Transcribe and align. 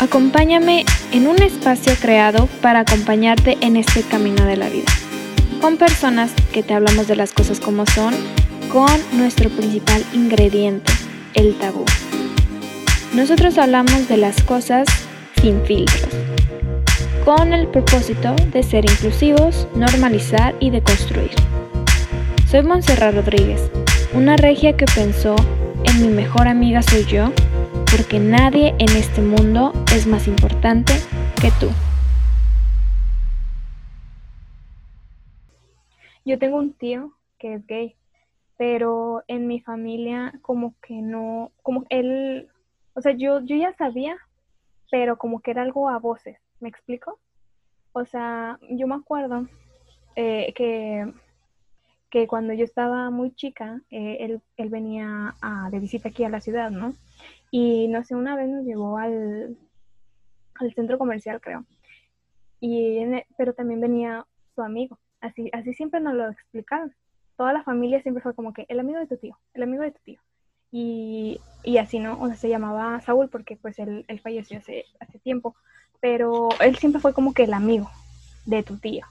Acompáñame 0.00 0.84
en 1.10 1.26
un 1.26 1.42
espacio 1.42 1.92
creado 2.00 2.46
para 2.62 2.80
acompañarte 2.80 3.58
en 3.60 3.76
este 3.76 4.02
camino 4.02 4.44
de 4.44 4.56
la 4.56 4.68
vida. 4.68 4.86
Con 5.60 5.76
personas 5.76 6.30
que 6.52 6.62
te 6.62 6.72
hablamos 6.72 7.08
de 7.08 7.16
las 7.16 7.32
cosas 7.32 7.58
como 7.58 7.84
son, 7.84 8.14
con 8.72 8.88
nuestro 9.14 9.50
principal 9.50 10.04
ingrediente, 10.12 10.92
el 11.34 11.58
tabú. 11.58 11.84
Nosotros 13.12 13.58
hablamos 13.58 14.06
de 14.06 14.18
las 14.18 14.40
cosas 14.44 14.86
sin 15.42 15.64
filtros, 15.64 16.14
con 17.24 17.52
el 17.52 17.66
propósito 17.66 18.36
de 18.52 18.62
ser 18.62 18.84
inclusivos, 18.84 19.66
normalizar 19.74 20.54
y 20.60 20.70
deconstruir. 20.70 21.32
Soy 22.48 22.62
Montserrat 22.62 23.16
Rodríguez, 23.16 23.62
una 24.14 24.36
regia 24.36 24.76
que 24.76 24.84
pensó 24.84 25.34
en 25.82 26.02
mi 26.02 26.08
mejor 26.08 26.46
amiga 26.46 26.82
soy 26.82 27.04
yo 27.04 27.32
porque 27.90 28.18
nadie 28.18 28.74
en 28.78 28.88
este 28.96 29.22
mundo 29.22 29.72
es 29.94 30.06
más 30.06 30.28
importante 30.28 30.92
que 31.40 31.50
tú. 31.58 31.70
Yo 36.24 36.38
tengo 36.38 36.58
un 36.58 36.74
tío 36.74 37.14
que 37.38 37.54
es 37.54 37.66
gay, 37.66 37.96
pero 38.58 39.24
en 39.28 39.46
mi 39.46 39.60
familia 39.60 40.34
como 40.42 40.74
que 40.82 41.00
no, 41.00 41.52
como 41.62 41.84
él, 41.88 42.48
o 42.94 43.00
sea, 43.00 43.12
yo, 43.12 43.40
yo 43.40 43.56
ya 43.56 43.72
sabía, 43.74 44.16
pero 44.90 45.16
como 45.16 45.40
que 45.40 45.52
era 45.52 45.62
algo 45.62 45.88
a 45.88 45.98
voces, 45.98 46.36
¿me 46.60 46.68
explico? 46.68 47.18
O 47.92 48.04
sea, 48.04 48.58
yo 48.68 48.86
me 48.86 48.96
acuerdo 48.96 49.46
eh, 50.16 50.52
que, 50.54 51.10
que 52.10 52.26
cuando 52.26 52.52
yo 52.52 52.64
estaba 52.64 53.10
muy 53.10 53.34
chica, 53.34 53.80
eh, 53.90 54.18
él, 54.20 54.42
él 54.56 54.68
venía 54.68 55.34
a, 55.40 55.70
de 55.70 55.78
visita 55.78 56.10
aquí 56.10 56.24
a 56.24 56.28
la 56.28 56.40
ciudad, 56.40 56.70
¿no? 56.70 56.94
Y 57.50 57.88
no 57.88 58.04
sé, 58.04 58.14
una 58.14 58.36
vez 58.36 58.48
nos 58.48 58.64
llevó 58.64 58.98
al, 58.98 59.56
al 60.54 60.74
centro 60.74 60.98
comercial, 60.98 61.40
creo. 61.40 61.64
Y 62.60 62.98
e, 62.98 63.26
pero 63.36 63.54
también 63.54 63.80
venía 63.80 64.26
su 64.54 64.62
amigo. 64.62 64.98
Así, 65.20 65.50
así 65.52 65.72
siempre 65.74 66.00
nos 66.00 66.14
lo 66.14 66.28
explicaron. 66.28 66.94
Toda 67.36 67.52
la 67.52 67.62
familia 67.62 68.02
siempre 68.02 68.22
fue 68.22 68.34
como 68.34 68.52
que 68.52 68.66
el 68.68 68.80
amigo 68.80 68.98
de 68.98 69.06
tu 69.06 69.16
tío, 69.16 69.38
el 69.54 69.62
amigo 69.62 69.82
de 69.82 69.92
tu 69.92 70.00
tío. 70.04 70.20
Y, 70.70 71.40
y 71.64 71.78
así, 71.78 71.98
¿no? 71.98 72.20
O 72.20 72.26
sea, 72.26 72.36
se 72.36 72.48
llamaba 72.48 73.00
Saúl 73.00 73.28
porque 73.28 73.56
pues 73.56 73.78
él, 73.78 74.04
él 74.08 74.20
falleció 74.20 74.58
hace, 74.58 74.84
hace 75.00 75.18
tiempo. 75.18 75.54
Pero 76.00 76.50
él 76.60 76.76
siempre 76.76 77.00
fue 77.00 77.14
como 77.14 77.32
que 77.32 77.44
el 77.44 77.54
amigo 77.54 77.88
de 78.44 78.62
tu 78.62 78.76
tío. 78.76 79.06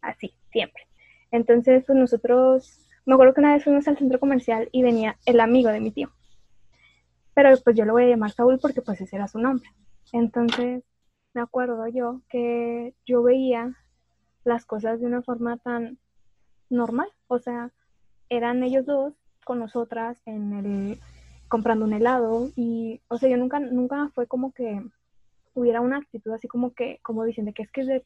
Así, 0.00 0.32
siempre. 0.50 0.86
Entonces, 1.30 1.84
pues 1.86 1.98
nosotros, 1.98 2.80
me 3.04 3.14
acuerdo 3.14 3.34
que 3.34 3.40
una 3.40 3.54
vez 3.54 3.64
fuimos 3.64 3.86
al 3.88 3.98
centro 3.98 4.18
comercial 4.18 4.68
y 4.72 4.82
venía 4.82 5.16
el 5.26 5.40
amigo 5.40 5.70
de 5.70 5.80
mi 5.80 5.90
tío 5.90 6.10
pero 7.36 7.50
pues 7.62 7.76
yo 7.76 7.84
lo 7.84 7.92
voy 7.92 8.04
a 8.04 8.08
llamar 8.08 8.30
Saúl 8.30 8.58
porque 8.58 8.80
pues 8.80 8.98
ese 9.02 9.14
era 9.14 9.28
su 9.28 9.38
nombre. 9.38 9.68
Entonces 10.10 10.82
me 11.34 11.42
acuerdo 11.42 11.86
yo 11.86 12.22
que 12.30 12.94
yo 13.04 13.22
veía 13.22 13.76
las 14.44 14.64
cosas 14.64 15.00
de 15.00 15.06
una 15.06 15.20
forma 15.20 15.58
tan 15.58 15.98
normal, 16.70 17.08
o 17.26 17.38
sea, 17.38 17.72
eran 18.30 18.62
ellos 18.62 18.86
dos 18.86 19.12
con 19.44 19.58
nosotras 19.58 20.18
en 20.24 20.54
el 20.54 20.98
comprando 21.46 21.84
un 21.84 21.92
helado 21.92 22.48
y 22.56 23.02
o 23.08 23.18
sea, 23.18 23.28
yo 23.28 23.36
nunca 23.36 23.60
nunca 23.60 24.08
fue 24.14 24.26
como 24.26 24.54
que 24.54 24.82
hubiera 25.52 25.82
una 25.82 25.98
actitud 25.98 26.32
así 26.32 26.48
como 26.48 26.72
que 26.72 27.00
como 27.02 27.22
diciendo 27.24 27.52
que 27.54 27.64
es 27.64 27.70
que 27.70 27.82
es 27.82 27.86
de, 27.86 28.02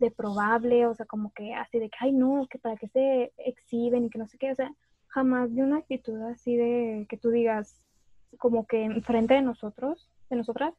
de, 0.00 0.10
probable, 0.10 0.86
o 0.86 0.94
sea, 0.96 1.06
como 1.06 1.32
que 1.32 1.54
así 1.54 1.78
de 1.78 1.88
que 1.88 1.98
ay 2.00 2.10
no, 2.10 2.48
que 2.50 2.58
para 2.58 2.74
que 2.74 2.88
se 2.88 3.32
exhiben 3.36 4.06
y 4.06 4.10
que 4.10 4.18
no 4.18 4.26
sé 4.26 4.38
qué, 4.38 4.50
o 4.50 4.56
sea, 4.56 4.74
jamás 5.06 5.54
de 5.54 5.62
una 5.62 5.78
actitud 5.78 6.20
así 6.22 6.56
de 6.56 7.06
que 7.08 7.16
tú 7.16 7.30
digas 7.30 7.84
como 8.36 8.66
que 8.66 8.84
enfrente 8.84 9.34
de 9.34 9.42
nosotros, 9.42 10.10
de 10.30 10.36
nosotras, 10.36 10.74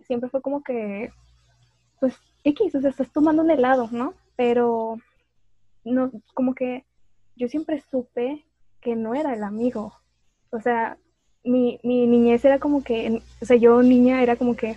siempre 0.00 0.30
fue 0.30 0.42
como 0.42 0.62
que, 0.62 1.10
pues, 2.00 2.16
X, 2.44 2.74
o 2.74 2.80
sea, 2.80 2.90
estás 2.90 3.12
tomando 3.12 3.42
un 3.42 3.50
helado, 3.50 3.88
¿no? 3.90 4.14
Pero, 4.36 4.98
no, 5.84 6.10
como 6.34 6.54
que 6.54 6.84
yo 7.36 7.48
siempre 7.48 7.80
supe 7.80 8.44
que 8.80 8.96
no 8.96 9.14
era 9.14 9.34
el 9.34 9.42
amigo. 9.42 9.92
O 10.50 10.60
sea, 10.60 10.98
mi, 11.44 11.78
mi 11.82 12.06
niñez 12.06 12.44
era 12.44 12.58
como 12.58 12.82
que, 12.82 13.22
o 13.40 13.44
sea, 13.44 13.56
yo 13.56 13.82
niña 13.82 14.22
era 14.22 14.36
como 14.36 14.56
que, 14.56 14.76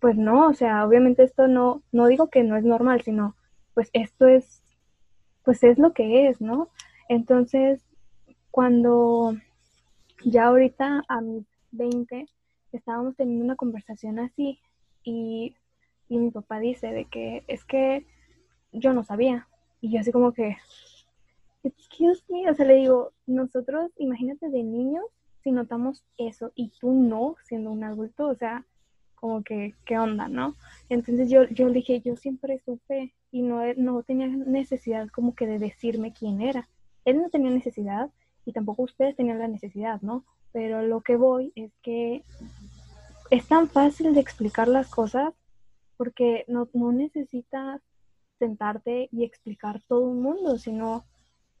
pues 0.00 0.16
no, 0.16 0.48
o 0.48 0.54
sea, 0.54 0.86
obviamente 0.86 1.22
esto 1.22 1.46
no, 1.48 1.82
no 1.92 2.06
digo 2.06 2.28
que 2.28 2.42
no 2.42 2.56
es 2.56 2.64
normal, 2.64 3.02
sino, 3.02 3.36
pues 3.74 3.90
esto 3.92 4.26
es, 4.26 4.62
pues 5.44 5.62
es 5.62 5.78
lo 5.78 5.92
que 5.92 6.28
es, 6.28 6.40
¿no? 6.40 6.68
Entonces, 7.08 7.84
cuando 8.50 9.36
ya 10.24 10.46
ahorita 10.46 11.02
a 11.08 11.20
mis 11.20 11.46
20 11.72 12.26
estábamos 12.72 13.16
teniendo 13.16 13.44
una 13.44 13.56
conversación 13.56 14.18
así 14.18 14.58
y, 15.04 15.56
mi 16.08 16.30
papá 16.30 16.60
dice 16.60 16.88
de 16.88 17.06
que 17.06 17.42
es 17.48 17.64
que 17.64 18.06
yo 18.70 18.92
no 18.92 19.02
sabía. 19.02 19.48
Y 19.80 19.90
yo 19.90 20.00
así 20.00 20.12
como 20.12 20.32
que, 20.32 20.58
excuse 21.64 22.22
me, 22.28 22.50
o 22.50 22.54
sea, 22.54 22.66
le 22.66 22.74
digo, 22.74 23.12
nosotros, 23.26 23.90
imagínate 23.96 24.50
de 24.50 24.62
niños, 24.62 25.06
si 25.42 25.52
notamos 25.52 26.04
eso 26.18 26.52
y 26.54 26.68
tú 26.78 26.92
no, 26.92 27.36
siendo 27.44 27.72
un 27.72 27.82
adulto, 27.82 28.28
o 28.28 28.34
sea, 28.34 28.66
como 29.14 29.42
que, 29.42 29.74
¿qué 29.86 29.98
onda, 29.98 30.28
no? 30.28 30.54
Entonces 30.90 31.30
yo, 31.30 31.44
yo 31.44 31.70
dije, 31.70 32.02
yo 32.04 32.14
siempre 32.16 32.60
supe 32.64 33.14
y 33.30 33.40
no, 33.40 33.62
no 33.74 34.02
tenía 34.02 34.26
necesidad 34.26 35.08
como 35.08 35.34
que 35.34 35.46
de 35.46 35.58
decirme 35.58 36.12
quién 36.12 36.42
era. 36.42 36.68
Él 37.06 37.22
no 37.22 37.30
tenía 37.30 37.50
necesidad, 37.50 38.10
y 38.44 38.52
tampoco 38.52 38.82
ustedes 38.82 39.16
tenían 39.16 39.38
la 39.38 39.48
necesidad, 39.48 40.00
¿no? 40.02 40.24
Pero 40.52 40.82
lo 40.82 41.00
que 41.00 41.16
voy 41.16 41.52
es 41.54 41.72
que 41.82 42.24
es 43.30 43.46
tan 43.46 43.68
fácil 43.68 44.14
de 44.14 44.20
explicar 44.20 44.68
las 44.68 44.88
cosas 44.88 45.32
porque 45.96 46.44
no, 46.48 46.68
no 46.74 46.92
necesitas 46.92 47.80
sentarte 48.38 49.08
y 49.12 49.24
explicar 49.24 49.80
todo 49.86 50.00
un 50.00 50.20
mundo, 50.20 50.58
sino 50.58 51.04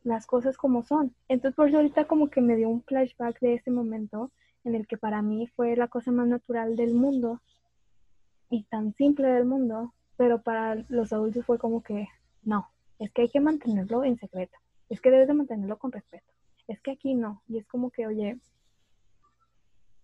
las 0.02 0.26
cosas 0.26 0.56
como 0.56 0.82
son. 0.82 1.14
Entonces 1.28 1.54
por 1.54 1.68
eso 1.68 1.76
ahorita 1.76 2.06
como 2.06 2.28
que 2.28 2.40
me 2.40 2.56
dio 2.56 2.68
un 2.68 2.82
flashback 2.82 3.38
de 3.40 3.54
ese 3.54 3.70
momento 3.70 4.32
en 4.64 4.74
el 4.74 4.86
que 4.86 4.98
para 4.98 5.22
mí 5.22 5.46
fue 5.46 5.76
la 5.76 5.88
cosa 5.88 6.10
más 6.10 6.26
natural 6.26 6.76
del 6.76 6.94
mundo 6.94 7.40
y 8.50 8.64
tan 8.64 8.94
simple 8.94 9.28
del 9.28 9.44
mundo, 9.44 9.94
pero 10.16 10.42
para 10.42 10.74
los 10.88 11.12
adultos 11.12 11.46
fue 11.46 11.58
como 11.58 11.82
que 11.82 12.08
no, 12.42 12.68
es 12.98 13.10
que 13.12 13.22
hay 13.22 13.28
que 13.28 13.40
mantenerlo 13.40 14.04
en 14.04 14.18
secreto, 14.18 14.58
es 14.88 15.00
que 15.00 15.10
debes 15.10 15.28
de 15.28 15.34
mantenerlo 15.34 15.78
con 15.78 15.90
respeto 15.90 16.31
es 16.68 16.80
que 16.80 16.92
aquí 16.92 17.14
no. 17.14 17.42
Y 17.48 17.58
es 17.58 17.66
como 17.66 17.90
que, 17.90 18.06
oye, 18.06 18.38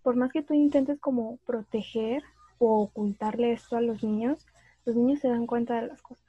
por 0.02 0.16
más 0.16 0.32
que 0.32 0.42
tú 0.42 0.54
intentes 0.54 0.98
como 1.00 1.38
proteger 1.38 2.22
o 2.58 2.82
ocultarle 2.82 3.52
esto 3.52 3.76
a 3.76 3.80
los 3.80 4.02
niños, 4.02 4.46
los 4.84 4.96
niños 4.96 5.20
se 5.20 5.28
dan 5.28 5.46
cuenta 5.46 5.80
de 5.80 5.88
las 5.88 6.02
cosas. 6.02 6.24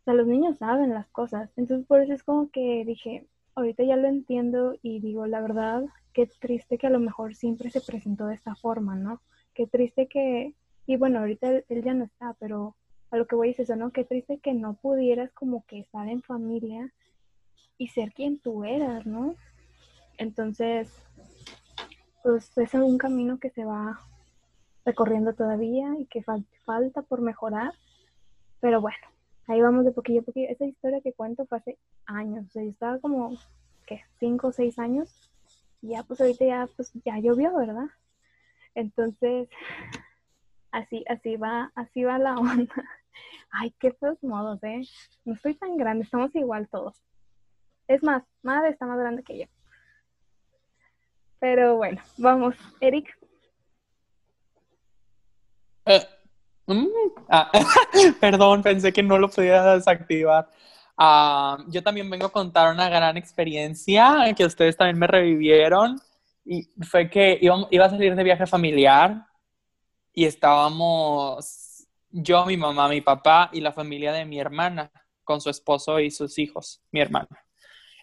O 0.00 0.04
sea, 0.04 0.14
los 0.14 0.26
niños 0.26 0.58
saben 0.58 0.94
las 0.94 1.08
cosas. 1.08 1.50
Entonces, 1.56 1.86
por 1.86 2.00
eso 2.00 2.12
es 2.12 2.22
como 2.22 2.50
que 2.50 2.84
dije, 2.84 3.28
ahorita 3.54 3.84
ya 3.84 3.96
lo 3.96 4.08
entiendo 4.08 4.74
y 4.82 5.00
digo, 5.00 5.26
la 5.26 5.40
verdad, 5.40 5.84
qué 6.12 6.26
triste 6.26 6.78
que 6.78 6.86
a 6.86 6.90
lo 6.90 7.00
mejor 7.00 7.34
siempre 7.34 7.70
se 7.70 7.80
presentó 7.80 8.26
de 8.26 8.34
esta 8.34 8.54
forma, 8.54 8.96
¿no? 8.96 9.20
Qué 9.54 9.66
triste 9.66 10.08
que, 10.08 10.54
y 10.86 10.96
bueno, 10.96 11.20
ahorita 11.20 11.62
él, 11.68 11.82
ya 11.84 11.94
no 11.94 12.04
está, 12.04 12.34
pero 12.38 12.76
a 13.10 13.16
lo 13.16 13.26
que 13.26 13.36
voy 13.36 13.50
es 13.50 13.60
eso, 13.60 13.76
¿no? 13.76 13.92
Qué 13.92 14.04
triste 14.04 14.38
que 14.38 14.54
no 14.54 14.74
pudieras 14.74 15.32
como 15.32 15.64
que 15.66 15.80
estar 15.80 16.08
en 16.08 16.22
familia 16.22 16.92
y 17.80 17.88
ser 17.88 18.12
quien 18.12 18.38
tú 18.38 18.62
eras, 18.62 19.06
¿no? 19.06 19.34
Entonces, 20.18 20.92
pues 22.22 22.56
es 22.58 22.74
un 22.74 22.98
camino 22.98 23.38
que 23.38 23.48
se 23.48 23.64
va 23.64 23.98
recorriendo 24.84 25.32
todavía 25.32 25.94
y 25.98 26.04
que 26.04 26.22
falta 26.22 27.00
por 27.00 27.22
mejorar, 27.22 27.72
pero 28.60 28.82
bueno, 28.82 28.98
ahí 29.46 29.62
vamos 29.62 29.86
de 29.86 29.92
poquillo 29.92 30.20
a 30.20 30.24
poquillo. 30.24 30.50
Esa 30.50 30.66
historia 30.66 31.00
que 31.00 31.14
cuento 31.14 31.46
fue 31.46 31.56
hace 31.56 31.78
años, 32.04 32.44
o 32.48 32.50
sea, 32.50 32.62
yo 32.62 32.68
estaba 32.68 32.98
como, 32.98 33.38
¿qué? 33.86 34.02
Cinco 34.18 34.48
o 34.48 34.52
seis 34.52 34.78
años, 34.78 35.30
y 35.80 35.92
ya 35.92 36.02
pues 36.02 36.20
ahorita 36.20 36.44
ya, 36.44 36.68
pues 36.76 36.92
ya 37.02 37.18
llovió, 37.18 37.56
¿verdad? 37.56 37.88
Entonces, 38.74 39.48
así, 40.70 41.02
así 41.08 41.36
va, 41.36 41.72
así 41.74 42.04
va 42.04 42.18
la 42.18 42.34
onda. 42.38 42.74
Ay, 43.50 43.74
qué 43.80 43.90
feos 43.92 44.22
modos, 44.22 44.62
¿eh? 44.64 44.82
No 45.24 45.32
estoy 45.32 45.54
tan 45.54 45.78
grande, 45.78 46.04
estamos 46.04 46.34
igual 46.34 46.68
todos. 46.68 47.02
Es 47.90 48.04
más, 48.04 48.22
madre 48.44 48.70
está 48.70 48.86
más 48.86 49.00
grande 49.00 49.24
que 49.24 49.36
yo. 49.36 49.46
Pero 51.40 51.76
bueno, 51.78 52.00
vamos, 52.18 52.54
Eric. 52.80 53.18
Eh, 55.86 56.06
mm, 56.66 56.86
ah, 57.30 57.50
perdón, 58.20 58.62
pensé 58.62 58.92
que 58.92 59.02
no 59.02 59.18
lo 59.18 59.28
podía 59.28 59.74
desactivar. 59.74 60.48
Ah, 60.96 61.58
yo 61.66 61.82
también 61.82 62.08
vengo 62.08 62.26
a 62.26 62.32
contar 62.32 62.72
una 62.72 62.88
gran 62.88 63.16
experiencia 63.16 64.32
que 64.36 64.44
ustedes 64.44 64.76
también 64.76 65.00
me 65.00 65.08
revivieron. 65.08 66.00
Y 66.44 66.70
fue 66.84 67.10
que 67.10 67.38
iba, 67.40 67.66
iba 67.72 67.86
a 67.86 67.90
salir 67.90 68.14
de 68.14 68.22
viaje 68.22 68.46
familiar 68.46 69.26
y 70.12 70.26
estábamos 70.26 71.88
yo, 72.08 72.46
mi 72.46 72.56
mamá, 72.56 72.88
mi 72.88 73.00
papá 73.00 73.50
y 73.52 73.60
la 73.60 73.72
familia 73.72 74.12
de 74.12 74.26
mi 74.26 74.38
hermana 74.38 74.92
con 75.24 75.40
su 75.40 75.50
esposo 75.50 75.98
y 75.98 76.12
sus 76.12 76.38
hijos, 76.38 76.80
mi 76.92 77.00
hermana. 77.00 77.49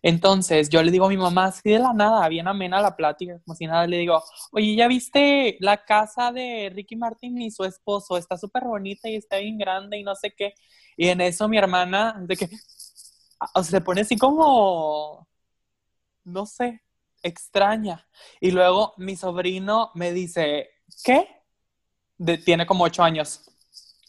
Entonces 0.08 0.70
yo 0.70 0.82
le 0.82 0.90
digo 0.90 1.06
a 1.06 1.10
mi 1.10 1.18
mamá, 1.18 1.48
así 1.48 1.70
de 1.70 1.80
la 1.80 1.92
nada, 1.92 2.30
bien 2.30 2.48
amena 2.48 2.82
la 2.82 2.96
plática, 2.96 3.42
como 3.44 3.56
si 3.56 3.68
nada, 3.68 3.86
le 3.86 3.98
digo, 3.98 4.24
oye, 4.54 4.74
¿ya 4.74 4.88
viste 4.88 5.58
la 5.60 5.84
casa 5.84 6.32
de 6.32 6.72
Ricky 6.74 6.96
Martin 6.96 7.42
y 7.42 7.52
su 7.52 7.66
esposo? 7.66 8.16
Está 8.18 8.38
súper 8.38 8.64
bonita 8.64 9.10
y 9.10 9.18
está 9.18 9.36
bien 9.40 9.58
grande 9.58 9.98
y 9.98 10.04
no 10.04 10.16
sé 10.16 10.34
qué. 10.34 10.54
Y 10.96 11.10
en 11.10 11.20
eso 11.20 11.50
mi 11.50 11.58
hermana, 11.58 12.16
de 12.22 12.38
que, 12.38 12.48
se 13.62 13.82
pone 13.82 14.00
así 14.00 14.18
como, 14.18 15.28
no 16.24 16.46
sé, 16.46 16.84
extraña. 17.22 18.08
Y 18.40 18.52
luego 18.52 18.94
mi 18.96 19.18
sobrino 19.18 19.92
me 19.94 20.14
dice, 20.14 20.70
¿qué? 21.04 21.28
tiene 22.46 22.66
como 22.66 22.86
ocho 22.86 23.04
años. 23.04 23.42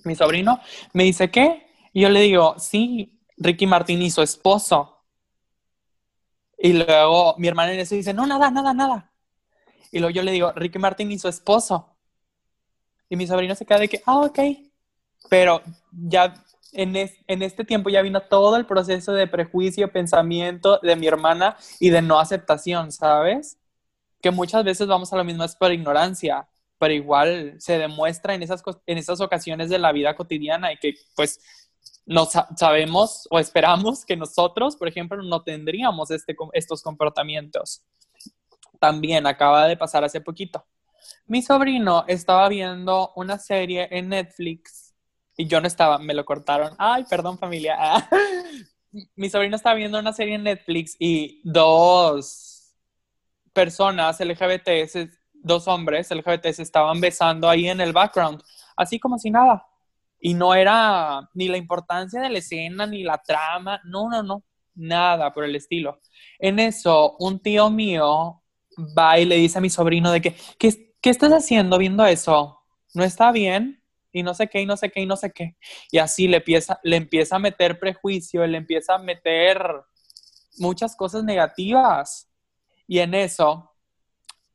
Mi 0.05 0.15
sobrino 0.15 0.61
me 0.93 1.03
dice, 1.03 1.29
¿qué? 1.29 1.67
Y 1.93 2.03
yo 2.03 2.09
le 2.09 2.21
digo, 2.21 2.55
sí, 2.57 3.21
Ricky 3.37 3.67
Martin 3.67 4.01
y 4.01 4.13
su 4.13 4.23
esposo. 4.23 4.98
Y 6.59 6.73
luego 6.73 7.37
mi 7.39 7.49
hermana 7.49 7.73
en 7.73 7.81
eso 7.81 7.95
dice, 7.95 8.13
no, 8.13 8.27
nada, 8.27 8.51
nada, 8.51 8.75
nada. 8.75 9.13
Y 9.93 10.01
luego 10.01 10.13
yo 10.13 10.23
le 10.23 10.33
digo, 10.33 10.53
Ricky 10.53 10.79
Martin 10.79 11.11
y 11.13 11.19
su 11.19 11.29
esposo. 11.29 11.97
Y 13.09 13.17
mi 13.17 13.27
sobrino 13.27 13.55
se 13.55 13.65
queda 13.65 13.79
de 13.79 13.89
que, 13.89 14.03
ah, 14.05 14.19
ok. 14.19 14.39
Pero 15.31 15.63
ya 15.93 16.35
en, 16.73 16.97
en 16.97 17.43
este 17.43 17.65
tiempo 17.65 17.91
ya 17.91 18.03
vino 18.03 18.21
todo 18.23 18.57
el 18.57 18.67
proceso 18.67 19.13
de 19.13 19.27
prejuicio, 19.27 19.93
pensamiento 19.93 20.79
de 20.83 20.97
mi 20.97 21.07
hermana 21.07 21.57
y 21.79 21.91
de 21.91 22.03
no 22.03 22.19
aceptación, 22.19 22.93
¿sabes? 22.93 23.59
Que 24.21 24.31
muchas 24.31 24.65
veces 24.65 24.89
vamos 24.89 25.13
a 25.13 25.17
lo 25.17 25.25
mismo 25.25 25.45
es 25.45 25.55
por 25.55 25.73
ignorancia, 25.73 26.49
pero 26.79 26.93
igual 26.93 27.55
se 27.59 27.79
demuestra 27.79 28.35
en 28.35 28.43
esas, 28.43 28.63
en 28.87 28.99
esas 28.99 29.21
ocasiones 29.21 29.71
de 29.71 29.79
la 29.79 29.93
vida 29.93 30.15
cotidiana 30.15 30.73
y 30.73 30.79
que 30.79 30.95
pues 31.15 31.41
no 32.07 32.27
sabemos 32.57 33.27
o 33.31 33.39
esperamos 33.39 34.05
que 34.05 34.17
nosotros, 34.17 34.77
por 34.77 34.89
ejemplo, 34.89 35.23
no 35.23 35.43
tendríamos 35.43 36.11
este, 36.11 36.35
estos 36.53 36.83
comportamientos. 36.83 37.83
También 38.81 39.27
acaba 39.27 39.67
de 39.67 39.77
pasar 39.77 40.05
hace 40.05 40.21
poquito. 40.21 40.65
Mi 41.27 41.43
sobrino 41.43 42.05
estaba 42.07 42.49
viendo 42.49 43.13
una 43.17 43.39
serie 43.39 43.89
en 43.91 44.09
Netflix 44.09 44.95
y 45.37 45.47
yo 45.47 45.61
no 45.61 45.67
estaba, 45.67 45.99
me 45.99 46.15
lo 46.15 46.25
cortaron. 46.25 46.75
Ay, 46.79 47.05
perdón 47.09 47.39
familia. 47.39 47.77
Mi 49.15 49.29
sobrino 49.29 49.57
estaba 49.57 49.75
viendo 49.75 49.99
una 49.99 50.13
serie 50.13 50.35
en 50.37 50.45
Netflix 50.45 50.97
y 50.99 51.41
dos 51.45 52.75
personas 53.53 54.19
LGBT, 54.21 54.69
dos 55.35 55.69
hombres 55.69 56.11
LGBT 56.11 56.47
se 56.53 56.63
estaban 56.63 57.01
besando 57.01 57.49
ahí 57.49 57.69
en 57.69 57.81
el 57.81 57.93
background, 57.93 58.43
así 58.77 58.99
como 58.99 59.19
si 59.19 59.31
nada. 59.31 59.67
Y 60.21 60.35
no 60.35 60.55
era 60.55 61.29
ni 61.35 61.49
la 61.49 61.57
importancia 61.57 62.21
de 62.21 62.31
la 62.31 62.39
escena, 62.39 62.87
ni 62.87 63.03
la 63.03 63.19
trama, 63.19 63.81
no, 63.85 64.09
no, 64.09 64.23
no, 64.23 64.45
nada 64.75 65.33
por 65.33 65.45
el 65.45 65.55
estilo. 65.57 66.01
En 66.39 66.59
eso, 66.59 67.17
un 67.19 67.41
tío 67.41 67.71
mío 67.71 68.43
va 68.97 69.19
y 69.19 69.25
le 69.25 69.37
dice 69.37 69.59
a 69.59 69.61
mi 69.61 69.71
sobrino 69.71 70.11
de 70.11 70.21
que, 70.21 70.37
¿qué, 70.59 70.95
qué 71.01 71.11
estás 71.11 71.33
haciendo 71.33 71.79
viendo 71.79 72.05
eso? 72.05 72.61
¿No 72.95 73.05
está 73.05 73.33
bien? 73.33 73.83
Y 74.13 74.23
no 74.23 74.35
sé 74.35 74.49
qué, 74.49 74.63
y 74.63 74.67
no 74.67 74.77
sé 74.77 74.91
qué, 74.91 75.01
y 75.01 75.07
no 75.07 75.17
sé 75.17 75.33
qué. 75.33 75.57
Y 75.91 75.99
así 75.99 76.27
le 76.29 76.39
empieza, 76.39 76.81
le 76.83 76.97
empieza 76.97 77.37
a 77.37 77.41
meter 77.41 77.79
prejuicio, 77.79 78.47
le 78.47 78.59
empieza 78.59 78.95
a 78.95 78.99
meter 78.99 79.61
muchas 80.59 80.97
cosas 80.97 81.25
negativas. 81.25 82.31
Y 82.87 83.01
en 83.01 83.15
eso, 83.15 83.73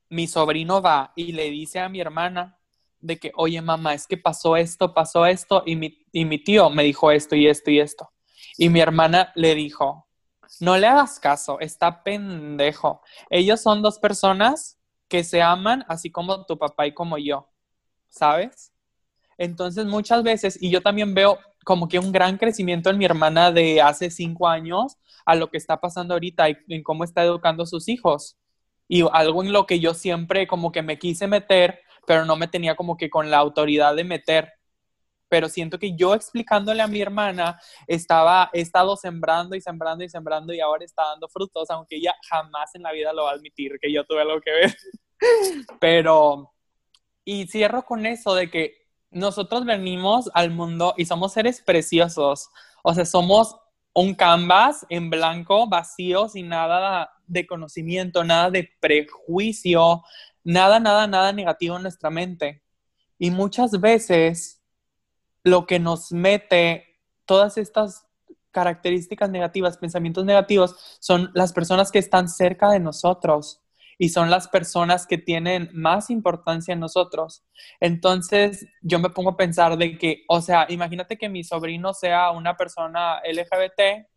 mi 0.10 0.28
sobrino 0.28 0.82
va 0.82 1.12
y 1.16 1.32
le 1.32 1.50
dice 1.50 1.80
a 1.80 1.90
mi 1.90 2.00
hermana, 2.00 2.60
de 3.04 3.20
que, 3.20 3.32
oye 3.36 3.62
mamá, 3.62 3.94
es 3.94 4.08
que 4.08 4.18
pasó 4.18 4.56
esto, 4.56 4.94
pasó 4.94 5.26
esto, 5.26 5.62
y 5.66 5.76
mi, 5.76 6.06
y 6.12 6.26
mi 6.26 6.42
tío 6.42 6.70
me 6.70 6.84
dijo 6.84 7.12
esto 7.12 7.36
y 7.36 7.48
esto 7.48 7.70
y 7.70 7.80
esto. 7.80 8.10
Y 8.58 8.70
mi 8.70 8.80
hermana 8.80 9.32
le 9.36 9.56
dijo, 9.56 10.08
no 10.60 10.78
le 10.78 10.88
hagas 10.88 11.20
caso, 11.20 11.60
está 11.60 12.04
pendejo. 12.04 13.02
Ellos 13.30 13.62
son 13.62 13.82
dos 13.82 14.00
personas 14.00 14.80
que 15.10 15.24
se 15.24 15.42
aman 15.42 15.84
así 15.90 16.10
como 16.12 16.46
tu 16.46 16.58
papá 16.58 16.88
y 16.88 16.94
como 16.94 17.18
yo, 17.18 17.50
¿sabes? 18.08 18.72
Entonces 19.38 19.86
muchas 19.86 20.24
veces, 20.24 20.58
y 20.62 20.70
yo 20.72 20.82
también 20.82 21.14
veo 21.14 21.40
como 21.66 21.88
que 21.90 22.00
un 22.00 22.12
gran 22.12 22.38
crecimiento 22.38 22.90
en 22.90 22.98
mi 22.98 23.06
hermana 23.06 23.52
de 23.52 23.82
hace 23.82 24.10
cinco 24.10 24.48
años 24.48 24.98
a 25.26 25.36
lo 25.36 25.50
que 25.50 25.58
está 25.58 25.80
pasando 25.80 26.14
ahorita 26.14 26.50
y 26.50 26.58
en 26.70 26.84
cómo 26.84 27.04
está 27.04 27.24
educando 27.24 27.64
a 27.64 27.68
sus 27.68 27.90
hijos. 27.90 28.38
Y 28.88 29.04
algo 29.12 29.44
en 29.44 29.52
lo 29.52 29.66
que 29.66 29.80
yo 29.80 29.94
siempre 29.94 30.48
como 30.48 30.72
que 30.72 30.82
me 30.82 31.00
quise 31.00 31.28
meter 31.28 31.80
pero 32.06 32.26
no 32.26 32.36
me 32.36 32.48
tenía 32.48 32.76
como 32.76 32.98
que 32.98 33.10
con 33.10 33.30
la 33.30 33.38
autoridad 33.38 33.96
de 33.96 34.04
meter. 34.04 34.54
Pero 35.30 35.50
siento 35.50 35.80
que 35.80 35.96
yo 35.96 36.14
explicándole 36.14 36.84
a 36.84 36.88
mi 36.88 37.02
hermana 37.02 37.60
estaba, 37.88 38.50
he 38.54 38.62
estado 38.62 38.96
sembrando 38.96 39.56
y 39.56 39.62
sembrando 39.62 40.04
y 40.04 40.10
sembrando 40.10 40.54
y 40.54 40.60
ahora 40.60 40.86
está 40.86 41.04
dando 41.08 41.28
frutos, 41.28 41.70
aunque 41.72 41.96
ella 41.96 42.14
jamás 42.30 42.76
en 42.76 42.84
la 42.84 42.92
vida 42.92 43.14
lo 43.14 43.24
va 43.24 43.32
a 43.32 43.34
admitir 43.34 43.80
que 43.82 43.92
yo 43.92 44.06
tuve 44.06 44.22
algo 44.22 44.40
que 44.42 44.52
ver. 44.52 44.78
Pero, 45.80 46.54
y 47.26 47.48
cierro 47.48 47.84
con 47.84 48.06
eso 48.06 48.36
de 48.36 48.52
que 48.52 48.84
nosotros 49.10 49.66
venimos 49.66 50.30
al 50.34 50.52
mundo 50.52 50.94
y 50.98 51.06
somos 51.06 51.34
seres 51.34 51.62
preciosos. 51.62 52.50
O 52.84 52.94
sea, 52.94 53.06
somos 53.06 53.56
un 53.94 54.16
canvas 54.16 54.86
en 54.90 55.10
blanco, 55.10 55.68
vacío, 55.68 56.28
sin 56.28 56.50
nada 56.50 57.12
de 57.28 57.46
conocimiento, 57.46 58.24
nada 58.24 58.50
de 58.50 58.70
prejuicio, 58.80 60.04
nada, 60.44 60.80
nada, 60.80 61.08
nada 61.08 61.32
negativo 61.34 61.76
en 61.78 61.84
nuestra 61.84 62.10
mente. 62.10 62.64
Y 63.18 63.32
muchas 63.32 63.80
veces 63.80 64.62
lo 65.44 65.66
que 65.66 65.80
nos 65.80 66.12
mete 66.12 67.00
todas 67.26 67.58
estas 67.58 68.08
características 68.52 69.30
negativas, 69.30 69.78
pensamientos 69.78 70.26
negativos, 70.26 70.98
son 71.00 71.32
las 71.34 71.54
personas 71.54 71.92
que 71.92 72.00
están 72.00 72.30
cerca 72.30 72.70
de 72.70 72.80
nosotros 72.80 73.62
y 73.98 74.10
son 74.10 74.30
las 74.30 74.48
personas 74.48 75.08
que 75.08 75.18
tienen 75.18 75.70
más 75.74 76.10
importancia 76.10 76.74
en 76.74 76.80
nosotros. 76.80 77.44
Entonces, 77.80 78.66
yo 78.82 79.00
me 79.00 79.10
pongo 79.10 79.32
a 79.32 79.38
pensar 79.38 79.78
de 79.78 79.98
que, 79.98 80.24
o 80.28 80.42
sea, 80.42 80.66
imagínate 80.70 81.18
que 81.18 81.30
mi 81.30 81.44
sobrino 81.44 81.94
sea 81.94 82.32
una 82.32 82.58
persona 82.58 83.22
LGBT 83.24 84.08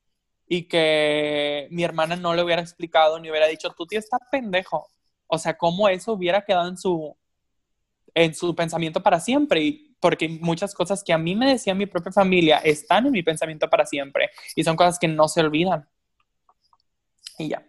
y 0.49 0.69
que 0.69 1.69
mi 1.70 1.84
hermana 1.84 2.17
no 2.17 2.34
le 2.34 2.43
hubiera 2.43 2.62
explicado 2.62 3.19
ni 3.19 3.31
hubiera 3.31 3.46
dicho, 3.46 3.70
tu 3.70 3.87
tío 3.87 3.99
está 3.99 4.19
pendejo. 4.31 4.88
O 5.26 5.38
sea, 5.38 5.56
cómo 5.56 5.88
eso 5.88 6.12
hubiera 6.12 6.44
quedado 6.44 6.69
en 6.69 6.76
su, 6.76 7.17
en 8.14 8.34
su 8.34 8.55
pensamiento 8.55 9.02
para 9.02 9.20
siempre. 9.20 9.62
Y 9.62 9.96
porque 10.00 10.28
muchas 10.28 10.75
cosas 10.75 11.02
que 11.02 11.12
a 11.12 11.19
mí 11.19 11.34
me 11.34 11.50
decía 11.50 11.75
mi 11.75 11.87
propia 11.87 12.12
familia 12.12 12.58
están 12.58 13.06
en 13.06 13.12
mi 13.12 13.23
pensamiento 13.23 13.69
para 13.69 13.87
siempre. 13.87 14.31
Y 14.55 14.64
son 14.64 14.76
cosas 14.76 14.99
que 14.99 15.08
no 15.08 15.28
se 15.28 15.40
olvidan. 15.40 15.88
Y 17.38 17.49
ya. 17.49 17.67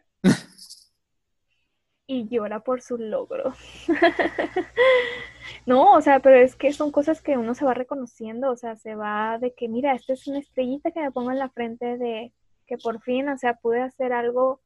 Y 2.09 2.27
llora 2.30 2.62
por 2.62 2.81
su 2.81 2.98
logro. 2.98 3.54
no, 5.65 5.92
o 5.92 6.01
sea, 6.01 6.21
pero 6.21 6.38
es 6.38 6.56
que 6.56 6.71
son 6.71 6.89
cosas 6.89 7.21
que 7.21 7.38
uno 7.38 7.54
se 7.54 7.66
va 7.66 7.73
reconociendo, 7.73 8.49
o 8.49 8.56
sea, 8.56 8.78
se 8.78 8.95
va 8.95 9.37
de 9.40 9.54
que, 9.54 9.68
mira, 9.68 9.94
esta 9.94 10.14
es 10.14 10.26
una 10.26 10.40
estrellita 10.40 10.92
que 10.92 11.02
me 11.02 11.11
pongo 11.11 11.31
en 11.31 11.40
la 11.40 11.49
frente 11.49 11.97
de 11.97 12.31
que 12.66 12.78
por 12.78 13.02
fin, 13.02 13.28
o 13.28 13.37
sea, 13.37 13.56
pude 13.56 13.81
hacer 13.81 14.14
algo 14.14 14.61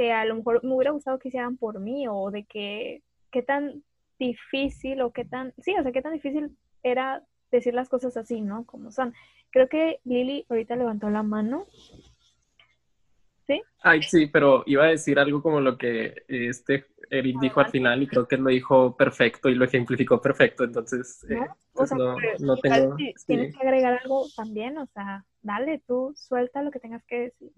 que 0.00 0.12
a 0.12 0.24
lo 0.24 0.36
mejor 0.36 0.64
me 0.64 0.74
hubiera 0.74 0.92
gustado 0.92 1.18
que 1.18 1.28
hicieran 1.28 1.58
por 1.58 1.78
mí 1.78 2.08
o 2.08 2.30
de 2.30 2.44
que 2.44 3.02
qué 3.30 3.42
tan 3.42 3.82
difícil 4.18 5.02
o 5.02 5.12
qué 5.12 5.26
tan, 5.26 5.52
sí, 5.58 5.74
o 5.78 5.82
sea, 5.82 5.92
qué 5.92 6.00
tan 6.00 6.14
difícil 6.14 6.56
era 6.82 7.22
decir 7.50 7.74
las 7.74 7.90
cosas 7.90 8.16
así, 8.16 8.40
¿no? 8.40 8.64
Como 8.64 8.90
son. 8.92 9.12
Creo 9.50 9.68
que 9.68 10.00
Lili 10.04 10.46
ahorita 10.48 10.74
levantó 10.76 11.10
la 11.10 11.22
mano. 11.22 11.66
¿Sí? 13.46 13.60
Ay, 13.82 14.02
sí, 14.02 14.26
pero 14.28 14.62
iba 14.64 14.84
a 14.84 14.88
decir 14.88 15.18
algo 15.18 15.42
como 15.42 15.60
lo 15.60 15.76
que 15.76 16.24
este 16.28 16.86
Eric 17.10 17.36
dijo 17.38 17.60
al 17.60 17.70
final 17.70 18.02
y 18.02 18.06
creo 18.06 18.26
que 18.26 18.38
lo 18.38 18.48
dijo 18.48 18.96
perfecto 18.96 19.50
y 19.50 19.54
lo 19.54 19.66
ejemplificó 19.66 20.18
perfecto, 20.22 20.64
entonces 20.64 21.26
no, 21.28 21.36
eh, 21.36 21.48
pues 21.74 21.92
no, 22.40 22.56
tengo... 22.56 22.96
tienes 23.26 23.54
que 23.54 23.66
agregar 23.66 24.00
algo 24.02 24.24
también, 24.34 24.78
o 24.78 24.86
sea, 24.86 25.26
dale 25.42 25.82
tú, 25.86 26.14
suelta 26.16 26.62
lo 26.62 26.70
que 26.70 26.80
tengas 26.80 27.04
que 27.04 27.18
decir. 27.18 27.52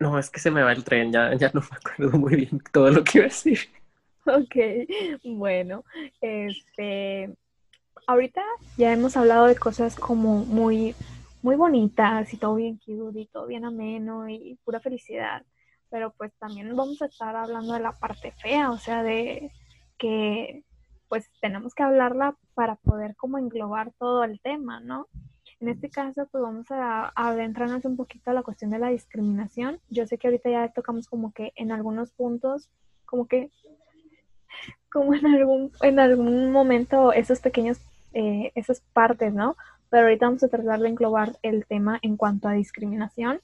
No, 0.00 0.18
es 0.18 0.30
que 0.30 0.40
se 0.40 0.50
me 0.50 0.62
va 0.62 0.72
el 0.72 0.84
tren, 0.84 1.12
ya, 1.12 1.34
ya 1.34 1.50
no 1.52 1.60
me 1.60 1.76
acuerdo 1.76 2.18
muy 2.18 2.36
bien 2.36 2.62
todo 2.72 2.90
lo 2.90 3.02
que 3.02 3.18
iba 3.18 3.26
a 3.26 3.28
decir. 3.28 3.58
Ok, 4.24 4.56
bueno, 5.24 5.84
este, 6.20 7.34
ahorita 8.06 8.42
ya 8.76 8.92
hemos 8.92 9.16
hablado 9.16 9.46
de 9.46 9.56
cosas 9.56 9.94
como 9.96 10.44
muy, 10.44 10.94
muy 11.42 11.56
bonitas 11.56 12.32
y 12.32 12.36
todo 12.36 12.56
bien 12.56 12.78
cute 12.84 13.20
y 13.20 13.26
todo 13.26 13.46
bien 13.46 13.64
ameno 13.64 14.28
y 14.28 14.58
pura 14.64 14.80
felicidad, 14.80 15.44
pero 15.90 16.12
pues 16.16 16.32
también 16.38 16.76
vamos 16.76 17.00
a 17.00 17.06
estar 17.06 17.34
hablando 17.34 17.72
de 17.72 17.80
la 17.80 17.92
parte 17.92 18.32
fea, 18.32 18.70
o 18.70 18.78
sea, 18.78 19.02
de 19.02 19.50
que 19.96 20.62
pues 21.08 21.30
tenemos 21.40 21.74
que 21.74 21.82
hablarla 21.82 22.36
para 22.54 22.76
poder 22.76 23.16
como 23.16 23.38
englobar 23.38 23.92
todo 23.98 24.24
el 24.24 24.40
tema, 24.40 24.80
¿no? 24.80 25.06
En 25.60 25.68
este 25.68 25.90
caso, 25.90 26.28
pues 26.30 26.42
vamos 26.42 26.70
a, 26.70 27.12
adentrarnos 27.16 27.84
un 27.84 27.96
poquito 27.96 28.30
a 28.30 28.34
la 28.34 28.42
cuestión 28.42 28.70
de 28.70 28.78
la 28.78 28.88
discriminación. 28.88 29.80
Yo 29.90 30.06
sé 30.06 30.16
que 30.16 30.28
ahorita 30.28 30.50
ya 30.50 30.68
tocamos 30.68 31.08
como 31.08 31.32
que 31.32 31.52
en 31.56 31.72
algunos 31.72 32.12
puntos, 32.12 32.70
como 33.04 33.26
que, 33.26 33.50
como 34.92 35.14
en 35.14 35.26
algún, 35.26 35.72
en 35.82 35.98
algún 35.98 36.52
momento 36.52 37.12
esos 37.12 37.40
pequeños, 37.40 37.78
eh, 38.12 38.52
esas 38.54 38.80
partes, 38.92 39.34
¿no? 39.34 39.56
Pero 39.90 40.04
ahorita 40.04 40.26
vamos 40.26 40.44
a 40.44 40.48
tratar 40.48 40.80
de 40.80 40.88
englobar 40.88 41.36
el 41.42 41.66
tema 41.66 41.98
en 42.02 42.16
cuanto 42.16 42.48
a 42.48 42.52
discriminación. 42.52 43.40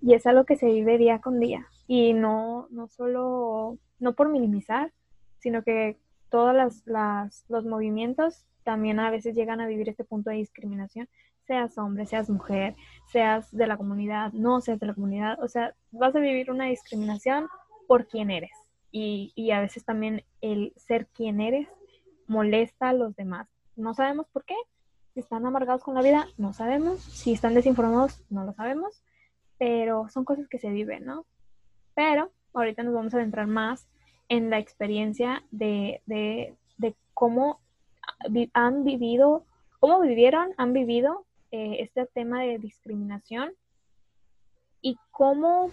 y 0.00 0.14
es 0.14 0.26
algo 0.26 0.44
que 0.44 0.56
se 0.56 0.66
vive 0.66 0.98
día 0.98 1.20
con 1.20 1.38
día 1.38 1.68
y 1.86 2.12
no, 2.12 2.66
no 2.70 2.88
solo, 2.88 3.78
no 4.00 4.14
por 4.14 4.28
minimizar, 4.28 4.92
sino 5.38 5.62
que 5.62 5.96
todos 6.32 6.54
las, 6.54 6.82
las, 6.86 7.44
los 7.48 7.66
movimientos 7.66 8.46
también 8.64 8.98
a 8.98 9.10
veces 9.10 9.36
llegan 9.36 9.60
a 9.60 9.66
vivir 9.66 9.90
este 9.90 10.02
punto 10.02 10.30
de 10.30 10.36
discriminación, 10.36 11.08
seas 11.46 11.76
hombre, 11.76 12.06
seas 12.06 12.30
mujer, 12.30 12.74
seas 13.12 13.50
de 13.52 13.66
la 13.66 13.76
comunidad, 13.76 14.32
no 14.32 14.62
seas 14.62 14.80
de 14.80 14.86
la 14.86 14.94
comunidad, 14.94 15.38
o 15.42 15.48
sea, 15.48 15.74
vas 15.90 16.16
a 16.16 16.20
vivir 16.20 16.50
una 16.50 16.64
discriminación 16.64 17.48
por 17.86 18.08
quién 18.08 18.30
eres. 18.30 18.50
Y, 18.90 19.32
y 19.36 19.50
a 19.50 19.60
veces 19.60 19.84
también 19.84 20.24
el 20.40 20.72
ser 20.76 21.06
quien 21.08 21.40
eres 21.40 21.68
molesta 22.26 22.88
a 22.88 22.92
los 22.94 23.14
demás. 23.14 23.48
No 23.76 23.94
sabemos 23.94 24.26
por 24.32 24.44
qué. 24.44 24.56
Si 25.12 25.20
están 25.20 25.44
amargados 25.44 25.82
con 25.82 25.94
la 25.94 26.02
vida, 26.02 26.26
no 26.38 26.52
sabemos. 26.52 27.02
Si 27.02 27.32
están 27.32 27.54
desinformados, 27.54 28.22
no 28.30 28.44
lo 28.44 28.52
sabemos. 28.52 29.02
Pero 29.58 30.08
son 30.08 30.24
cosas 30.24 30.48
que 30.48 30.58
se 30.58 30.70
viven, 30.70 31.04
¿no? 31.04 31.26
Pero 31.94 32.32
ahorita 32.54 32.82
nos 32.82 32.94
vamos 32.94 33.14
a 33.14 33.18
adentrar 33.18 33.46
más 33.46 33.88
en 34.32 34.48
la 34.48 34.58
experiencia 34.58 35.42
de, 35.50 36.00
de, 36.06 36.54
de 36.78 36.94
cómo 37.12 37.60
han 38.54 38.82
vivido, 38.82 39.44
cómo 39.78 40.00
vivieron, 40.00 40.54
han 40.56 40.72
vivido 40.72 41.26
eh, 41.50 41.76
este 41.80 42.06
tema 42.06 42.40
de 42.40 42.58
discriminación 42.58 43.52
y 44.80 44.96
cómo, 45.10 45.70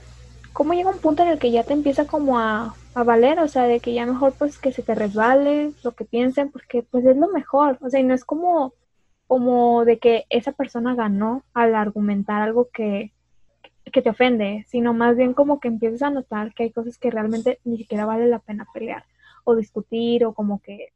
cómo 0.51 0.73
llega 0.73 0.89
un 0.89 0.99
punto 0.99 1.23
en 1.23 1.29
el 1.29 1.39
que 1.39 1.51
ya 1.51 1.63
te 1.63 1.71
empieza 1.71 2.05
como 2.05 2.37
a, 2.37 2.75
a, 2.95 3.03
valer, 3.05 3.39
o 3.39 3.47
sea, 3.47 3.63
de 3.63 3.79
que 3.79 3.93
ya 3.93 4.05
mejor 4.05 4.33
pues 4.37 4.57
que 4.57 4.73
se 4.73 4.83
te 4.83 4.93
resbale 4.93 5.71
lo 5.81 5.93
que 5.93 6.03
piensen, 6.03 6.51
porque 6.51 6.83
pues 6.83 7.05
es 7.05 7.15
lo 7.15 7.29
mejor, 7.29 7.77
o 7.79 7.89
sea, 7.89 8.01
y 8.01 8.03
no 8.03 8.13
es 8.13 8.25
como, 8.25 8.73
como 9.25 9.85
de 9.85 9.99
que 9.99 10.25
esa 10.29 10.51
persona 10.51 10.95
ganó 10.95 11.43
al 11.53 11.75
argumentar 11.75 12.41
algo 12.41 12.67
que, 12.73 13.13
que 13.91 14.01
te 14.01 14.09
ofende, 14.09 14.65
sino 14.67 14.93
más 14.93 15.15
bien 15.15 15.33
como 15.33 15.59
que 15.59 15.67
empiezas 15.67 16.01
a 16.01 16.09
notar 16.09 16.53
que 16.53 16.63
hay 16.63 16.71
cosas 16.71 16.97
que 16.97 17.11
realmente 17.11 17.59
ni 17.63 17.77
siquiera 17.77 18.05
vale 18.05 18.27
la 18.27 18.39
pena 18.39 18.67
pelear 18.73 19.05
o 19.43 19.55
discutir 19.55 20.25
o 20.25 20.33
como 20.33 20.61
que 20.61 20.93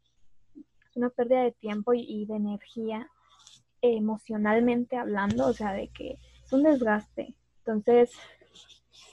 es 0.89 0.97
una 0.97 1.09
pérdida 1.09 1.41
de 1.41 1.51
tiempo 1.53 1.93
y, 1.93 2.25
de 2.25 2.35
energía 2.35 3.09
emocionalmente 3.81 4.95
hablando, 4.95 5.47
o 5.47 5.53
sea, 5.53 5.73
de 5.73 5.89
que 5.89 6.17
es 6.43 6.53
un 6.53 6.63
desgaste. 6.63 7.35
Entonces, 7.59 8.11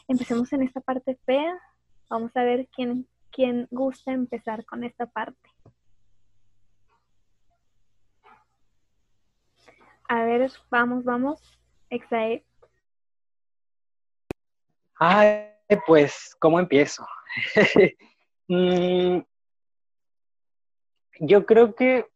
empecemos 0.06 0.52
en 0.52 0.62
esta 0.62 0.80
parte 0.80 1.18
fea. 1.24 1.58
Vamos 2.08 2.36
a 2.36 2.44
ver 2.44 2.68
quién, 2.74 3.06
quién 3.32 3.66
gusta 3.70 4.12
empezar 4.12 4.64
con 4.64 4.84
esta 4.84 5.06
parte. 5.06 5.50
A 10.08 10.24
ver, 10.24 10.50
vamos, 10.70 11.04
vamos. 11.04 11.40
Exae. 11.88 12.44
Ay, 15.00 15.46
pues, 15.86 16.36
¿cómo 16.38 16.60
empiezo? 16.60 17.04
mm, 18.48 19.18
yo 21.20 21.46
creo 21.46 21.74
que 21.74 22.06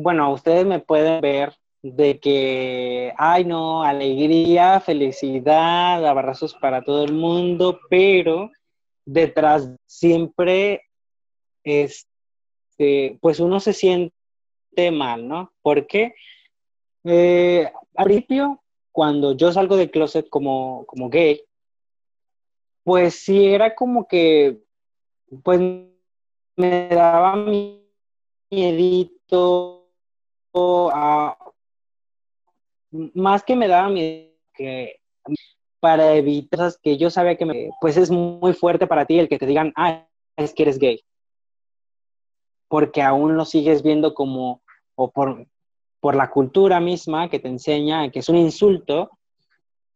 bueno, 0.00 0.32
ustedes 0.32 0.64
me 0.64 0.78
pueden 0.78 1.20
ver 1.20 1.56
de 1.82 2.20
que, 2.20 3.12
ay 3.18 3.44
no, 3.44 3.82
alegría, 3.82 4.78
felicidad, 4.78 6.06
abrazos 6.06 6.54
para 6.54 6.84
todo 6.84 7.04
el 7.04 7.12
mundo, 7.12 7.80
pero 7.90 8.52
detrás 9.04 9.68
siempre, 9.86 10.82
este, 11.64 13.18
pues 13.20 13.40
uno 13.40 13.58
se 13.58 13.72
siente 13.72 14.12
mal, 14.92 15.26
¿no? 15.26 15.52
Porque 15.62 16.14
eh, 17.02 17.68
al 17.96 18.04
principio, 18.04 18.62
cuando 18.92 19.32
yo 19.36 19.50
salgo 19.50 19.76
del 19.76 19.90
closet 19.90 20.28
como, 20.28 20.84
como 20.86 21.10
gay, 21.10 21.42
pues 22.88 23.16
sí 23.16 23.48
era 23.48 23.74
como 23.74 24.08
que, 24.08 24.62
pues 25.42 25.60
me 26.56 26.88
daba 26.88 27.36
miedito 28.50 29.90
más 33.12 33.44
que 33.44 33.56
me 33.56 33.68
daba 33.68 33.90
miedo 33.90 34.32
que 34.54 35.02
para 35.80 36.14
evitar 36.14 36.72
que 36.82 36.96
yo 36.96 37.10
sabía 37.10 37.36
que 37.36 37.44
me, 37.44 37.68
pues 37.78 37.98
es 37.98 38.10
muy 38.10 38.54
fuerte 38.54 38.86
para 38.86 39.04
ti 39.04 39.18
el 39.18 39.28
que 39.28 39.38
te 39.38 39.44
digan, 39.44 39.74
ah, 39.76 40.08
es 40.38 40.54
que 40.54 40.62
eres 40.62 40.78
gay. 40.78 41.04
Porque 42.68 43.02
aún 43.02 43.36
lo 43.36 43.44
sigues 43.44 43.82
viendo 43.82 44.14
como, 44.14 44.62
o 44.94 45.10
por, 45.10 45.46
por 46.00 46.16
la 46.16 46.30
cultura 46.30 46.80
misma 46.80 47.28
que 47.28 47.38
te 47.38 47.48
enseña 47.48 48.10
que 48.10 48.20
es 48.20 48.30
un 48.30 48.36
insulto, 48.36 49.10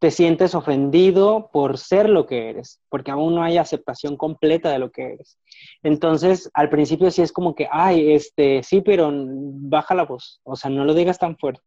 te 0.02 0.10
sientes 0.10 0.56
ofendido 0.56 1.48
por 1.52 1.78
ser 1.78 2.08
lo 2.08 2.26
que 2.26 2.50
eres, 2.50 2.80
porque 2.88 3.12
aún 3.12 3.36
no 3.36 3.44
hay 3.44 3.56
aceptación 3.56 4.16
completa 4.16 4.68
de 4.68 4.80
lo 4.80 4.90
que 4.90 5.12
eres. 5.12 5.38
Entonces, 5.84 6.50
al 6.54 6.70
principio 6.70 7.08
sí 7.12 7.22
es 7.22 7.30
como 7.30 7.54
que, 7.54 7.68
ay, 7.70 8.10
este, 8.10 8.64
sí, 8.64 8.80
pero 8.80 9.12
baja 9.14 9.94
la 9.94 10.04
voz, 10.04 10.40
o 10.42 10.56
sea, 10.56 10.72
no 10.72 10.84
lo 10.84 10.94
digas 10.94 11.20
tan 11.20 11.38
fuerte. 11.38 11.62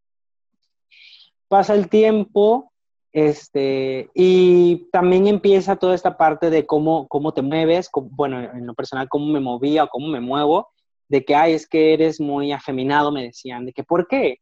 Pasa 1.47 1.75
el 1.75 1.87
tiempo, 1.87 2.73
este, 3.13 4.09
y 4.13 4.89
también 4.91 5.27
empieza 5.27 5.77
toda 5.77 5.95
esta 5.95 6.17
parte 6.17 6.49
de 6.49 6.65
cómo, 6.65 7.07
cómo 7.07 7.33
te 7.33 7.41
mueves, 7.41 7.89
bueno, 7.93 8.41
en 8.41 8.67
lo 8.67 8.73
personal, 8.73 9.07
cómo 9.07 9.27
me 9.27 9.39
movía 9.39 9.85
o 9.85 9.87
cómo 9.87 10.09
me 10.09 10.19
muevo, 10.19 10.67
de 11.07 11.23
que, 11.23 11.35
ay, 11.35 11.53
es 11.53 11.69
que 11.69 11.93
eres 11.93 12.19
muy 12.19 12.51
afeminado, 12.51 13.13
me 13.13 13.23
decían, 13.23 13.65
de 13.65 13.71
que, 13.71 13.85
¿por 13.85 14.09
qué? 14.09 14.39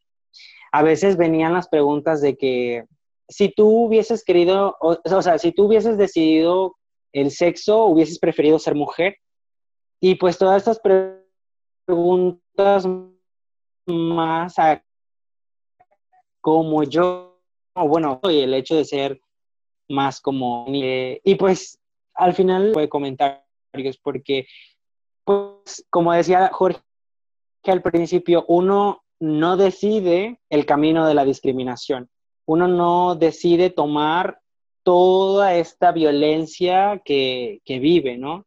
A 0.72 0.82
veces 0.82 1.16
venían 1.16 1.54
las 1.54 1.68
preguntas 1.68 2.22
de 2.22 2.36
que, 2.36 2.86
si 3.34 3.50
tú 3.50 3.68
hubieses 3.86 4.24
querido, 4.24 4.78
o, 4.80 5.22
sea, 5.22 5.38
si 5.38 5.52
tú 5.52 5.66
hubieses 5.66 5.98
decidido 5.98 6.76
el 7.12 7.32
sexo, 7.32 7.86
hubieses 7.86 8.20
preferido 8.20 8.60
ser 8.60 8.76
mujer. 8.76 9.18
Y 10.00 10.16
pues 10.16 10.38
todas 10.38 10.58
estas 10.58 10.80
preguntas 11.86 12.88
más 13.86 14.56
como 16.42 16.84
yo, 16.84 17.40
o 17.74 17.88
bueno, 17.88 18.20
el 18.24 18.54
hecho 18.54 18.76
de 18.76 18.86
ser 18.86 19.22
más 19.90 20.20
como... 20.20 20.66
y 20.70 21.36
pues 21.36 21.80
al 22.16 22.34
final 22.34 22.74
fue 22.74 22.90
comentarios 22.90 23.98
porque, 24.02 24.46
pues 25.24 25.86
como 25.90 26.14
decía 26.14 26.50
Jorge 26.54 26.82
que 27.64 27.72
al 27.72 27.82
principio, 27.82 28.44
uno 28.50 29.04
no 29.22 29.56
decide 29.56 30.42
el 30.50 30.66
camino 30.66 31.08
de 31.08 31.14
la 31.14 31.24
discriminación 31.24 32.10
uno 32.46 32.68
no 32.68 33.16
decide 33.16 33.70
tomar 33.70 34.40
toda 34.84 35.56
esta 35.56 35.92
violencia 35.92 37.02
que, 37.04 37.62
vive, 37.66 38.18
¿no? 38.18 38.46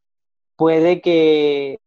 Puede 0.56 1.00
que 1.00 1.78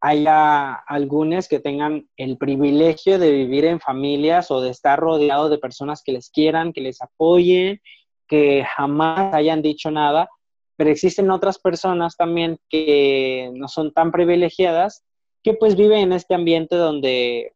haya 0.00 0.74
algunos 0.74 1.48
que 1.48 1.60
tengan 1.60 2.08
el 2.16 2.38
privilegio 2.38 3.18
de 3.18 3.32
vivir 3.32 3.64
en 3.64 3.80
familias 3.80 4.50
o 4.50 4.60
de 4.60 4.70
estar 4.70 4.98
rodeados 4.98 5.50
de 5.50 5.58
personas 5.58 6.02
que 6.02 6.12
les 6.12 6.30
quieran, 6.30 6.72
que 6.72 6.80
les 6.80 7.02
apoyen, 7.02 7.80
que 8.26 8.64
jamás 8.64 9.34
hayan 9.34 9.60
dicho 9.62 9.90
nada, 9.90 10.28
pero 10.76 10.90
existen 10.90 11.30
otras 11.30 11.58
personas 11.58 12.16
también 12.16 12.58
que 12.68 13.50
no 13.54 13.66
son 13.66 13.92
tan 13.92 14.12
privilegiadas, 14.12 15.04
que 15.42 15.54
pues 15.54 15.74
viven 15.76 15.98
en 15.98 16.12
este 16.12 16.34
ambiente 16.34 16.76
donde 16.76 17.52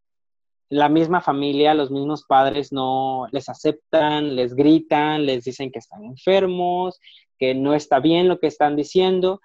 la 0.73 0.89
misma 0.89 1.21
familia, 1.21 1.75
los 1.75 1.91
mismos 1.91 2.25
padres 2.25 2.73
no 2.73 3.27
les 3.31 3.51
aceptan, 3.51 4.35
les 4.35 4.55
gritan, 4.55 5.27
les 5.27 5.45
dicen 5.45 5.71
que 5.71 5.81
están 5.81 6.03
enfermos, 6.03 6.99
que 7.39 7.55
no 7.55 7.75
está 7.75 8.01
bien 8.01 8.27
lo 8.27 8.41
que 8.41 8.47
están 8.47 8.75
diciendo. 8.75 9.43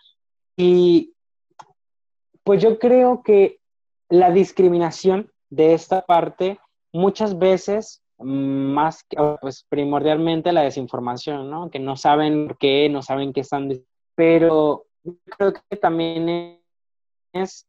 Y 0.55 1.11
pues 2.45 2.63
yo 2.63 2.79
creo 2.79 3.23
que 3.23 3.59
la 4.07 4.31
discriminación 4.31 5.29
de 5.49 5.73
esta 5.73 6.05
parte 6.05 6.59
muchas 6.93 7.37
veces 7.37 8.01
más 8.19 9.03
que, 9.03 9.17
pues 9.41 9.65
primordialmente 9.67 10.53
la 10.53 10.61
desinformación, 10.61 11.49
¿no? 11.49 11.69
Que 11.69 11.79
no 11.79 11.97
saben 11.97 12.47
por 12.47 12.57
qué, 12.57 12.87
no 12.87 13.01
saben 13.01 13.33
qué 13.33 13.41
están 13.41 13.67
diciendo. 13.67 13.91
Pero 14.15 14.85
creo 15.37 15.51
que 15.51 15.75
también 15.75 16.61
es 17.33 17.67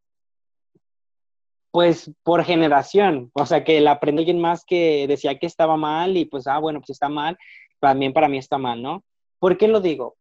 pues 1.79 2.11
por 2.25 2.43
generación, 2.43 3.31
o 3.35 3.47
sea, 3.47 3.63
que 3.63 3.81
la 3.81 3.93
aprendí 3.93 4.23
alguien 4.23 4.41
más 4.41 4.65
que 4.65 5.07
decía 5.07 5.39
que 5.39 5.47
estaba 5.47 5.77
mal 5.77 6.17
y 6.17 6.25
pues, 6.25 6.49
ah, 6.49 6.59
bueno, 6.59 6.81
pues 6.81 6.91
está 6.91 7.09
mal, 7.09 7.39
también 7.79 8.13
para 8.13 8.29
mí 8.29 8.37
está 8.37 8.59
mal, 8.59 8.83
¿no? 8.83 9.05
¿Por 9.39 9.57
qué 9.57 9.69
lo 9.69 9.81
digo? 9.81 10.17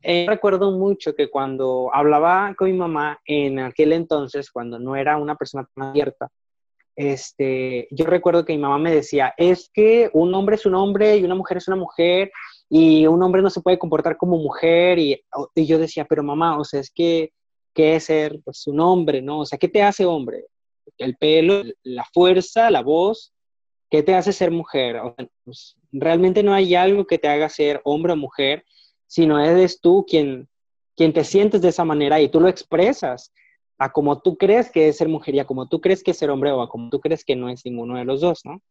Eh, 0.00 0.24
recuerdo 0.26 0.70
mucho 0.70 1.14
que 1.14 1.28
cuando 1.28 1.90
hablaba 1.92 2.54
con 2.56 2.70
mi 2.70 2.78
mamá 2.78 3.20
en 3.26 3.58
aquel 3.58 3.92
entonces, 3.92 4.50
cuando 4.50 4.78
no 4.78 4.96
era 4.96 5.18
una 5.18 5.34
persona 5.34 5.68
tan 5.74 5.90
abierta, 5.90 6.30
este, 6.96 7.88
yo 7.90 8.06
recuerdo 8.06 8.46
que 8.46 8.54
mi 8.54 8.58
mamá 8.58 8.78
me 8.78 8.90
decía, 8.90 9.34
es 9.36 9.68
que 9.74 10.08
un 10.14 10.34
hombre 10.34 10.56
es 10.56 10.64
un 10.64 10.76
hombre 10.76 11.18
y 11.18 11.24
una 11.24 11.34
mujer 11.34 11.58
es 11.58 11.68
una 11.68 11.76
mujer 11.76 12.32
y 12.70 13.06
un 13.06 13.22
hombre 13.22 13.42
no 13.42 13.50
se 13.50 13.60
puede 13.60 13.78
comportar 13.78 14.16
como 14.16 14.38
mujer 14.38 14.98
y, 14.98 15.22
y 15.54 15.66
yo 15.66 15.78
decía, 15.78 16.06
pero 16.06 16.22
mamá, 16.22 16.58
o 16.58 16.64
sea, 16.64 16.80
es 16.80 16.90
que, 16.90 17.34
¿qué 17.74 17.96
es 17.96 18.04
ser 18.04 18.40
pues, 18.42 18.66
un 18.66 18.80
hombre, 18.80 19.20
no? 19.20 19.40
O 19.40 19.44
sea, 19.44 19.58
¿qué 19.58 19.68
te 19.68 19.82
hace 19.82 20.06
hombre? 20.06 20.46
El 20.98 21.16
pelo, 21.16 21.62
la 21.82 22.04
fuerza, 22.12 22.70
la 22.70 22.82
voz, 22.82 23.32
¿qué 23.90 24.02
te 24.02 24.14
hace 24.14 24.32
ser 24.32 24.50
mujer? 24.50 25.00
Pues, 25.44 25.76
realmente 25.92 26.42
no 26.42 26.54
hay 26.54 26.74
algo 26.74 27.06
que 27.06 27.18
te 27.18 27.28
haga 27.28 27.48
ser 27.48 27.80
hombre 27.84 28.12
o 28.12 28.16
mujer, 28.16 28.64
sino 29.06 29.38
eres 29.38 29.80
tú 29.80 30.04
quien, 30.08 30.48
quien 30.96 31.12
te 31.12 31.24
sientes 31.24 31.62
de 31.62 31.68
esa 31.68 31.84
manera 31.84 32.20
y 32.20 32.28
tú 32.28 32.40
lo 32.40 32.48
expresas 32.48 33.32
a 33.78 33.92
como 33.92 34.20
tú 34.20 34.36
crees 34.36 34.70
que 34.70 34.88
es 34.88 34.96
ser 34.96 35.08
mujer 35.08 35.34
y 35.34 35.38
a 35.38 35.46
como 35.46 35.68
tú 35.68 35.80
crees 35.80 36.02
que 36.02 36.12
es 36.12 36.18
ser 36.18 36.30
hombre 36.30 36.50
o 36.50 36.62
a 36.62 36.68
como 36.68 36.88
tú 36.88 37.00
crees 37.00 37.24
que 37.24 37.36
no 37.36 37.48
es 37.48 37.64
ninguno 37.64 37.96
de 37.96 38.04
los 38.04 38.20
dos, 38.20 38.40
¿no? 38.44 38.62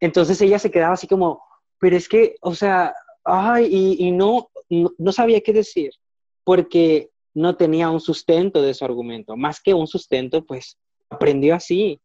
Entonces 0.00 0.40
ella 0.40 0.58
se 0.58 0.70
quedaba 0.70 0.94
así 0.94 1.06
como, 1.06 1.42
pero 1.78 1.96
es 1.96 2.08
que, 2.08 2.36
o 2.40 2.54
sea, 2.54 2.94
ay, 3.24 3.68
y, 3.98 4.10
no, 4.10 4.50
no, 4.68 5.12
sabía 5.12 5.40
qué 5.40 5.52
decir, 5.52 5.92
porque 6.44 7.10
no 7.34 7.56
tenía 7.56 7.90
un 7.90 8.00
sustento 8.00 8.62
de 8.62 8.74
su 8.74 8.84
argumento. 8.84 9.36
Más 9.36 9.60
que 9.60 9.74
un 9.74 9.86
sustento, 9.86 10.44
pues 10.44 10.76
aprendió 11.12 11.54
así. 11.54 12.00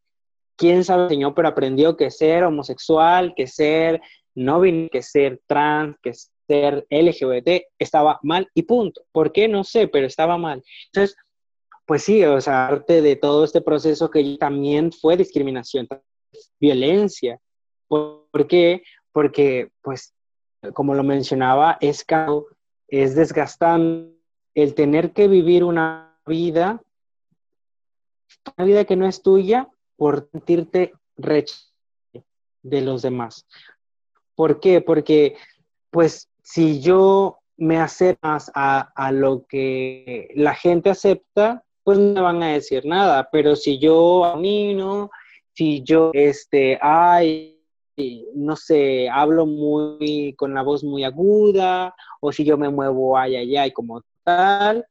Quién 0.56 0.84
sabe, 0.84 1.08
señor, 1.08 1.34
pero 1.34 1.48
aprendió 1.48 1.96
que 1.96 2.10
ser 2.10 2.44
homosexual, 2.44 3.34
que 3.36 3.46
ser 3.46 4.00
no 4.34 4.60
que 4.60 5.02
ser 5.02 5.40
trans, 5.46 5.96
que 6.02 6.12
ser 6.46 6.86
LGBT 6.90 7.64
estaba 7.78 8.18
mal 8.22 8.48
y 8.54 8.62
punto. 8.62 9.02
¿Por 9.12 9.32
qué? 9.32 9.48
No 9.48 9.64
sé, 9.64 9.88
pero 9.88 10.06
estaba 10.06 10.38
mal. 10.38 10.62
Entonces, 10.86 11.16
pues 11.84 12.04
sí, 12.04 12.24
o 12.24 12.40
sea, 12.40 12.68
parte 12.68 13.02
de 13.02 13.16
todo 13.16 13.44
este 13.44 13.60
proceso 13.60 14.10
que 14.10 14.36
también 14.38 14.92
fue 14.92 15.16
discriminación, 15.16 15.88
violencia. 16.60 17.40
¿Por 17.88 18.46
qué? 18.48 18.82
Porque, 19.12 19.70
pues, 19.82 20.14
como 20.74 20.94
lo 20.94 21.02
mencionaba, 21.02 21.78
es 21.80 22.04
es 22.88 23.14
desgastante 23.14 24.18
el 24.54 24.74
tener 24.74 25.12
que 25.12 25.28
vivir 25.28 25.64
una 25.64 26.18
vida, 26.26 26.82
una 28.56 28.66
vida 28.66 28.84
que 28.84 28.96
no 28.96 29.06
es 29.06 29.22
tuya, 29.22 29.68
por 29.96 30.28
sentirte 30.30 30.92
rechazado 31.16 31.68
de 32.62 32.80
los 32.82 33.02
demás. 33.02 33.46
¿Por 34.34 34.60
qué? 34.60 34.80
Porque, 34.80 35.36
pues, 35.90 36.28
si 36.42 36.80
yo 36.80 37.38
me 37.56 37.78
acerco 37.78 38.20
a, 38.54 38.92
a 38.94 39.12
lo 39.12 39.44
que 39.46 40.28
la 40.34 40.54
gente 40.54 40.90
acepta, 40.90 41.64
pues 41.82 41.98
no 41.98 42.12
me 42.12 42.20
van 42.20 42.42
a 42.42 42.52
decir 42.52 42.84
nada, 42.84 43.28
pero 43.32 43.56
si 43.56 43.78
yo 43.78 44.20
camino, 44.22 45.10
si 45.54 45.82
yo, 45.82 46.10
este, 46.12 46.78
ay, 46.80 47.58
no 48.34 48.54
sé, 48.56 49.08
hablo 49.08 49.46
muy, 49.46 50.34
con 50.36 50.54
la 50.54 50.62
voz 50.62 50.84
muy 50.84 51.02
aguda, 51.04 51.94
o 52.20 52.30
si 52.30 52.44
yo 52.44 52.56
me 52.56 52.68
muevo 52.68 53.18
ay, 53.18 53.36
ay, 53.36 53.56
ay, 53.56 53.72
como 53.72 54.02
tal, 54.22 54.86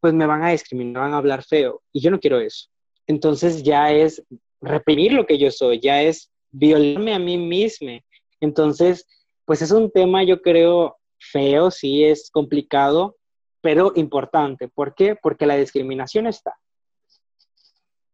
pues 0.00 0.12
me 0.14 0.26
van 0.26 0.42
a 0.42 0.50
discriminar, 0.50 1.02
van 1.02 1.14
a 1.14 1.18
hablar 1.18 1.42
feo, 1.44 1.82
y 1.92 2.00
yo 2.00 2.10
no 2.10 2.20
quiero 2.20 2.40
eso. 2.40 2.68
Entonces 3.06 3.62
ya 3.62 3.92
es 3.92 4.22
reprimir 4.60 5.12
lo 5.12 5.26
que 5.26 5.38
yo 5.38 5.50
soy, 5.50 5.80
ya 5.80 6.02
es 6.02 6.30
violarme 6.50 7.14
a 7.14 7.18
mí 7.18 7.38
misma. 7.38 8.00
Entonces, 8.40 9.06
pues 9.44 9.62
es 9.62 9.70
un 9.70 9.90
tema, 9.90 10.22
yo 10.22 10.42
creo, 10.42 10.96
feo, 11.18 11.70
sí, 11.70 12.04
es 12.04 12.30
complicado, 12.30 13.16
pero 13.60 13.92
importante. 13.96 14.68
¿Por 14.68 14.94
qué? 14.94 15.16
Porque 15.20 15.46
la 15.46 15.56
discriminación 15.56 16.26
está. 16.26 16.56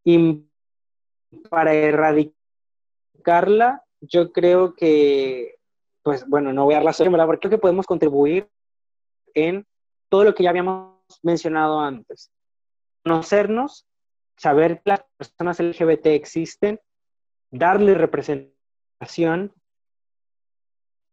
Y 0.05 0.45
para 1.51 1.75
erradicarla, 1.75 2.35
yo 4.01 4.33
creo 4.33 4.75
que, 4.75 5.57
pues 6.03 6.27
bueno, 6.29 6.53
no 6.53 6.65
voy 6.65 6.75
a 6.75 6.81
dar 6.81 6.85
la 6.85 7.11
¿verdad? 7.11 7.27
Porque 7.27 7.41
creo 7.41 7.51
que 7.51 7.63
podemos 7.63 7.87
contribuir 7.87 8.49
en 9.35 9.67
todo 10.09 10.25
lo 10.25 10.35
que 10.35 10.45
ya 10.45 10.51
habíamos 10.51 10.96
mencionado 11.23 11.81
antes. 11.81 12.31
Conocernos, 13.03 13.87
saber 14.37 14.83
que 14.83 14.91
las 14.91 15.05
personas 15.17 15.61
LGBT 15.61 16.07
existen, 16.07 16.81
darle 17.51 17.95
representación 17.95 19.53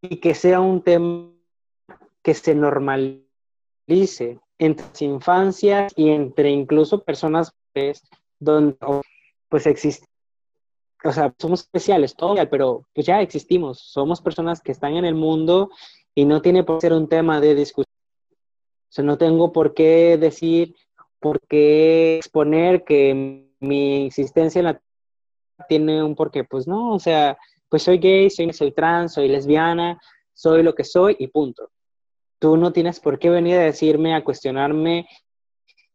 y 0.01 0.17
que 0.17 0.35
sea 0.35 0.59
un 0.59 0.81
tema 0.81 1.31
que 2.21 2.33
se 2.33 2.55
normalice 2.55 4.39
entre 4.57 4.85
las 4.87 5.01
infancias 5.01 5.93
y 5.95 6.09
entre 6.09 6.49
incluso 6.49 7.03
personas 7.03 7.53
pues, 7.73 8.01
donde 8.39 8.77
pues 9.49 9.67
existe 9.67 10.07
o 11.03 11.11
sea, 11.11 11.33
somos 11.37 11.61
especiales, 11.61 12.15
todo, 12.15 12.35
pero 12.49 12.85
pues 12.93 13.05
ya 13.05 13.21
existimos, 13.21 13.79
somos 13.79 14.21
personas 14.21 14.61
que 14.61 14.71
están 14.71 14.95
en 14.95 15.05
el 15.05 15.15
mundo 15.15 15.69
y 16.15 16.25
no 16.25 16.41
tiene 16.41 16.63
por 16.63 16.79
ser 16.79 16.93
un 16.93 17.09
tema 17.09 17.41
de 17.41 17.55
discusión. 17.55 17.92
O 18.93 18.95
sea, 18.95 19.03
no 19.03 19.17
tengo 19.17 19.51
por 19.51 19.73
qué 19.73 20.19
decir, 20.19 20.75
por 21.19 21.41
qué 21.41 22.17
exponer 22.17 22.83
que 22.83 23.49
mi 23.59 24.05
existencia 24.05 24.59
en 24.59 24.65
la 24.65 24.81
tiene 25.67 26.03
un 26.03 26.13
porqué, 26.13 26.43
pues 26.43 26.67
no, 26.67 26.93
o 26.93 26.99
sea, 26.99 27.35
pues 27.69 27.81
soy 27.81 27.97
gay, 27.97 28.29
soy, 28.29 28.53
soy 28.53 28.71
trans, 28.71 29.13
soy 29.13 29.29
lesbiana, 29.29 29.99
soy 30.31 30.61
lo 30.61 30.75
que 30.75 30.83
soy 30.83 31.15
y 31.17 31.25
punto. 31.25 31.71
Tú 32.37 32.55
no 32.55 32.71
tienes 32.71 32.99
por 32.99 33.17
qué 33.17 33.31
venir 33.31 33.55
a 33.55 33.63
decirme, 33.63 34.13
a 34.13 34.23
cuestionarme 34.23 35.07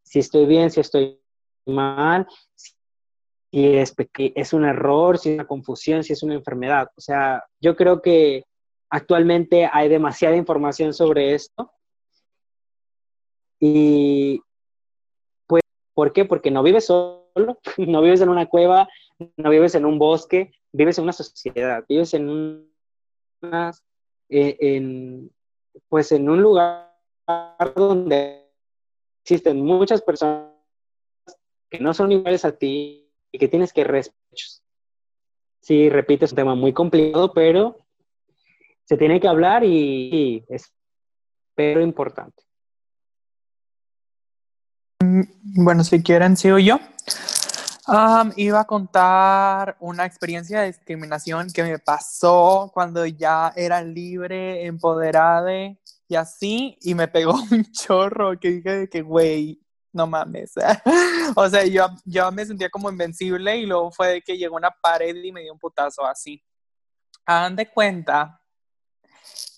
si 0.03 0.19
estoy 0.19 0.47
bien, 0.47 0.69
si 0.73 0.81
estoy 0.81 1.21
mal, 1.67 2.27
si 2.57 2.75
es, 3.77 3.95
es 4.17 4.53
un 4.53 4.65
error, 4.65 5.19
si 5.19 5.29
es 5.29 5.35
una 5.37 5.47
confusión, 5.47 6.03
si 6.03 6.15
es 6.15 6.23
una 6.25 6.35
enfermedad. 6.35 6.89
O 6.97 7.01
sea, 7.01 7.45
yo 7.61 7.77
creo 7.77 8.03
que 8.03 8.43
actualmente 8.91 9.71
hay 9.73 9.89
demasiada 9.89 10.35
información 10.35 10.93
sobre 10.93 11.35
esto. 11.35 11.71
Y 13.61 14.41
pues, 15.47 15.63
¿por 15.95 16.13
qué? 16.13 16.25
Porque 16.25 16.51
no 16.51 16.63
vives 16.63 16.87
solo, 16.87 17.59
no 17.77 18.03
vives 18.03 18.21
en 18.21 18.29
una 18.29 18.47
cueva, 18.47 18.89
no 19.37 19.51
vives 19.51 19.75
en 19.75 19.85
un 19.85 19.99
bosque, 19.99 20.53
vives 20.73 20.99
en 20.99 21.05
una 21.05 21.13
sociedad, 21.13 21.85
vives 21.89 22.15
en 22.15 22.29
un, 22.29 22.73
eh, 24.29 24.57
en, 24.61 25.31
pues 25.89 26.13
en 26.13 26.29
un 26.29 26.43
lugar 26.43 26.95
donde 27.75 28.49
existen 29.23 29.61
muchas 29.61 30.03
personas 30.03 30.53
que 31.71 31.79
no 31.81 31.93
son 31.93 32.13
iguales 32.13 32.45
a 32.45 32.57
ti 32.57 33.11
y 33.31 33.39
que 33.39 33.49
tienes 33.49 33.73
que 33.73 33.85
respetar. 33.85 34.19
Sí, 35.61 35.91
repito, 35.91 36.25
es 36.25 36.33
un 36.33 36.37
tema 36.37 36.55
muy 36.55 36.73
complicado, 36.73 37.33
pero 37.35 37.77
se 38.85 38.97
tiene 38.97 39.21
que 39.21 39.29
hablar 39.29 39.65
y, 39.65 40.43
es 40.49 40.73
pero 41.55 41.83
importante. 41.83 42.43
Mm, 45.01 45.23
bueno, 45.65 45.85
si 45.85 46.03
quieren, 46.03 46.37
sigo 46.37 46.59
yo. 46.59 46.81
iba 48.37 48.61
a 48.61 48.65
contar 48.65 49.77
una 49.81 50.05
experiencia 50.05 50.61
de 50.61 50.67
discriminación 50.69 51.53
que 51.53 51.63
me 51.63 51.79
pasó 51.79 52.71
cuando 52.75 53.07
ya 53.07 53.53
era 53.57 53.81
libre, 53.83 54.67
empoderada 54.67 55.53
y 56.09 56.17
así, 56.17 56.77
y 56.81 56.95
me 56.95 57.07
pegó 57.09 57.35
un 57.51 57.65
chorro 57.73 58.39
que 58.41 58.51
dije 58.51 58.89
que, 58.89 59.03
güey, 59.03 59.61
no 59.93 60.07
mames. 60.07 60.55
o 61.37 61.49
sea, 61.49 61.65
yo, 61.65 61.87
yo 62.05 62.33
me 62.33 62.45
sentía 62.45 62.69
como 62.71 62.91
invencible 62.91 63.57
y 63.57 63.67
luego 63.67 63.93
fue 63.93 64.09
de 64.09 64.23
que 64.23 64.37
llegó 64.37 64.57
una 64.57 64.71
pared 64.71 65.15
y 65.15 65.33
me 65.33 65.43
dio 65.43 65.53
un 65.53 65.59
putazo 65.59 66.05
así. 66.05 66.43
Hagan 67.25 67.57
de 67.57 67.71
cuenta 67.71 68.41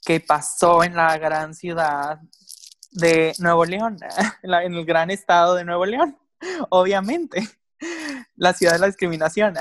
que 0.05 0.21
pasó 0.21 0.83
en 0.85 0.97
la 0.97 1.17
gran 1.19 1.55
ciudad 1.55 2.19
de 2.91 3.33
Nuevo 3.39 3.65
León, 3.65 3.99
en 4.43 4.75
el 4.75 4.85
gran 4.85 5.11
estado 5.11 5.55
de 5.55 5.65
Nuevo 5.65 5.87
León, 5.87 6.19
obviamente, 6.71 7.49
la 8.37 8.53
ciudad 8.53 8.75
de 8.75 8.79
la 8.79 8.87
discriminación. 8.87 9.55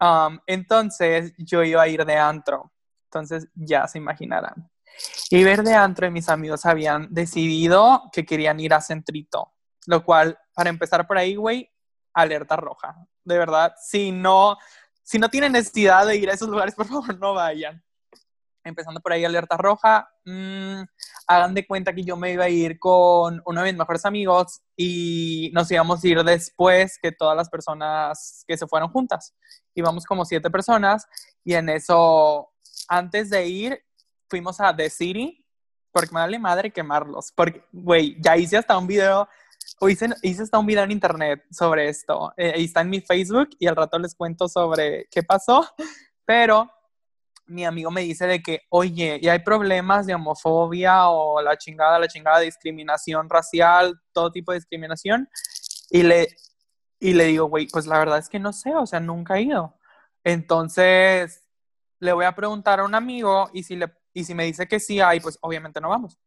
Um, 0.00 0.38
entonces 0.46 1.32
yo 1.38 1.62
iba 1.62 1.82
a 1.82 1.88
ir 1.88 2.04
de 2.04 2.16
antro, 2.16 2.72
entonces 3.04 3.48
ya 3.54 3.86
se 3.86 3.98
imaginarán. 3.98 4.68
Y 5.30 5.42
ver 5.42 5.62
de 5.62 5.74
antro 5.74 6.06
y 6.06 6.10
mis 6.10 6.28
amigos 6.28 6.66
habían 6.66 7.08
decidido 7.10 8.10
que 8.12 8.26
querían 8.26 8.60
ir 8.60 8.74
a 8.74 8.80
Centrito, 8.80 9.54
lo 9.86 10.04
cual, 10.04 10.38
para 10.54 10.70
empezar 10.70 11.06
por 11.06 11.16
ahí, 11.16 11.34
güey, 11.34 11.70
alerta 12.12 12.56
roja. 12.56 12.94
De 13.24 13.38
verdad, 13.38 13.74
si 13.80 14.12
no, 14.12 14.58
si 15.02 15.18
no 15.18 15.30
tienen 15.30 15.52
necesidad 15.52 16.06
de 16.06 16.16
ir 16.16 16.28
a 16.28 16.34
esos 16.34 16.48
lugares, 16.48 16.74
por 16.74 16.86
favor, 16.86 17.18
no 17.18 17.32
vayan. 17.32 17.82
Empezando 18.64 19.00
por 19.00 19.12
ahí, 19.12 19.24
alerta 19.24 19.56
roja. 19.56 20.08
Mm, 20.24 20.82
hagan 21.26 21.54
de 21.54 21.66
cuenta 21.66 21.94
que 21.94 22.04
yo 22.04 22.16
me 22.16 22.32
iba 22.32 22.44
a 22.44 22.48
ir 22.48 22.78
con 22.78 23.42
uno 23.44 23.62
de 23.62 23.72
mis 23.72 23.78
mejores 23.78 24.04
amigos 24.04 24.60
y 24.76 25.50
nos 25.52 25.70
íbamos 25.70 26.02
a 26.02 26.08
ir 26.08 26.22
después 26.22 26.98
que 27.02 27.12
todas 27.12 27.36
las 27.36 27.48
personas 27.48 28.44
que 28.46 28.56
se 28.56 28.66
fueron 28.66 28.90
juntas. 28.90 29.34
Íbamos 29.74 30.04
como 30.04 30.24
siete 30.24 30.50
personas 30.50 31.06
y 31.44 31.54
en 31.54 31.68
eso, 31.68 32.50
antes 32.88 33.30
de 33.30 33.46
ir, 33.46 33.84
fuimos 34.28 34.60
a 34.60 34.74
The 34.74 34.90
City 34.90 35.44
porque 35.90 36.14
me 36.14 36.20
vale 36.20 36.38
madre 36.38 36.70
quemarlos. 36.72 37.32
Porque, 37.34 37.64
güey, 37.72 38.16
ya 38.20 38.36
hice 38.36 38.56
hasta 38.56 38.78
un 38.78 38.86
video 38.86 39.28
hice, 39.88 40.08
hice 40.22 40.42
hasta 40.42 40.58
un 40.58 40.66
video 40.66 40.84
en 40.84 40.90
internet 40.90 41.44
sobre 41.50 41.88
esto. 41.88 42.32
Eh, 42.36 42.54
está 42.56 42.80
en 42.80 42.90
mi 42.90 43.00
Facebook 43.00 43.50
y 43.58 43.66
al 43.66 43.76
rato 43.76 43.98
les 43.98 44.14
cuento 44.14 44.48
sobre 44.48 45.06
qué 45.10 45.22
pasó. 45.22 45.66
Pero 46.24 46.70
mi 47.46 47.64
amigo 47.64 47.90
me 47.90 48.02
dice 48.02 48.26
de 48.26 48.42
que, 48.42 48.60
oye, 48.70 49.18
y 49.20 49.28
hay 49.28 49.40
problemas 49.40 50.06
de 50.06 50.14
homofobia 50.14 51.08
o 51.08 51.40
la 51.42 51.56
chingada, 51.56 51.98
la 51.98 52.08
chingada 52.08 52.38
de 52.38 52.46
discriminación 52.46 53.28
racial, 53.28 54.00
todo 54.12 54.30
tipo 54.30 54.52
de 54.52 54.58
discriminación. 54.58 55.28
Y 55.90 56.02
le, 56.02 56.28
y 56.98 57.14
le 57.14 57.24
digo, 57.26 57.46
güey, 57.46 57.68
pues 57.68 57.86
la 57.86 57.98
verdad 57.98 58.18
es 58.18 58.28
que 58.28 58.38
no 58.38 58.52
sé, 58.52 58.74
o 58.74 58.86
sea, 58.86 59.00
nunca 59.00 59.36
he 59.36 59.42
ido. 59.42 59.76
Entonces, 60.24 61.44
le 61.98 62.12
voy 62.12 62.24
a 62.24 62.34
preguntar 62.34 62.80
a 62.80 62.84
un 62.84 62.94
amigo 62.94 63.50
y 63.52 63.64
si, 63.64 63.76
le, 63.76 63.92
y 64.14 64.24
si 64.24 64.34
me 64.34 64.44
dice 64.44 64.66
que 64.68 64.80
sí 64.80 65.00
hay, 65.00 65.20
pues 65.20 65.38
obviamente 65.42 65.80
no 65.80 65.88
vamos. 65.88 66.18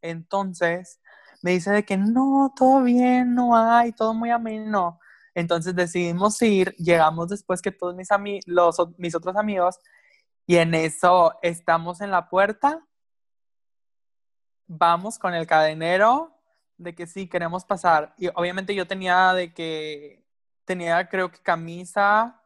Entonces, 0.00 1.00
me 1.42 1.52
dice 1.52 1.70
de 1.70 1.84
que 1.84 1.96
no, 1.96 2.52
todo 2.56 2.82
bien, 2.82 3.34
no 3.34 3.56
hay, 3.56 3.92
todo 3.92 4.14
muy 4.14 4.30
ameno. 4.30 4.98
Entonces 5.34 5.74
decidimos 5.74 6.40
ir, 6.42 6.74
llegamos 6.76 7.28
después 7.28 7.60
que 7.60 7.72
todos 7.72 7.94
mis, 7.94 8.08
los, 8.46 8.76
mis 8.96 9.14
otros 9.14 9.36
amigos 9.36 9.78
y 10.46 10.56
en 10.56 10.74
eso 10.74 11.38
estamos 11.42 12.00
en 12.00 12.10
la 12.10 12.28
puerta, 12.28 12.84
vamos 14.66 15.18
con 15.18 15.34
el 15.34 15.46
cadenero 15.46 16.34
de 16.76 16.94
que 16.94 17.06
sí, 17.06 17.28
queremos 17.28 17.64
pasar. 17.64 18.14
Y 18.18 18.28
obviamente 18.28 18.74
yo 18.74 18.86
tenía 18.86 19.32
de 19.32 19.54
que, 19.54 20.24
tenía 20.64 21.08
creo 21.08 21.30
que 21.30 21.38
camisa, 21.38 22.40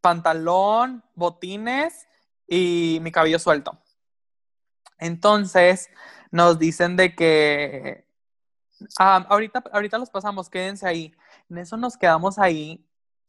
pantalón, 0.00 1.02
botines 1.14 2.06
y 2.46 2.98
mi 3.02 3.10
cabello 3.10 3.38
suelto. 3.38 3.78
Entonces 4.98 5.90
nos 6.30 6.58
dicen 6.58 6.96
de 6.96 7.14
que 7.14 8.06
ahorita, 8.98 9.64
ahorita 9.72 9.98
los 9.98 10.10
pasamos, 10.10 10.48
quédense 10.48 10.86
ahí. 10.86 11.14
En 11.50 11.58
eso 11.58 11.76
nos 11.76 11.96
quedamos 11.96 12.38
ahí, 12.38 12.85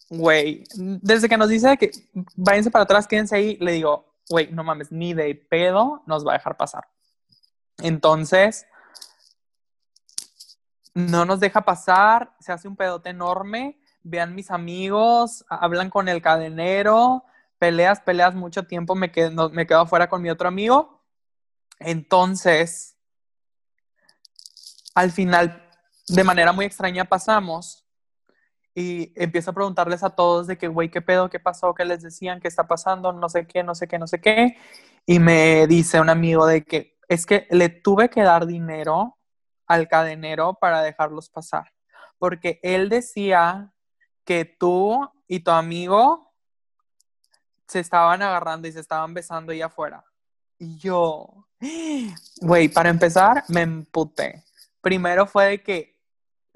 güey. 0.09 0.63
Desde 0.75 1.29
que 1.29 1.37
nos 1.37 1.49
dice 1.49 1.77
que 1.77 1.91
váyanse 2.35 2.71
para 2.71 2.83
atrás, 2.83 3.07
quédense 3.07 3.35
ahí, 3.35 3.57
le 3.59 3.73
digo, 3.73 4.13
güey, 4.29 4.51
no 4.51 4.63
mames, 4.63 4.91
ni 4.91 5.13
de 5.13 5.35
pedo 5.35 6.03
nos 6.05 6.25
va 6.25 6.31
a 6.31 6.37
dejar 6.37 6.57
pasar. 6.57 6.87
Entonces, 7.79 8.65
no 10.93 11.25
nos 11.25 11.39
deja 11.39 11.61
pasar, 11.61 12.35
se 12.39 12.51
hace 12.51 12.67
un 12.67 12.75
pedote 12.75 13.09
enorme. 13.09 13.79
Vean 14.03 14.33
mis 14.33 14.51
amigos, 14.51 15.45
hablan 15.49 15.89
con 15.89 16.07
el 16.07 16.21
cadenero, 16.21 17.25
peleas, 17.59 17.99
peleas 17.99 18.33
mucho 18.33 18.63
tiempo, 18.63 18.95
me 18.95 19.11
quedo, 19.11 19.49
me 19.49 19.67
quedo 19.67 19.81
afuera 19.81 20.09
con 20.09 20.21
mi 20.21 20.29
otro 20.29 20.47
amigo. 20.47 21.03
Entonces, 21.79 22.95
al 24.95 25.11
final, 25.11 25.69
de 26.07 26.23
manera 26.23 26.53
muy 26.53 26.65
extraña, 26.65 27.05
pasamos 27.05 27.86
y 28.79 29.11
empiezo 29.15 29.49
a 29.49 29.53
preguntarles 29.55 30.03
a 30.03 30.11
todos 30.11 30.45
de 30.45 30.55
que, 30.55 30.67
güey, 30.67 30.91
¿qué 30.91 31.01
pedo? 31.01 31.31
¿Qué 31.31 31.39
pasó? 31.39 31.73
¿Qué 31.73 31.83
les 31.83 32.03
decían? 32.03 32.39
¿Qué 32.39 32.47
está 32.47 32.67
pasando? 32.67 33.11
No 33.11 33.27
sé 33.27 33.47
qué, 33.47 33.63
no 33.63 33.73
sé 33.73 33.87
qué, 33.87 33.97
no 33.97 34.05
sé 34.05 34.21
qué. 34.21 34.55
Y 35.03 35.17
me 35.17 35.65
dice 35.65 35.99
un 35.99 36.11
amigo 36.11 36.45
de 36.45 36.63
que, 36.63 36.95
es 37.07 37.25
que 37.25 37.47
le 37.49 37.69
tuve 37.69 38.11
que 38.11 38.21
dar 38.21 38.45
dinero 38.45 39.17
al 39.65 39.87
cadenero 39.87 40.59
para 40.61 40.83
dejarlos 40.83 41.27
pasar, 41.27 41.73
porque 42.19 42.59
él 42.61 42.87
decía 42.87 43.73
que 44.23 44.45
tú 44.45 45.09
y 45.27 45.39
tu 45.39 45.49
amigo 45.49 46.31
se 47.67 47.79
estaban 47.79 48.21
agarrando 48.21 48.67
y 48.67 48.73
se 48.73 48.81
estaban 48.81 49.11
besando 49.11 49.53
ahí 49.53 49.61
afuera. 49.63 50.05
Y 50.59 50.77
yo, 50.77 51.47
güey, 52.41 52.69
para 52.69 52.89
empezar, 52.89 53.43
me 53.47 53.61
emputé. 53.61 54.43
Primero 54.81 55.25
fue 55.25 55.45
de 55.45 55.63
que 55.63 55.96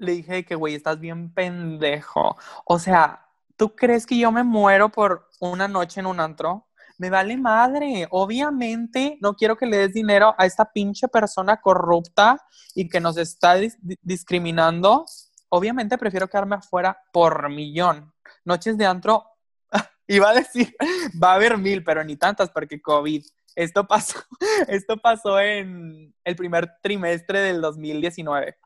le 0.02 0.12
dije 0.12 0.44
que, 0.44 0.54
güey, 0.54 0.74
estás 0.74 1.00
bien 1.00 1.32
pendejo. 1.32 2.36
O 2.64 2.78
sea, 2.78 3.26
¿tú 3.56 3.74
crees 3.74 4.06
que 4.06 4.18
yo 4.18 4.30
me 4.32 4.42
muero 4.42 4.90
por 4.90 5.28
una 5.40 5.68
noche 5.68 6.00
en 6.00 6.06
un 6.06 6.20
antro? 6.20 6.66
me 7.02 7.10
vale 7.10 7.36
madre. 7.36 8.06
Obviamente 8.10 9.18
no 9.20 9.34
quiero 9.34 9.56
que 9.56 9.66
le 9.66 9.76
des 9.76 9.92
dinero 9.92 10.36
a 10.38 10.46
esta 10.46 10.72
pinche 10.72 11.08
persona 11.08 11.60
corrupta 11.60 12.40
y 12.76 12.88
que 12.88 13.00
nos 13.00 13.16
está 13.16 13.56
discriminando. 14.02 15.04
Obviamente 15.48 15.98
prefiero 15.98 16.28
quedarme 16.28 16.56
afuera 16.56 16.96
por 17.12 17.48
millón. 17.50 18.12
Noches 18.44 18.78
de 18.78 18.86
antro, 18.86 19.26
iba 20.06 20.30
a 20.30 20.34
decir, 20.34 20.76
va 21.22 21.32
a 21.32 21.34
haber 21.34 21.58
mil, 21.58 21.82
pero 21.82 22.04
ni 22.04 22.16
tantas 22.16 22.50
porque 22.50 22.80
COVID. 22.80 23.24
Esto 23.56 23.84
pasó, 23.86 24.20
esto 24.68 24.96
pasó 24.96 25.40
en 25.40 26.14
el 26.22 26.36
primer 26.36 26.70
trimestre 26.80 27.40
del 27.40 27.60
2019. 27.60 28.56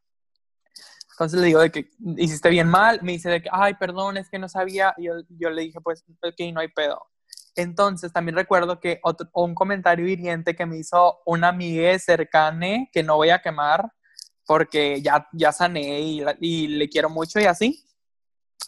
Entonces 1.17 1.41
le 1.41 1.47
digo 1.47 1.61
de 1.61 1.71
que 1.71 1.91
hiciste 2.19 2.51
bien 2.51 2.69
mal, 2.69 3.01
me 3.03 3.13
dice 3.13 3.31
de 3.31 3.41
que, 3.41 3.49
ay, 3.51 3.73
perdón, 3.75 4.19
es 4.19 4.29
que 4.29 4.39
no 4.39 4.51
sabía. 4.51 4.95
Y 4.99 5.05
yo, 5.05 5.15
yo 5.31 5.49
le 5.49 5.63
dije, 5.63 5.81
pues, 5.81 6.05
ok, 6.23 6.53
no 6.53 6.61
hay 6.61 6.69
pedo. 6.69 7.01
Entonces, 7.55 8.13
también 8.13 8.37
recuerdo 8.37 8.81
que 8.81 9.01
un 9.33 9.55
comentario 9.55 10.07
hiriente 10.07 10.55
que 10.55 10.67
me 10.67 10.77
hizo 10.77 11.21
una 11.25 11.49
amiga 11.49 11.99
cercana 11.99 12.87
que 12.93 13.03
no 13.03 13.17
voy 13.17 13.31
a 13.31 13.41
quemar 13.41 13.91
porque 14.47 15.01
ya, 15.01 15.27
ya 15.33 15.53
sané 15.53 16.01
y, 16.01 16.69
le 16.69 16.89
quiero 16.91 17.09
mucho 17.09 17.41
y 17.41 17.47
así, 17.47 17.83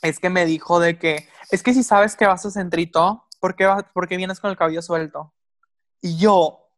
es 0.01 0.19
que 0.19 0.31
me 0.31 0.47
dijo 0.47 0.81
de 0.81 0.99
que, 0.99 1.29
es 1.51 1.63
que 1.63 1.75
si 1.75 1.83
sabes 1.83 2.17
que 2.17 2.27
vas 2.27 2.47
a 2.47 2.51
centrito, 2.51 3.27
¿por 3.41 3.55
qué, 3.55 3.71
¿por 3.93 4.09
qué 4.09 4.17
vienes 4.17 4.41
con 4.41 4.51
el 4.51 4.57
cabello 4.57 4.81
suelto? 4.81 5.35
Y 6.01 6.17
yo, 6.17 6.71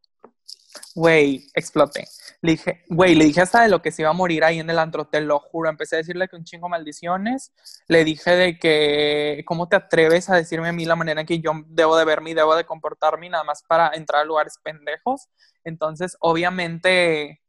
güey, 0.96 1.46
exploté. 1.54 2.08
Le 2.42 2.52
dije, 2.52 2.84
güey, 2.88 3.14
le 3.14 3.26
dije 3.26 3.42
hasta 3.42 3.62
de 3.62 3.68
lo 3.68 3.82
que 3.82 3.92
se 3.92 4.02
iba 4.02 4.10
a 4.10 4.14
morir 4.14 4.44
ahí 4.44 4.60
en 4.60 4.70
el 4.70 4.78
antro, 4.78 5.06
te 5.06 5.20
lo 5.20 5.38
juro. 5.40 5.68
Empecé 5.68 5.96
a 5.96 5.98
decirle 5.98 6.26
que 6.28 6.36
un 6.36 6.44
chingo 6.44 6.68
maldiciones. 6.70 7.52
Le 7.86 8.02
dije 8.04 8.30
de 8.30 8.58
que, 8.58 9.44
¿cómo 9.46 9.68
te 9.68 9.76
atreves 9.76 10.30
a 10.30 10.36
decirme 10.36 10.68
a 10.68 10.72
mí 10.72 10.86
la 10.86 10.96
manera 10.96 11.20
en 11.20 11.26
que 11.26 11.40
yo 11.40 11.52
debo 11.66 11.96
de 11.96 12.06
verme 12.06 12.30
y 12.30 12.34
debo 12.34 12.56
de 12.56 12.64
comportarme 12.64 13.28
nada 13.28 13.44
más 13.44 13.62
para 13.62 13.90
entrar 13.94 14.22
a 14.22 14.24
lugares 14.24 14.58
pendejos? 14.62 15.28
Entonces, 15.64 16.16
obviamente, 16.20 17.42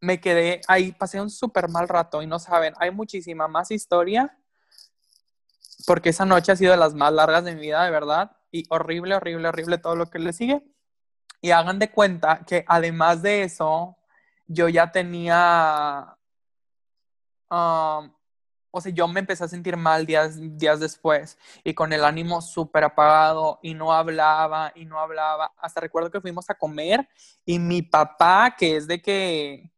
me 0.00 0.20
quedé 0.20 0.62
ahí, 0.66 0.92
pasé 0.92 1.20
un 1.20 1.30
súper 1.30 1.68
mal 1.68 1.88
rato 1.88 2.22
y 2.22 2.26
no 2.26 2.38
saben, 2.38 2.74
hay 2.78 2.90
muchísima 2.90 3.48
más 3.48 3.70
historia 3.70 4.38
porque 5.86 6.10
esa 6.10 6.24
noche 6.24 6.52
ha 6.52 6.56
sido 6.56 6.72
de 6.72 6.78
las 6.78 6.94
más 6.94 7.12
largas 7.12 7.44
de 7.44 7.54
mi 7.54 7.62
vida, 7.62 7.84
de 7.84 7.90
verdad, 7.90 8.32
y 8.50 8.64
horrible, 8.70 9.14
horrible, 9.14 9.48
horrible 9.48 9.78
todo 9.78 9.96
lo 9.96 10.06
que 10.10 10.18
le 10.18 10.32
sigue. 10.32 10.62
Y 11.44 11.50
hagan 11.50 11.78
de 11.78 11.90
cuenta 11.90 12.42
que 12.46 12.64
además 12.66 13.20
de 13.20 13.42
eso, 13.42 13.98
yo 14.46 14.66
ya 14.70 14.90
tenía, 14.90 16.16
um, 17.50 18.10
o 18.70 18.80
sea, 18.80 18.90
yo 18.90 19.06
me 19.08 19.20
empecé 19.20 19.44
a 19.44 19.48
sentir 19.48 19.76
mal 19.76 20.06
días, 20.06 20.38
días 20.56 20.80
después 20.80 21.36
y 21.62 21.74
con 21.74 21.92
el 21.92 22.02
ánimo 22.02 22.40
súper 22.40 22.84
apagado 22.84 23.58
y 23.62 23.74
no 23.74 23.92
hablaba 23.92 24.72
y 24.74 24.86
no 24.86 24.98
hablaba. 24.98 25.52
Hasta 25.58 25.82
recuerdo 25.82 26.10
que 26.10 26.22
fuimos 26.22 26.48
a 26.48 26.54
comer 26.54 27.06
y 27.44 27.58
mi 27.58 27.82
papá, 27.82 28.54
que 28.56 28.76
es 28.76 28.86
de 28.86 29.02
que, 29.02 29.70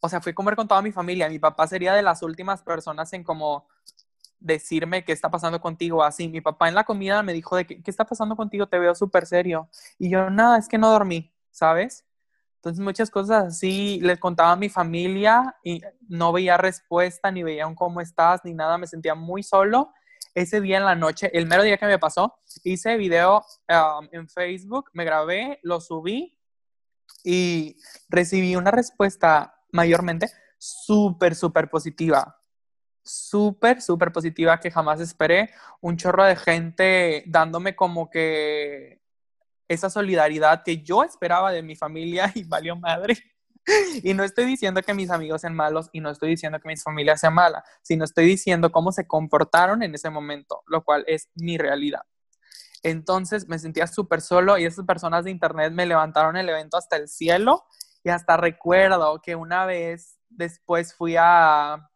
o 0.00 0.08
sea, 0.08 0.20
fui 0.20 0.32
a 0.32 0.34
comer 0.34 0.56
con 0.56 0.66
toda 0.66 0.82
mi 0.82 0.90
familia, 0.90 1.28
mi 1.28 1.38
papá 1.38 1.68
sería 1.68 1.94
de 1.94 2.02
las 2.02 2.22
últimas 2.24 2.60
personas 2.64 3.12
en 3.12 3.22
como 3.22 3.68
decirme 4.40 5.04
qué 5.04 5.12
está 5.12 5.30
pasando 5.30 5.60
contigo 5.60 6.02
así. 6.02 6.28
Mi 6.28 6.40
papá 6.40 6.68
en 6.68 6.74
la 6.74 6.84
comida 6.84 7.22
me 7.22 7.32
dijo 7.32 7.56
de 7.56 7.66
que, 7.66 7.82
qué 7.82 7.90
está 7.90 8.04
pasando 8.04 8.36
contigo, 8.36 8.66
te 8.68 8.78
veo 8.78 8.94
súper 8.94 9.26
serio. 9.26 9.68
Y 9.98 10.10
yo, 10.10 10.30
nada, 10.30 10.58
es 10.58 10.68
que 10.68 10.78
no 10.78 10.90
dormí, 10.90 11.32
¿sabes? 11.50 12.04
Entonces 12.56 12.82
muchas 12.82 13.10
cosas 13.10 13.44
así 13.44 14.00
les 14.02 14.18
contaba 14.18 14.52
a 14.52 14.56
mi 14.56 14.68
familia 14.68 15.56
y 15.62 15.82
no 16.08 16.32
veía 16.32 16.56
respuesta, 16.56 17.30
ni 17.30 17.42
veía 17.42 17.72
cómo 17.76 18.00
estás, 18.00 18.44
ni 18.44 18.54
nada, 18.54 18.76
me 18.78 18.86
sentía 18.86 19.14
muy 19.14 19.42
solo. 19.42 19.92
Ese 20.34 20.60
día 20.60 20.78
en 20.78 20.84
la 20.84 20.94
noche, 20.94 21.30
el 21.32 21.46
mero 21.46 21.62
día 21.62 21.78
que 21.78 21.86
me 21.86 21.98
pasó, 21.98 22.38
hice 22.64 22.96
video 22.96 23.44
um, 23.68 24.08
en 24.12 24.28
Facebook, 24.28 24.90
me 24.92 25.04
grabé, 25.04 25.60
lo 25.62 25.80
subí 25.80 26.38
y 27.24 27.76
recibí 28.08 28.56
una 28.56 28.70
respuesta 28.70 29.54
mayormente 29.72 30.28
súper, 30.58 31.34
súper 31.34 31.70
positiva 31.70 32.36
súper, 33.06 33.80
súper 33.80 34.12
positiva 34.12 34.58
que 34.60 34.70
jamás 34.70 35.00
esperé. 35.00 35.50
Un 35.80 35.96
chorro 35.96 36.24
de 36.24 36.36
gente 36.36 37.24
dándome 37.26 37.76
como 37.76 38.10
que 38.10 39.00
esa 39.68 39.90
solidaridad 39.90 40.62
que 40.64 40.82
yo 40.82 41.02
esperaba 41.02 41.52
de 41.52 41.62
mi 41.62 41.76
familia 41.76 42.30
y 42.34 42.44
valió 42.44 42.76
madre. 42.76 43.16
Y 44.02 44.14
no 44.14 44.22
estoy 44.22 44.44
diciendo 44.44 44.80
que 44.82 44.94
mis 44.94 45.10
amigos 45.10 45.40
sean 45.40 45.54
malos 45.54 45.88
y 45.92 46.00
no 46.00 46.10
estoy 46.10 46.30
diciendo 46.30 46.60
que 46.60 46.68
mi 46.68 46.76
familia 46.76 47.16
sea 47.16 47.30
mala, 47.30 47.64
sino 47.82 48.04
estoy 48.04 48.26
diciendo 48.26 48.70
cómo 48.70 48.92
se 48.92 49.08
comportaron 49.08 49.82
en 49.82 49.92
ese 49.92 50.08
momento, 50.08 50.62
lo 50.66 50.84
cual 50.84 51.04
es 51.08 51.30
mi 51.34 51.58
realidad. 51.58 52.02
Entonces 52.84 53.48
me 53.48 53.58
sentía 53.58 53.88
súper 53.88 54.20
solo 54.20 54.56
y 54.56 54.66
esas 54.66 54.86
personas 54.86 55.24
de 55.24 55.32
internet 55.32 55.72
me 55.72 55.86
levantaron 55.86 56.36
el 56.36 56.48
evento 56.48 56.76
hasta 56.76 56.96
el 56.96 57.08
cielo 57.08 57.64
y 58.04 58.10
hasta 58.10 58.36
recuerdo 58.36 59.20
que 59.20 59.34
una 59.34 59.66
vez 59.66 60.20
después 60.28 60.94
fui 60.94 61.16
a, 61.18 61.90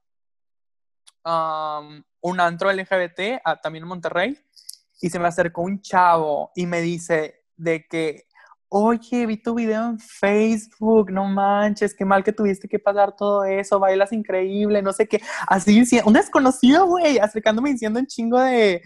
un 1.25 2.41
antro 2.41 2.73
LGBT, 2.73 3.43
también 3.63 3.85
en 3.85 3.89
Monterrey, 3.89 4.39
y 5.01 5.11
se 5.11 5.19
me 5.19 5.29
acercó 5.29 5.63
un 5.63 5.81
chavo 5.81 6.51
y 6.55 6.67
me 6.67 6.81
dice 6.81 7.45
de 7.57 7.87
que, 7.89 8.25
oye, 8.69 9.27
vi 9.27 9.37
tu 9.37 9.55
video 9.55 9.85
en 9.87 9.99
Facebook, 9.99 11.11
no 11.11 11.25
manches, 11.25 11.95
qué 11.95 12.05
mal 12.05 12.23
que 12.23 12.33
tuviste 12.33 12.69
que 12.69 12.79
pasar 12.79 13.17
todo 13.17 13.45
eso, 13.45 13.81
bailas 13.81 14.13
increíble, 14.13 14.83
no 14.83 14.93
sé 14.93 15.09
qué. 15.09 15.21
Así, 15.47 15.85
un 16.05 16.13
desconocido, 16.13 16.87
güey, 16.87 17.19
acercándome 17.19 17.73
diciendo 17.73 17.99
un 17.99 18.07
chingo 18.07 18.41
de 18.41 18.83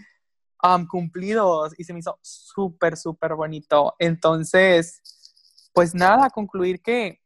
cumplidos 0.89 1.73
y 1.77 1.83
se 1.83 1.93
me 1.93 1.99
hizo 1.99 2.17
súper, 2.23 2.97
súper 2.97 3.35
bonito. 3.35 3.93
Entonces, 3.99 5.01
pues 5.73 5.93
nada, 5.93 6.31
concluir 6.31 6.81
que 6.81 7.21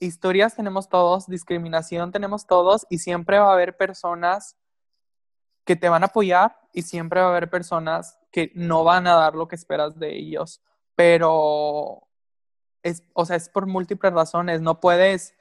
historias 0.00 0.54
tenemos 0.54 0.88
todos, 0.88 1.26
discriminación 1.26 2.12
tenemos 2.12 2.46
todos 2.46 2.86
y 2.90 2.98
siempre 2.98 3.38
va 3.38 3.50
a 3.50 3.54
haber 3.54 3.76
personas 3.76 4.56
que 5.64 5.76
te 5.76 5.88
van 5.88 6.02
a 6.02 6.06
apoyar 6.06 6.56
y 6.72 6.82
siempre 6.82 7.20
va 7.20 7.26
a 7.26 7.30
haber 7.30 7.50
personas 7.50 8.18
que 8.30 8.50
no 8.54 8.84
van 8.84 9.06
a 9.06 9.14
dar 9.14 9.34
lo 9.34 9.48
que 9.48 9.56
esperas 9.56 9.98
de 9.98 10.16
ellos, 10.16 10.60
pero 10.94 12.06
es, 12.82 13.02
o 13.14 13.24
sea, 13.24 13.36
es 13.36 13.48
por 13.48 13.66
múltiples 13.66 14.12
razones, 14.12 14.60
no 14.60 14.80
puedes, 14.80 15.34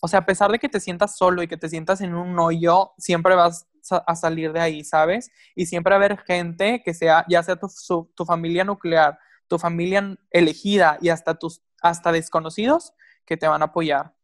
o 0.00 0.08
sea, 0.08 0.20
a 0.20 0.26
pesar 0.26 0.50
de 0.50 0.58
que 0.58 0.68
te 0.68 0.80
sientas 0.80 1.16
solo 1.16 1.42
y 1.42 1.48
que 1.48 1.56
te 1.56 1.68
sientas 1.68 2.00
en 2.00 2.14
un 2.14 2.38
hoyo, 2.38 2.92
siempre 2.98 3.34
vas 3.34 3.68
a 3.90 4.16
salir 4.16 4.52
de 4.52 4.60
ahí, 4.60 4.84
¿sabes? 4.84 5.30
Y 5.54 5.66
siempre 5.66 5.92
va 5.92 5.96
a 5.96 6.04
haber 6.04 6.18
gente 6.18 6.82
que 6.82 6.92
sea, 6.92 7.24
ya 7.28 7.42
sea 7.42 7.56
tu, 7.56 7.68
tu 8.14 8.24
familia 8.24 8.64
nuclear, 8.64 9.18
tu 9.46 9.58
familia 9.58 10.16
elegida 10.30 10.98
y 11.00 11.08
hasta 11.08 11.34
tus, 11.34 11.62
hasta 11.80 12.12
desconocidos 12.12 12.92
que 13.28 13.36
te 13.36 13.46
van 13.46 13.60
a 13.60 13.66
apoyar. 13.66 14.14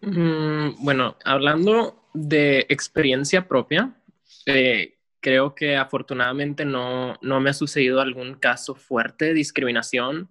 Mm, 0.00 0.84
bueno, 0.84 1.16
hablando 1.24 2.08
de 2.14 2.60
experiencia 2.68 3.48
propia, 3.48 3.92
eh, 4.46 4.98
creo 5.18 5.54
que 5.54 5.76
afortunadamente 5.76 6.64
no, 6.64 7.18
no 7.22 7.40
me 7.40 7.50
ha 7.50 7.54
sucedido 7.54 8.00
algún 8.00 8.34
caso 8.34 8.76
fuerte 8.76 9.24
de 9.26 9.34
discriminación 9.34 10.30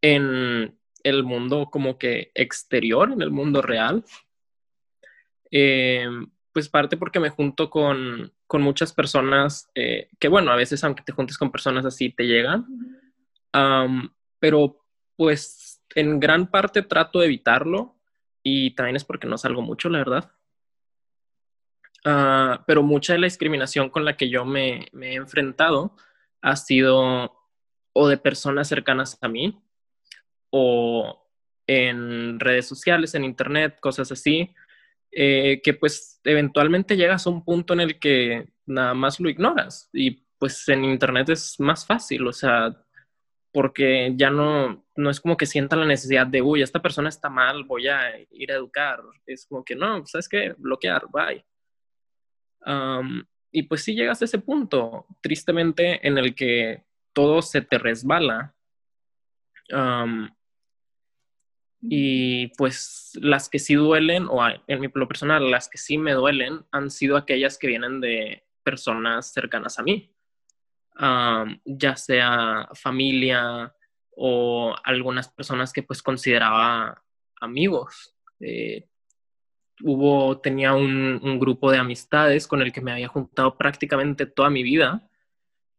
en 0.00 0.78
el 1.02 1.22
mundo 1.22 1.68
como 1.70 1.98
que 1.98 2.30
exterior, 2.34 3.12
en 3.12 3.20
el 3.20 3.30
mundo 3.30 3.60
real. 3.60 4.04
Eh, 5.50 6.08
pues 6.52 6.70
parte 6.70 6.96
porque 6.96 7.20
me 7.20 7.30
junto 7.30 7.68
con, 7.68 8.32
con 8.46 8.62
muchas 8.62 8.94
personas 8.94 9.70
eh, 9.74 10.08
que, 10.18 10.28
bueno, 10.28 10.50
a 10.50 10.56
veces 10.56 10.82
aunque 10.82 11.02
te 11.02 11.12
juntes 11.12 11.36
con 11.36 11.52
personas 11.52 11.84
así, 11.84 12.10
te 12.10 12.24
llegan. 12.24 12.97
Pero 14.38 14.84
pues 15.16 15.82
en 15.94 16.20
gran 16.20 16.50
parte 16.50 16.82
trato 16.82 17.20
de 17.20 17.26
evitarlo 17.26 17.96
y 18.42 18.74
también 18.74 18.96
es 18.96 19.04
porque 19.04 19.26
no 19.26 19.38
salgo 19.38 19.62
mucho, 19.62 19.88
la 19.88 19.98
verdad. 19.98 20.32
Ah, 22.04 22.64
pero 22.66 22.82
mucha 22.82 23.12
de 23.12 23.18
la 23.18 23.26
discriminación 23.26 23.90
con 23.90 24.04
la 24.04 24.16
que 24.16 24.28
yo 24.28 24.44
me, 24.44 24.86
he 25.00 25.14
enfrentado 25.14 25.96
ha 26.40 26.56
sido 26.56 27.34
o 27.92 28.08
de 28.08 28.16
personas 28.16 28.68
cercanas 28.68 29.18
a 29.20 29.28
mí 29.28 29.60
o 30.50 31.26
en 31.66 32.38
redes 32.40 32.66
sociales, 32.66 33.14
en 33.14 33.24
internet, 33.24 33.78
cosas 33.80 34.10
así, 34.12 34.54
eh, 35.10 35.60
que 35.62 35.74
pues 35.74 36.20
eventualmente 36.24 36.96
llegas 36.96 37.26
a 37.26 37.30
un 37.30 37.44
punto 37.44 37.74
en 37.74 37.80
el 37.80 37.98
que 37.98 38.48
nada 38.66 38.94
más 38.94 39.20
lo 39.20 39.28
ignoras 39.28 39.90
y 39.92 40.22
pues 40.38 40.68
en 40.68 40.84
internet 40.84 41.28
es 41.30 41.58
más 41.58 41.84
fácil, 41.84 42.26
o 42.26 42.32
sea, 42.32 42.74
porque 43.52 44.12
ya 44.16 44.30
no, 44.30 44.84
no 44.96 45.10
es 45.10 45.20
como 45.20 45.36
que 45.36 45.46
sienta 45.46 45.76
la 45.76 45.86
necesidad 45.86 46.26
de, 46.26 46.42
uy, 46.42 46.62
esta 46.62 46.82
persona 46.82 47.08
está 47.08 47.28
mal, 47.28 47.64
voy 47.64 47.88
a 47.88 48.12
ir 48.30 48.52
a 48.52 48.56
educar. 48.56 49.02
Es 49.26 49.46
como 49.46 49.64
que 49.64 49.74
no, 49.74 50.04
¿sabes 50.06 50.28
qué? 50.28 50.54
Bloquear, 50.58 51.04
bye. 51.10 51.44
y 53.50 53.62
pues 53.62 53.82
sí 53.82 53.94
llegas 53.94 54.20
a 54.20 54.26
ese 54.26 54.38
punto, 54.38 55.06
tristemente, 55.20 56.06
en 56.06 56.18
el 56.18 56.34
que 56.34 56.84
todo 57.12 57.42
se 57.42 57.62
te 57.62 57.78
resbala. 57.78 58.54
y 61.80 62.48
pues 62.56 63.12
las 63.20 63.48
que 63.48 63.58
sí 63.58 63.74
duelen, 63.74 64.26
o 64.28 64.40
en 64.48 64.80
mi 64.80 64.88
lo 64.92 65.08
personal, 65.08 65.50
las 65.50 65.68
que 65.68 65.78
sí 65.78 65.96
me 65.96 66.12
duelen, 66.12 66.66
han 66.72 66.90
sido 66.90 67.16
aquellas 67.16 67.56
que 67.56 67.68
vienen 67.68 68.00
de 68.00 68.44
personas 68.62 69.32
cercanas 69.32 69.78
a 69.78 69.82
mí 69.82 70.12
ya 71.64 71.96
sea 71.96 72.68
familia 72.74 73.72
o 74.16 74.74
algunas 74.82 75.28
personas 75.28 75.72
que 75.72 75.82
pues 75.82 76.02
consideraba 76.02 77.02
amigos. 77.40 78.16
Eh, 78.40 78.88
hubo, 79.82 80.40
tenía 80.40 80.74
un, 80.74 81.38
grupo 81.38 81.70
de 81.70 81.78
amistades 81.78 82.48
con 82.48 82.62
el 82.62 82.72
que 82.72 82.80
me 82.80 82.92
había 82.92 83.08
juntado 83.08 83.56
prácticamente 83.56 84.26
toda 84.26 84.50
mi 84.50 84.64
vida, 84.64 85.08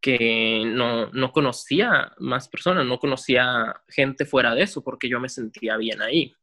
que 0.02 0.64
no, 0.66 1.08
no 1.12 1.34
conocía 1.34 2.14
más 2.20 2.48
personas, 2.48 2.86
no 2.86 3.00
conocía 3.00 3.82
gente 3.90 4.26
fuera 4.26 4.56
de 4.56 4.64
eso, 4.64 4.82
porque 4.84 5.10
yo 5.10 5.20
me 5.20 5.28
sentía 5.28 5.76
bien 5.76 6.02
ahí. 6.02 6.34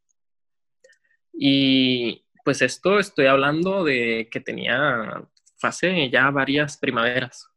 Y 1.33 2.27
pues 2.45 2.61
esto 2.61 2.99
estoy 2.99 3.27
hablando 3.27 3.85
de 3.85 4.29
que 4.31 4.41
tenía 4.41 5.27
hace 5.63 6.11
ya 6.11 6.31
varias 6.31 6.77
primaveras 6.77 7.49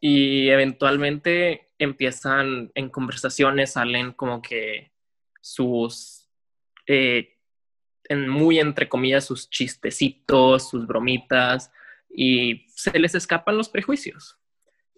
y 0.00 0.48
eventualmente 0.48 1.70
empiezan 1.78 2.70
en 2.74 2.88
conversaciones, 2.88 3.72
salen 3.72 4.12
como 4.12 4.42
que 4.42 4.92
sus, 5.40 6.28
eh, 6.86 7.36
en 8.08 8.28
muy 8.28 8.58
entre 8.58 8.88
comillas, 8.88 9.24
sus 9.24 9.50
chistecitos, 9.50 10.70
sus 10.70 10.86
bromitas, 10.86 11.72
y 12.08 12.66
se 12.74 12.98
les 12.98 13.14
escapan 13.14 13.56
los 13.56 13.68
prejuicios. 13.68 14.38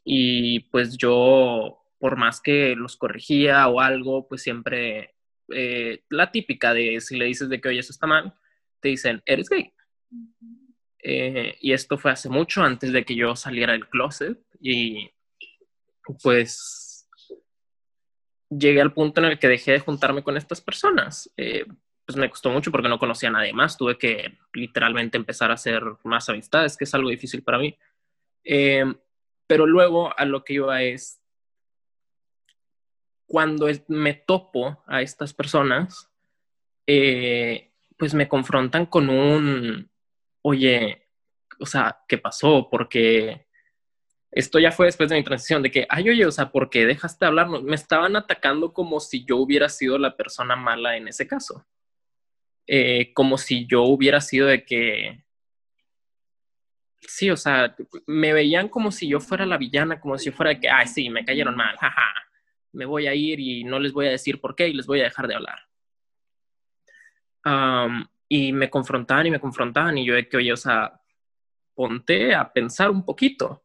Y 0.05 0.61
pues 0.71 0.97
yo, 0.97 1.85
por 1.99 2.17
más 2.17 2.41
que 2.41 2.75
los 2.77 2.97
corregía 2.97 3.67
o 3.69 3.81
algo, 3.81 4.29
pues 4.29 4.43
siempre 4.43 5.15
eh, 5.53 6.05
la 6.11 6.31
típica 6.31 6.73
de 6.75 7.01
si 7.01 7.17
le 7.17 7.27
dices 7.27 7.49
de 7.49 7.61
que, 7.61 7.69
oye, 7.69 7.81
eso 7.81 7.93
está 7.93 8.07
mal, 8.07 8.35
te 8.81 8.89
dicen, 8.89 9.23
eres 9.27 9.49
gay. 9.49 9.73
Eh, 11.01 11.57
y 11.61 11.73
esto 11.73 11.97
fue 11.97 12.11
hace 12.11 12.29
mucho 12.29 12.63
antes 12.63 12.93
de 12.93 13.05
que 13.05 13.15
yo 13.15 13.37
saliera 13.37 13.73
del 13.73 13.89
closet 13.89 14.39
y 14.61 15.11
pues 16.23 17.09
llegué 18.51 18.81
al 18.81 18.93
punto 18.93 19.21
en 19.21 19.27
el 19.27 19.39
que 19.39 19.49
dejé 19.49 19.73
de 19.73 19.81
juntarme 19.81 20.23
con 20.23 20.37
estas 20.37 20.61
personas. 20.61 21.31
Eh, 21.37 21.67
pues 22.05 22.17
me 22.17 22.31
costó 22.31 22.51
mucho 22.51 22.71
porque 22.71 22.89
no 22.89 22.99
conocía 22.99 23.29
a 23.29 23.33
nadie 23.33 23.53
más, 23.53 23.77
tuve 23.77 23.99
que 23.99 24.39
literalmente 24.55 25.19
empezar 25.19 25.51
a 25.51 25.55
hacer 25.55 25.83
más 26.05 26.29
amistades, 26.31 26.77
que 26.77 26.85
es 26.85 26.95
algo 26.95 27.11
difícil 27.11 27.43
para 27.43 27.59
mí. 27.59 27.77
Eh, 28.45 28.85
pero 29.47 29.67
luego 29.67 30.19
a 30.19 30.25
lo 30.25 30.43
que 30.43 30.55
iba 30.55 30.83
es, 30.83 31.21
cuando 33.27 33.69
me 33.89 34.15
topo 34.15 34.83
a 34.87 35.03
estas 35.03 35.35
personas, 35.35 36.11
pues 36.87 38.15
me 38.15 38.27
confrontan 38.27 38.87
con 38.87 39.11
un, 39.11 39.91
oye, 40.43 41.09
o 41.59 41.67
sea, 41.67 41.99
¿qué 42.09 42.19
pasó? 42.19 42.69
Porque 42.71 43.47
esto 44.31 44.59
ya 44.59 44.73
fue 44.73 44.87
después 44.87 45.09
de 45.09 45.17
mi 45.17 45.25
transición, 45.25 45.63
de 45.63 45.71
que, 45.71 45.87
ay, 45.89 46.11
oye, 46.11 46.27
o 46.27 46.33
sea, 46.33 46.51
¿por 46.51 46.71
qué 46.71 46.87
dejaste 46.87 47.25
de 47.25 47.29
hablar? 47.29 47.49
Me 47.49 47.75
estaban 47.75 48.17
atacando 48.17 48.73
como 48.73 49.01
si 49.01 49.25
yo 49.25 49.37
hubiera 49.39 49.69
sido 49.69 49.99
la 49.99 50.17
persona 50.17 50.57
mala 50.57 50.97
en 50.97 51.09
ese 51.09 51.27
caso. 51.27 51.67
Eh, 52.67 53.13
como 53.15 53.39
si 53.39 53.67
yo 53.67 53.83
hubiera 53.85 54.21
sido 54.21 54.47
de 54.47 54.65
que, 54.65 55.25
sí, 57.01 57.31
o 57.31 57.37
sea, 57.37 57.75
me 58.07 58.33
veían 58.33 58.69
como 58.69 58.93
si 58.93 59.09
yo 59.09 59.21
fuera 59.21 59.47
la 59.47 59.57
villana, 59.57 60.01
como 60.01 60.19
si 60.19 60.27
yo 60.27 60.33
fuera 60.33 60.51
de 60.51 60.61
que, 60.61 60.69
ay, 60.69 60.87
sí, 60.87 61.09
me 61.11 61.25
cayeron 61.25 61.57
mal, 61.57 61.77
jaja, 61.79 62.15
me 62.73 62.85
voy 62.85 63.07
a 63.07 63.15
ir 63.15 63.41
y 63.41 63.65
no 63.65 63.79
les 63.79 63.93
voy 63.93 64.07
a 64.07 64.11
decir 64.11 64.41
por 64.41 64.55
qué 64.55 64.69
y 64.69 64.75
les 64.75 64.87
voy 64.87 65.01
a 65.01 65.05
dejar 65.05 65.27
de 65.27 65.35
hablar 65.35 65.69
y 68.29 68.53
me 68.53 68.71
confrontaban 68.71 69.27
y 69.27 69.31
me 69.31 69.41
confrontaban 69.41 69.99
y 69.99 70.05
yo 70.05 70.15
de 70.15 70.29
que, 70.29 70.37
oye, 70.37 70.53
o 70.53 70.57
sea, 70.57 71.01
ponte 71.75 72.35
a 72.35 72.53
pensar 72.53 72.91
un 72.91 73.05
poquito. 73.05 73.65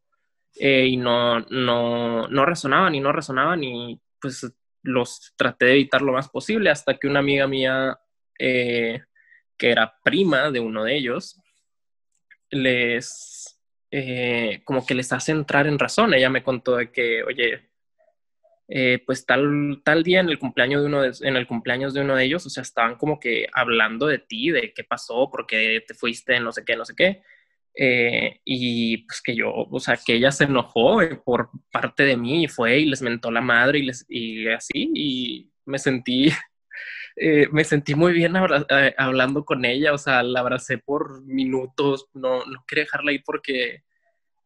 Eh, 0.56 0.86
y 0.86 0.98
no, 0.98 1.40
no, 1.40 2.28
no 2.28 2.46
resonaban 2.46 2.94
y 2.94 3.00
no 3.00 3.12
resonaban 3.12 3.64
y 3.64 4.00
pues 4.22 4.54
los 4.84 5.34
traté 5.36 5.66
de 5.66 5.72
evitar 5.74 6.02
lo 6.02 6.14
más 6.14 6.30
posible 6.30 6.70
hasta 6.70 6.96
que 6.98 7.08
una 7.08 7.20
amiga 7.20 7.48
mía, 7.48 8.00
eh, 8.38 9.02
que 9.58 9.72
era 9.72 9.96
prima 10.04 10.52
de 10.52 10.60
uno 10.60 10.84
de 10.84 10.96
ellos, 10.96 11.42
les, 12.52 13.60
eh, 13.90 14.62
como 14.64 14.86
que 14.86 14.94
les 14.94 15.12
hace 15.12 15.32
entrar 15.32 15.66
en 15.66 15.80
razón. 15.80 16.14
Ella 16.14 16.30
me 16.30 16.44
contó 16.44 16.76
de 16.76 16.92
que, 16.92 17.24
oye, 17.24 17.72
eh, 18.68 19.04
pues 19.06 19.26
tal, 19.26 19.82
tal 19.84 20.04
día 20.04 20.22
en 20.22 20.30
el, 20.30 20.40
cumpleaños 20.40 20.82
de 20.82 20.88
uno 20.88 21.02
de, 21.02 21.12
en 21.22 21.36
el 21.36 21.48
cumpleaños 21.48 21.94
de 21.94 22.02
uno 22.02 22.16
de 22.16 22.24
ellos, 22.26 22.46
o 22.46 22.50
sea, 22.50 22.64
estaban 22.64 22.96
como 22.96 23.20
que 23.20 23.48
hablando 23.54 24.08
de 24.08 24.20
ti, 24.20 24.52
de 24.52 24.74
qué 24.74 24.84
pasó, 24.84 25.30
por 25.30 25.46
qué 25.46 25.84
te 25.86 25.94
fuiste, 25.94 26.40
no 26.40 26.52
sé 26.52 26.64
qué, 26.66 26.76
no 26.76 26.86
sé 26.86 26.96
qué. 26.96 27.22
Eh, 27.76 28.40
y 28.46 28.98
pues 29.06 29.22
que 29.22 29.36
yo, 29.36 29.52
o 29.54 29.80
sea, 29.80 29.98
que 29.98 30.16
ella 30.16 30.32
se 30.32 30.46
enojó 30.46 31.02
eh, 31.02 31.16
por 31.16 31.50
parte 31.72 32.04
de 32.04 32.18
mí 32.18 32.44
y 32.44 32.48
fue 32.48 32.80
y 32.80 32.86
les 32.86 33.02
mentó 33.02 33.32
la 33.32 33.42
madre 33.42 33.80
y, 33.80 33.84
les, 33.84 34.06
y 34.10 34.48
así, 34.48 34.92
y 34.94 35.52
me 35.66 35.80
sentí, 35.80 36.30
me 37.52 37.64
sentí 37.64 37.96
muy 37.96 38.14
bien 38.14 38.36
hablando 38.98 39.46
con 39.46 39.66
ella, 39.66 39.94
o 39.94 39.98
sea, 39.98 40.24
la 40.24 40.40
abracé 40.42 40.78
por 40.78 41.24
minutos, 41.24 42.08
no, 42.14 42.46
no 42.46 42.64
quería 42.68 42.86
dejarla 42.86 43.12
ir 43.12 43.24
porque 43.26 43.84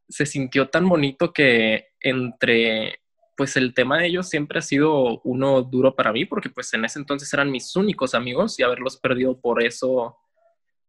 se 0.09 0.25
sintió 0.25 0.69
tan 0.69 0.87
bonito 0.87 1.33
que 1.33 1.89
entre 1.99 3.01
pues 3.37 3.55
el 3.55 3.75
tema 3.75 3.99
de 3.99 4.07
ellos 4.07 4.27
siempre 4.27 4.57
ha 4.57 4.63
sido 4.63 5.21
uno 5.21 5.61
duro 5.61 5.95
para 5.95 6.11
mí, 6.11 6.25
porque 6.25 6.49
pues 6.49 6.73
en 6.73 6.83
ese 6.85 6.97
entonces 6.97 7.31
eran 7.31 7.51
mis 7.51 7.75
únicos 7.75 8.15
amigos 8.15 8.59
y 8.59 8.63
haberlos 8.63 8.97
perdido 8.97 9.39
por 9.39 9.61
eso, 9.61 10.17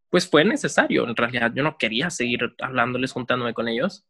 pues 0.08 0.28
fue 0.28 0.46
necesario. 0.46 1.06
En 1.06 1.14
realidad 1.14 1.52
yo 1.54 1.62
no 1.62 1.76
quería 1.76 2.08
seguir 2.08 2.56
hablándoles, 2.60 3.12
juntándome 3.12 3.52
con 3.52 3.68
ellos. 3.68 4.06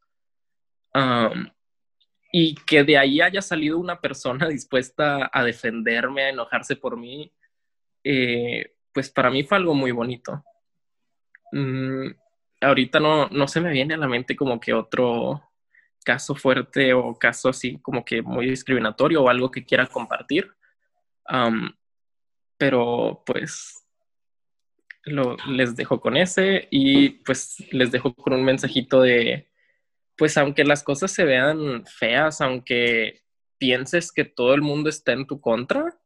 y 2.33 2.55
que 2.67 2.85
de 2.85 2.97
ahí 2.97 3.21
haya 3.21 3.43
salido 3.43 3.79
una 3.79 4.01
persona 4.01 4.49
dispuesta 4.49 5.29
a 5.33 5.43
defenderme, 5.43 6.23
a 6.25 6.29
enojarse 6.31 6.77
por 6.77 6.97
mí, 6.97 7.33
eh, 8.05 8.73
pues 8.93 9.11
para 9.11 9.31
mí 9.31 9.43
fue 9.43 9.57
algo 9.59 9.75
muy 9.75 9.91
bonito. 9.91 10.45
Mm, 11.51 12.11
ahorita 12.61 13.01
no, 13.01 13.29
no 13.31 13.49
se 13.49 13.61
me 13.61 13.73
viene 13.73 13.95
a 13.95 13.99
la 13.99 14.07
mente 14.07 14.37
como 14.37 14.61
que 14.61 14.73
otro 14.73 15.48
caso 16.05 16.35
fuerte 16.35 16.93
o 16.95 17.15
caso 17.19 17.49
así 17.51 17.79
como 17.81 18.05
que 18.05 18.23
muy 18.23 18.49
discriminatorio 18.49 19.23
o 19.23 19.29
algo 19.29 19.51
que 19.51 19.65
quiera 19.65 19.87
compartir. 19.87 20.53
pero 22.57 23.23
pues 23.27 23.85
lo, 25.05 25.37
les 25.49 25.77
dejo 25.77 26.01
con 26.01 26.17
ese 26.17 26.69
y 26.71 27.11
pues 27.25 27.57
les 27.73 27.91
dejo 27.91 28.15
con 28.15 28.33
un 28.35 28.45
mensajito 28.45 29.03
de, 29.03 29.49
pues 30.17 30.37
aunque 30.37 30.65
las 30.65 30.83
cosas 30.83 31.13
se 31.13 31.25
vean 31.25 31.85
feas, 31.87 32.41
aunque 32.41 33.23
pienses 33.59 34.13
que 34.13 34.25
todo 34.25 34.55
el 34.55 34.63
mundo 34.63 34.89
está 34.89 35.13
en 35.13 35.27
tu 35.27 35.41
contra, 35.41 35.99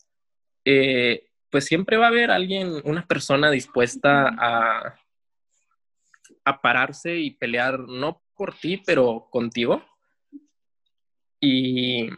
eh, 0.65 1.29
pues 1.51 1.67
siempre 1.67 1.97
va 1.97 2.07
a 2.07 2.09
haber 2.09 2.31
alguien, 2.31 2.81
una 2.85 3.07
persona 3.07 3.51
dispuesta 3.51 4.29
a, 4.39 4.99
a 6.45 6.63
pararse 6.63 7.19
y 7.19 7.33
pelear, 7.33 7.81
no 7.81 8.22
por 8.43 8.57
ti, 8.57 8.77
pero 8.77 9.29
contigo. 9.31 9.81
Y 11.41 12.09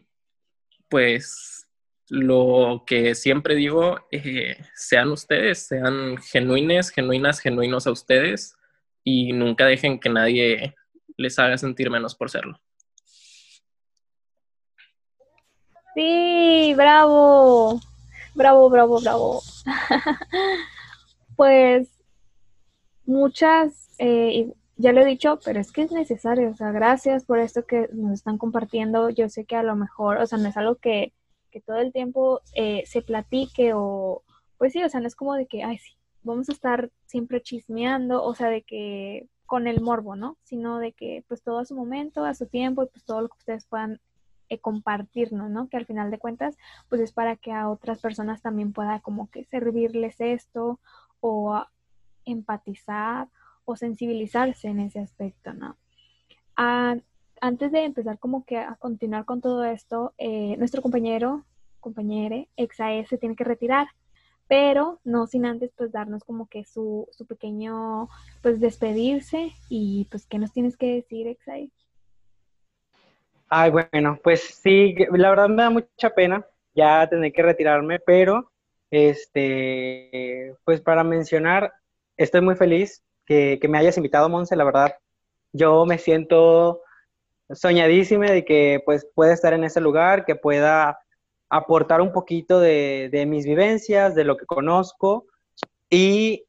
pues 0.89 1.69
lo 2.09 2.85
que 2.87 3.15
siempre 3.15 3.55
digo, 3.55 3.99
eh, 4.11 4.57
sean 4.75 5.11
ustedes, 5.11 5.67
sean 5.67 6.17
genuines, 6.17 6.89
genuinas, 6.89 7.41
genuinos 7.41 7.87
a 7.87 7.91
ustedes 7.91 8.57
y 9.05 9.35
nunca 9.35 9.67
dejen 9.67 10.01
que 10.01 10.09
nadie 10.09 10.75
les 11.19 11.39
haga 11.39 11.59
sentir 11.59 11.91
menos 11.91 12.15
por 12.15 12.31
serlo. 12.31 12.59
Sí, 15.95 16.73
bravo, 16.75 17.83
bravo, 18.35 18.71
bravo, 18.71 19.01
bravo. 19.03 19.43
pues 21.37 21.87
muchas, 23.05 23.91
eh, 23.99 24.55
ya 24.77 24.93
lo 24.93 25.01
he 25.01 25.05
dicho, 25.05 25.39
pero 25.45 25.61
es 25.61 25.73
que 25.73 25.83
es 25.83 25.93
necesario, 25.93 26.51
o 26.51 26.55
sea, 26.55 26.73
gracias 26.73 27.25
por 27.25 27.39
esto 27.39 27.65
que 27.67 27.89
nos 27.93 28.13
están 28.13 28.39
compartiendo. 28.39 29.11
Yo 29.11 29.29
sé 29.29 29.45
que 29.45 29.57
a 29.57 29.63
lo 29.63 29.77
mejor, 29.77 30.19
o 30.19 30.27
sea, 30.27 30.39
no 30.39 30.49
es 30.49 30.57
algo 30.57 30.77
que, 30.77 31.13
que 31.51 31.61
todo 31.61 31.79
el 31.79 31.93
tiempo 31.93 32.41
eh, 32.55 32.83
se 32.87 33.03
platique 33.03 33.73
o, 33.75 34.23
pues 34.59 34.73
sí, 34.73 34.83
o 34.83 34.89
sea, 34.89 35.01
no 35.01 35.07
es 35.07 35.15
como 35.15 35.35
de 35.35 35.47
que, 35.47 35.63
ay, 35.63 35.79
sí, 35.79 35.93
vamos 36.23 36.49
a 36.49 36.53
estar 36.53 36.91
siempre 37.07 37.41
chismeando, 37.43 38.25
o 38.25 38.35
sea, 38.35 38.49
de 38.49 38.63
que 38.63 39.29
con 39.47 39.67
el 39.69 39.81
morbo, 39.81 40.17
¿no? 40.17 40.37
Sino 40.43 40.79
de 40.79 40.93
que 40.93 41.25
pues 41.29 41.43
todo 41.43 41.59
a 41.61 41.65
su 41.65 41.77
momento, 41.77 42.25
a 42.25 42.35
su 42.35 42.47
tiempo 42.47 42.83
y 42.83 42.87
pues 42.87 43.05
todo 43.05 43.21
lo 43.21 43.29
que 43.29 43.39
ustedes 43.39 43.67
puedan 43.67 44.01
eh, 44.49 44.59
compartirnos, 44.59 45.51
¿no? 45.51 45.69
Que 45.69 45.77
al 45.77 45.87
final 45.87 46.11
de 46.11 46.19
cuentas 46.19 46.57
pues 46.89 47.01
es 47.01 47.13
para 47.13 47.37
que 47.37 47.53
a 47.53 47.69
otras 47.69 48.01
personas 48.01 48.43
también 48.43 48.73
pueda 48.73 49.01
como 49.01 49.31
que 49.31 49.45
servirles 49.45 50.17
esto 50.19 50.81
o 51.21 51.63
empatizar 52.25 53.29
o 53.65 53.77
sensibilizarse 53.77 54.69
en 54.69 54.81
ese 54.81 55.01
aspecto, 55.01 55.53
¿no? 55.53 55.77
Ah, 56.57 56.97
antes 57.41 57.73
de 57.73 57.85
empezar 57.85 58.19
como 58.19 58.45
que 58.45 58.59
a 58.59 58.77
continuar 58.77 59.25
con 59.25 59.41
todo 59.41 59.65
esto, 59.65 60.15
eh, 60.19 60.57
nuestro 60.59 60.83
compañero, 60.83 61.45
compañere, 61.81 62.49
Exae 62.57 63.05
se 63.07 63.19
tiene 63.19 63.37
que 63.37 63.45
retirar 63.45 63.89
pero 64.47 65.01
no 65.05 65.27
sin 65.27 65.47
antes 65.47 65.73
pues 65.77 65.93
darnos 65.93 66.25
como 66.25 66.49
que 66.49 66.65
su, 66.65 67.09
su 67.13 67.27
pequeño 67.27 68.09
pues 68.43 68.61
despedirse 68.61 69.53
y 69.69 70.07
pues 70.11 70.27
qué 70.27 70.39
nos 70.39 70.53
tienes 70.53 70.77
que 70.77 70.95
decir 70.97 71.27
Exai. 71.27 71.73
Ay, 73.49 73.71
bueno, 73.71 74.19
pues 74.23 74.41
sí, 74.43 74.95
la 75.13 75.31
verdad 75.31 75.49
me 75.49 75.63
da 75.63 75.71
mucha 75.71 76.11
pena 76.11 76.45
ya 76.75 77.09
tener 77.09 77.33
que 77.33 77.43
retirarme, 77.43 78.01
pero 78.01 78.51
este, 78.91 80.57
pues 80.65 80.81
para 80.81 81.05
mencionar, 81.05 81.73
estoy 82.17 82.41
muy 82.41 82.57
feliz 82.57 83.05
que, 83.27 83.61
me 83.69 83.79
hayas 83.79 83.97
invitado, 83.97 84.29
Monse, 84.29 84.57
la 84.57 84.65
verdad, 84.65 84.97
yo 85.53 85.87
me 85.87 85.99
siento 85.99 86.83
soñadísima 87.51 88.27
de 88.27 88.45
que 88.45 88.83
pues 88.85 89.07
pueda 89.15 89.33
estar 89.33 89.53
en 89.53 89.65
ese 89.65 89.81
lugar, 89.81 90.25
que 90.25 90.35
pueda 90.35 90.99
aportar 91.49 92.01
un 92.01 92.13
poquito 92.13 92.61
de, 92.61 93.25
mis 93.29 93.45
vivencias, 93.45 94.15
de 94.15 94.25
lo 94.25 94.37
que 94.37 94.47
conozco 94.47 95.27
y 95.91 96.45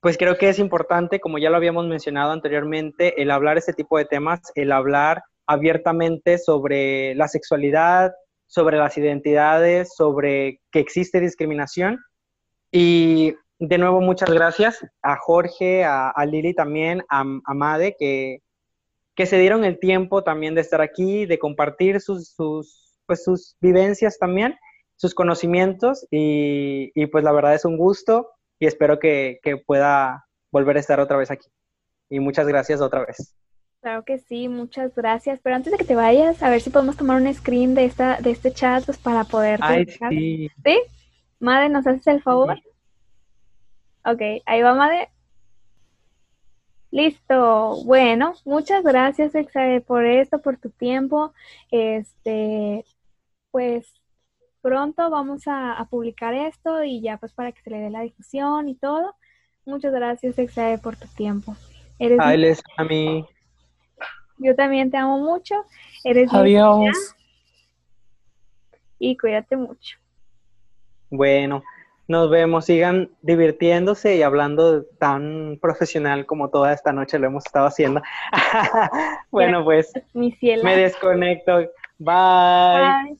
pues 0.00 0.18
creo 0.18 0.36
que 0.36 0.50
es 0.50 0.58
importante, 0.58 1.18
como 1.18 1.38
ya 1.38 1.48
lo 1.48 1.56
habíamos 1.56 1.86
mencionado 1.86 2.32
anteriormente, 2.32 3.20
el 3.22 3.30
hablar 3.30 3.56
este 3.56 3.72
tipo 3.72 3.96
de 3.96 4.04
temas, 4.04 4.40
el 4.54 4.70
hablar 4.70 5.22
abiertamente 5.46 6.36
sobre 6.36 7.14
la 7.14 7.26
sexualidad, 7.26 8.12
sobre 8.46 8.76
las 8.76 8.98
identidades, 8.98 9.94
sobre 9.96 10.60
que 10.70 10.80
existe 10.80 11.20
discriminación. 11.20 11.98
Y 12.70 13.34
de 13.58 13.78
nuevo, 13.78 14.00
muchas 14.00 14.30
gracias 14.30 14.84
a 15.02 15.16
Jorge, 15.16 15.84
a, 15.84 16.12
Lili 16.26 16.54
también, 16.54 17.02
a, 17.08 17.20
a 17.20 17.54
Made, 17.54 17.96
que, 17.98 18.42
que, 19.14 19.26
se 19.26 19.38
dieron 19.38 19.64
el 19.64 19.78
tiempo 19.78 20.24
también 20.24 20.54
de 20.54 20.60
estar 20.60 20.80
aquí, 20.80 21.26
de 21.26 21.38
compartir 21.38 22.00
sus, 22.00 22.30
sus, 22.30 22.98
pues 23.06 23.22
sus 23.22 23.56
vivencias 23.60 24.18
también, 24.18 24.56
sus 24.96 25.14
conocimientos 25.14 26.06
y, 26.10 27.06
pues 27.06 27.24
la 27.24 27.32
verdad 27.32 27.54
es 27.54 27.64
un 27.64 27.76
gusto 27.76 28.30
y 28.58 28.66
espero 28.66 28.98
que, 28.98 29.38
pueda 29.66 30.26
volver 30.50 30.76
a 30.76 30.80
estar 30.80 31.00
otra 31.00 31.16
vez 31.16 31.30
aquí. 31.30 31.48
Y 32.10 32.20
muchas 32.20 32.46
gracias 32.46 32.80
otra 32.80 33.04
vez. 33.04 33.34
Claro 33.80 34.04
que 34.04 34.18
sí, 34.18 34.48
muchas 34.48 34.94
gracias. 34.94 35.40
Pero 35.42 35.56
antes 35.56 35.72
de 35.72 35.78
que 35.78 35.84
te 35.84 35.94
vayas, 35.94 36.42
a 36.42 36.50
ver 36.50 36.60
si 36.60 36.70
podemos 36.70 36.96
tomar 36.96 37.20
un 37.20 37.32
screen 37.34 37.74
de 37.74 37.84
esta 37.84 38.18
de 38.20 38.30
este 38.30 38.52
chat 38.52 38.84
pues, 38.84 38.98
para 38.98 39.24
poder. 39.24 39.58
Ay, 39.62 39.86
sí. 39.86 40.48
¿Sí? 40.64 40.82
Madre, 41.38 41.68
¿nos 41.68 41.86
haces 41.86 42.06
el 42.06 42.22
favor? 42.22 42.58
Ok, 44.04 44.20
ahí 44.44 44.62
va, 44.62 44.74
Madre. 44.74 45.10
Listo. 46.90 47.82
Bueno, 47.84 48.34
muchas 48.44 48.84
gracias, 48.84 49.34
Exae, 49.34 49.80
por 49.80 50.04
esto, 50.04 50.40
por 50.40 50.58
tu 50.58 50.70
tiempo. 50.70 51.32
Este, 51.70 52.84
pues 53.50 53.92
pronto 54.60 55.10
vamos 55.10 55.42
a, 55.46 55.86
publicar 55.90 56.34
esto 56.34 56.84
y 56.84 57.00
ya 57.00 57.16
pues 57.18 57.32
para 57.32 57.52
que 57.52 57.62
se 57.62 57.70
le 57.70 57.78
dé 57.78 57.90
la 57.90 58.02
difusión 58.02 58.68
y 58.68 58.76
todo. 58.76 59.16
Muchas 59.66 59.92
gracias, 59.92 60.38
Exae, 60.38 60.78
por 60.78 60.96
tu 60.96 61.08
tiempo. 61.08 61.56
Eres 61.98 62.20
Ay, 62.20 62.54
a 62.76 62.84
mí. 62.84 63.26
Yo 64.38 64.54
también 64.54 64.90
te 64.90 64.96
amo 64.96 65.18
mucho. 65.18 65.54
Eres 66.04 66.32
Adiós. 66.32 67.16
Y 68.98 69.16
cuídate 69.16 69.56
mucho. 69.56 69.98
Bueno, 71.10 71.62
nos 72.08 72.30
vemos. 72.30 72.66
Sigan 72.66 73.10
divirtiéndose 73.22 74.16
y 74.16 74.22
hablando 74.22 74.84
tan 74.98 75.58
profesional 75.60 76.26
como 76.26 76.50
toda 76.50 76.72
esta 76.72 76.92
noche 76.92 77.18
lo 77.18 77.26
hemos 77.26 77.46
estado 77.46 77.66
haciendo. 77.66 78.02
bueno, 79.30 79.64
pues 79.64 79.92
Mi 80.12 80.36
me 80.62 80.76
desconecto. 80.76 81.58
Bye. 81.98 83.08
Bye. 83.08 83.18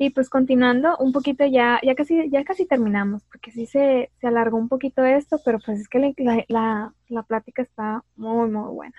Y 0.00 0.10
pues 0.10 0.30
continuando 0.30 0.96
un 0.98 1.12
poquito 1.12 1.44
ya, 1.44 1.80
ya 1.82 1.96
casi, 1.96 2.30
ya 2.30 2.44
casi 2.44 2.66
terminamos, 2.66 3.24
porque 3.24 3.50
sí 3.50 3.66
se, 3.66 4.12
se 4.20 4.26
alargó 4.28 4.56
un 4.56 4.68
poquito 4.68 5.04
esto, 5.04 5.40
pero 5.44 5.58
pues 5.58 5.80
es 5.80 5.88
que 5.88 6.14
la, 6.48 6.94
la, 7.08 7.22
plática 7.24 7.62
está 7.62 8.04
muy, 8.14 8.48
muy 8.48 8.72
buena. 8.72 8.94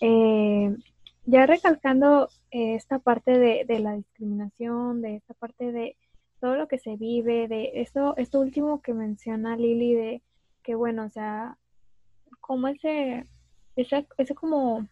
Eh, 0.00 0.76
ya 1.24 1.46
recalcando 1.46 2.28
eh, 2.50 2.74
esta 2.74 2.98
parte 2.98 3.38
de, 3.38 3.64
de, 3.68 3.78
la 3.78 3.92
discriminación, 3.92 5.02
de 5.02 5.16
esta 5.16 5.34
parte 5.34 5.70
de 5.70 5.96
todo 6.40 6.56
lo 6.56 6.68
que 6.68 6.78
se 6.78 6.96
vive, 6.96 7.48
de 7.48 7.72
esto, 7.74 8.16
esto 8.16 8.40
último 8.40 8.80
que 8.80 8.94
menciona 8.94 9.56
Lili, 9.56 9.94
de 9.94 10.22
que 10.62 10.74
bueno, 10.74 11.04
o 11.04 11.10
sea, 11.10 11.56
como 12.40 12.68
ese, 12.68 13.24
ese, 13.76 14.06
ese 14.18 14.34
como 14.34 14.86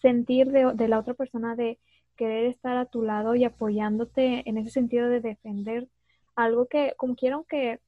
sentir 0.00 0.50
de, 0.50 0.72
de 0.74 0.88
la 0.88 0.98
otra 0.98 1.14
persona 1.14 1.54
de 1.54 1.78
querer 2.16 2.46
estar 2.46 2.76
a 2.76 2.86
tu 2.86 3.02
lado 3.02 3.34
y 3.34 3.44
apoyándote 3.44 4.42
en 4.48 4.58
ese 4.58 4.70
sentido 4.70 5.08
de 5.08 5.20
defender 5.20 5.88
algo 6.34 6.66
que, 6.66 6.94
como 6.96 7.14
quiero 7.14 7.44
que 7.44 7.80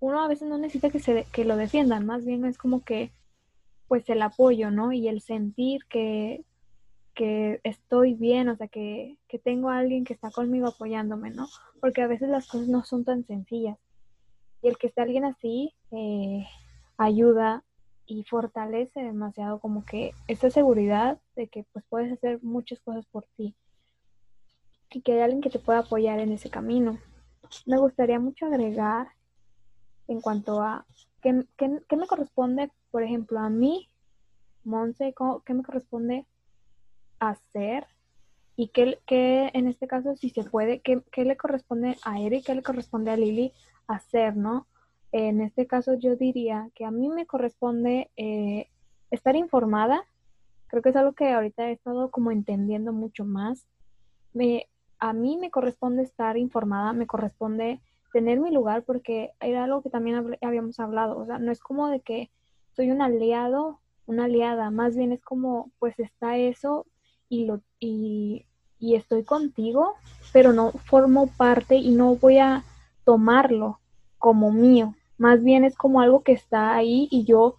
uno 0.00 0.22
a 0.22 0.28
veces 0.28 0.48
no 0.48 0.58
necesita 0.58 0.90
que, 0.90 1.00
se, 1.00 1.26
que 1.32 1.44
lo 1.44 1.56
defiendan, 1.56 2.06
más 2.06 2.24
bien 2.24 2.44
es 2.44 2.58
como 2.58 2.84
que, 2.84 3.12
pues 3.88 4.08
el 4.08 4.22
apoyo, 4.22 4.70
¿no? 4.70 4.92
Y 4.92 5.08
el 5.08 5.20
sentir 5.20 5.84
que, 5.86 6.44
que 7.14 7.60
estoy 7.64 8.14
bien, 8.14 8.48
o 8.48 8.56
sea, 8.56 8.68
que, 8.68 9.18
que 9.28 9.38
tengo 9.38 9.68
a 9.68 9.78
alguien 9.78 10.04
que 10.04 10.14
está 10.14 10.30
conmigo 10.30 10.68
apoyándome, 10.68 11.30
¿no? 11.30 11.48
Porque 11.80 12.02
a 12.02 12.06
veces 12.06 12.28
las 12.28 12.48
cosas 12.48 12.68
no 12.68 12.84
son 12.84 13.04
tan 13.04 13.24
sencillas. 13.26 13.78
Y 14.62 14.68
el 14.68 14.78
que 14.78 14.86
esté 14.86 15.02
alguien 15.02 15.24
así 15.24 15.74
eh, 15.90 16.46
ayuda 16.96 17.64
y 18.06 18.24
fortalece 18.24 19.02
demasiado 19.02 19.58
como 19.60 19.84
que 19.84 20.12
esa 20.28 20.50
seguridad 20.50 21.18
de 21.36 21.48
que 21.48 21.64
pues 21.72 21.84
puedes 21.88 22.12
hacer 22.12 22.42
muchas 22.42 22.80
cosas 22.80 23.06
por 23.06 23.26
ti 23.36 23.54
y 24.90 25.00
que 25.00 25.12
hay 25.12 25.20
alguien 25.20 25.40
que 25.40 25.50
te 25.50 25.58
pueda 25.58 25.80
apoyar 25.80 26.20
en 26.20 26.32
ese 26.32 26.50
camino. 26.50 26.98
Me 27.66 27.78
gustaría 27.78 28.18
mucho 28.18 28.46
agregar 28.46 29.08
en 30.08 30.20
cuanto 30.20 30.60
a 30.60 30.84
qué, 31.22 31.32
me 31.32 32.06
corresponde, 32.06 32.70
por 32.90 33.02
ejemplo, 33.02 33.38
a 33.38 33.48
mí, 33.48 33.88
Monse, 34.64 35.14
qué 35.44 35.54
me 35.54 35.62
corresponde 35.62 36.26
hacer 37.30 37.86
y 38.56 38.68
qué, 38.68 38.98
en 39.54 39.66
este 39.66 39.86
caso, 39.86 40.14
si 40.16 40.30
se 40.30 40.44
puede, 40.44 40.80
qué, 40.80 41.24
le 41.24 41.36
corresponde 41.36 41.96
a 42.04 42.20
Eric, 42.20 42.44
qué 42.46 42.54
le 42.54 42.62
corresponde 42.62 43.10
a 43.10 43.16
Lili 43.16 43.52
hacer, 43.86 44.36
¿no? 44.36 44.66
en 45.14 45.42
este 45.42 45.66
caso 45.66 45.92
yo 45.92 46.16
diría 46.16 46.70
que 46.74 46.86
a 46.86 46.90
mí 46.90 47.10
me 47.10 47.26
corresponde 47.26 48.10
eh, 48.16 48.68
estar 49.10 49.36
informada. 49.36 50.06
Creo 50.68 50.80
que 50.80 50.88
es 50.88 50.96
algo 50.96 51.12
que 51.12 51.30
ahorita 51.30 51.68
he 51.68 51.72
estado 51.72 52.10
como 52.10 52.30
entendiendo 52.30 52.94
mucho 52.94 53.26
más. 53.26 53.66
Me, 54.32 54.68
a 54.98 55.12
mí 55.12 55.36
me 55.36 55.50
corresponde 55.50 56.02
estar 56.02 56.38
informada, 56.38 56.94
me 56.94 57.06
corresponde 57.06 57.82
tener 58.10 58.40
mi 58.40 58.50
lugar 58.50 58.84
porque 58.84 59.32
era 59.40 59.64
algo 59.64 59.82
que 59.82 59.90
también 59.90 60.38
habíamos 60.40 60.80
hablado. 60.80 61.18
O 61.18 61.26
sea, 61.26 61.38
no 61.38 61.52
es 61.52 61.60
como 61.60 61.88
de 61.88 62.00
que 62.00 62.30
soy 62.74 62.90
un 62.90 63.02
aliado, 63.02 63.80
una 64.06 64.24
aliada, 64.24 64.70
más 64.70 64.96
bien 64.96 65.12
es 65.12 65.22
como, 65.22 65.70
pues 65.78 65.98
está 65.98 66.38
eso 66.38 66.86
y, 67.32 67.46
lo, 67.46 67.62
y, 67.80 68.44
y 68.78 68.94
estoy 68.94 69.24
contigo, 69.24 69.94
pero 70.34 70.52
no 70.52 70.70
formo 70.70 71.28
parte 71.28 71.76
y 71.76 71.92
no 71.92 72.16
voy 72.16 72.36
a 72.36 72.62
tomarlo 73.04 73.80
como 74.18 74.52
mío. 74.52 74.94
Más 75.16 75.42
bien 75.42 75.64
es 75.64 75.74
como 75.74 76.02
algo 76.02 76.22
que 76.22 76.32
está 76.32 76.74
ahí 76.74 77.08
y 77.10 77.24
yo, 77.24 77.56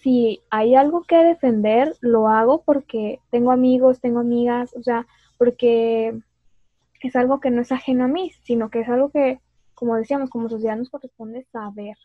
si 0.00 0.40
hay 0.48 0.76
algo 0.76 1.02
que 1.02 1.16
defender, 1.16 1.94
lo 2.00 2.28
hago 2.28 2.62
porque 2.62 3.20
tengo 3.30 3.52
amigos, 3.52 4.00
tengo 4.00 4.20
amigas, 4.20 4.74
o 4.74 4.82
sea, 4.82 5.06
porque 5.36 6.18
es 7.02 7.16
algo 7.16 7.38
que 7.38 7.50
no 7.50 7.60
es 7.60 7.72
ajeno 7.72 8.04
a 8.04 8.08
mí, 8.08 8.32
sino 8.44 8.70
que 8.70 8.80
es 8.80 8.88
algo 8.88 9.10
que, 9.10 9.42
como 9.74 9.96
decíamos, 9.96 10.30
como 10.30 10.48
sociedad 10.48 10.78
nos 10.78 10.88
corresponde 10.88 11.44
saber. 11.52 11.98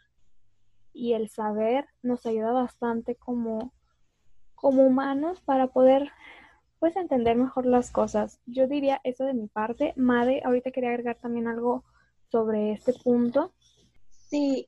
Y 0.91 1.13
el 1.13 1.29
saber 1.29 1.85
nos 2.03 2.25
ayuda 2.25 2.51
bastante 2.51 3.15
como, 3.15 3.71
como 4.55 4.85
humanos 4.85 5.39
para 5.39 5.67
poder 5.67 6.11
pues 6.81 6.95
entender 6.95 7.37
mejor 7.37 7.67
las 7.67 7.91
cosas. 7.91 8.39
Yo 8.47 8.65
diría 8.67 8.99
eso 9.03 9.23
de 9.23 9.35
mi 9.35 9.47
parte. 9.47 9.93
Made, 9.97 10.41
ahorita 10.43 10.71
quería 10.71 10.89
agregar 10.89 11.15
también 11.21 11.47
algo 11.47 11.83
sobre 12.31 12.71
este 12.71 12.91
punto. 12.93 13.53
Sí, 14.31 14.65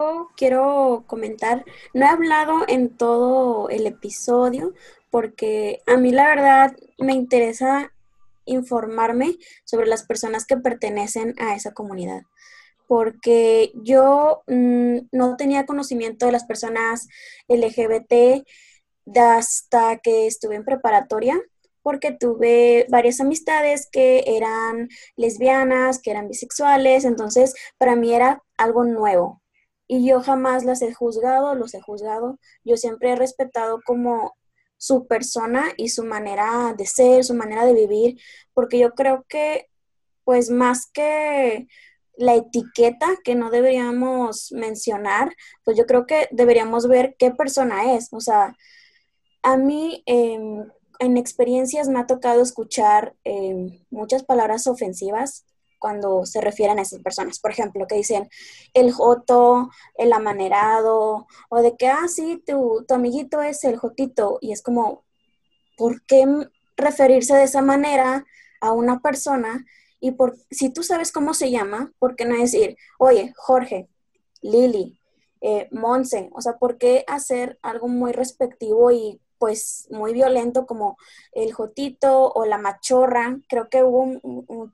yo 0.00 0.30
quiero 0.34 1.04
comentar, 1.06 1.66
no 1.92 2.06
he 2.06 2.08
hablado 2.08 2.64
en 2.68 2.96
todo 2.96 3.68
el 3.68 3.86
episodio 3.86 4.72
porque 5.10 5.82
a 5.86 5.98
mí 5.98 6.10
la 6.10 6.26
verdad 6.26 6.74
me 6.96 7.12
interesa 7.12 7.92
informarme 8.46 9.36
sobre 9.66 9.88
las 9.88 10.06
personas 10.06 10.46
que 10.46 10.56
pertenecen 10.56 11.34
a 11.38 11.54
esa 11.54 11.74
comunidad 11.74 12.22
porque 12.86 13.72
yo 13.74 14.42
mm, 14.46 15.08
no 15.12 15.36
tenía 15.36 15.66
conocimiento 15.66 16.26
de 16.26 16.32
las 16.32 16.44
personas 16.44 17.08
LGBT 17.48 18.46
hasta 19.14 19.98
que 19.98 20.26
estuve 20.26 20.56
en 20.56 20.64
preparatoria, 20.64 21.40
porque 21.82 22.10
tuve 22.10 22.86
varias 22.88 23.20
amistades 23.20 23.88
que 23.90 24.24
eran 24.26 24.88
lesbianas, 25.16 26.00
que 26.00 26.10
eran 26.10 26.28
bisexuales, 26.28 27.04
entonces 27.04 27.54
para 27.78 27.94
mí 27.94 28.12
era 28.12 28.42
algo 28.56 28.84
nuevo. 28.84 29.40
Y 29.86 30.04
yo 30.04 30.20
jamás 30.20 30.64
las 30.64 30.82
he 30.82 30.92
juzgado, 30.92 31.54
los 31.54 31.74
he 31.74 31.80
juzgado. 31.80 32.40
Yo 32.64 32.76
siempre 32.76 33.12
he 33.12 33.16
respetado 33.16 33.80
como 33.84 34.34
su 34.78 35.06
persona 35.06 35.72
y 35.76 35.90
su 35.90 36.04
manera 36.04 36.74
de 36.76 36.86
ser, 36.86 37.24
su 37.24 37.34
manera 37.34 37.64
de 37.64 37.74
vivir, 37.74 38.20
porque 38.52 38.78
yo 38.78 38.94
creo 38.94 39.24
que, 39.28 39.68
pues 40.24 40.50
más 40.50 40.90
que 40.92 41.68
la 42.16 42.34
etiqueta 42.34 43.06
que 43.22 43.34
no 43.34 43.50
deberíamos 43.50 44.50
mencionar, 44.52 45.34
pues 45.64 45.76
yo 45.76 45.86
creo 45.86 46.06
que 46.06 46.28
deberíamos 46.32 46.88
ver 46.88 47.14
qué 47.18 47.30
persona 47.30 47.94
es. 47.94 48.08
O 48.12 48.20
sea, 48.20 48.56
a 49.46 49.56
mí 49.56 50.02
em, 50.06 50.68
en 50.98 51.16
experiencias 51.16 51.88
me 51.88 52.00
ha 52.00 52.06
tocado 52.06 52.42
escuchar 52.42 53.14
em, 53.22 53.78
muchas 53.90 54.24
palabras 54.24 54.66
ofensivas 54.66 55.44
cuando 55.78 56.26
se 56.26 56.40
refieren 56.40 56.80
a 56.80 56.82
esas 56.82 57.00
personas. 57.00 57.38
Por 57.38 57.52
ejemplo, 57.52 57.86
que 57.86 57.94
dicen 57.94 58.28
el 58.74 58.90
joto, 58.90 59.70
el 59.94 60.12
amanerado, 60.12 61.28
o 61.48 61.62
de 61.62 61.76
que, 61.76 61.86
ah, 61.86 62.08
sí, 62.08 62.42
tu, 62.44 62.84
tu 62.88 62.94
amiguito 62.94 63.40
es 63.40 63.62
el 63.62 63.76
jotito. 63.76 64.38
Y 64.40 64.50
es 64.50 64.62
como, 64.62 65.04
¿por 65.76 66.04
qué 66.06 66.26
referirse 66.76 67.36
de 67.36 67.44
esa 67.44 67.62
manera 67.62 68.26
a 68.60 68.72
una 68.72 68.98
persona? 68.98 69.64
Y 70.00 70.10
por, 70.10 70.36
si 70.50 70.70
tú 70.70 70.82
sabes 70.82 71.12
cómo 71.12 71.34
se 71.34 71.52
llama, 71.52 71.92
¿por 72.00 72.16
qué 72.16 72.24
no 72.24 72.36
decir, 72.36 72.76
oye, 72.98 73.32
Jorge, 73.36 73.88
Lili, 74.42 74.98
eh, 75.40 75.68
Monse? 75.70 76.30
O 76.32 76.40
sea, 76.40 76.54
¿por 76.58 76.78
qué 76.78 77.04
hacer 77.06 77.60
algo 77.62 77.86
muy 77.86 78.10
respectivo 78.10 78.90
y 78.90 79.20
pues 79.38 79.88
muy 79.90 80.12
violento 80.12 80.66
como 80.66 80.96
el 81.32 81.52
jotito 81.52 82.32
o 82.32 82.44
la 82.46 82.58
machorra. 82.58 83.38
Creo 83.48 83.68
que 83.68 83.82
hubo 83.82 84.06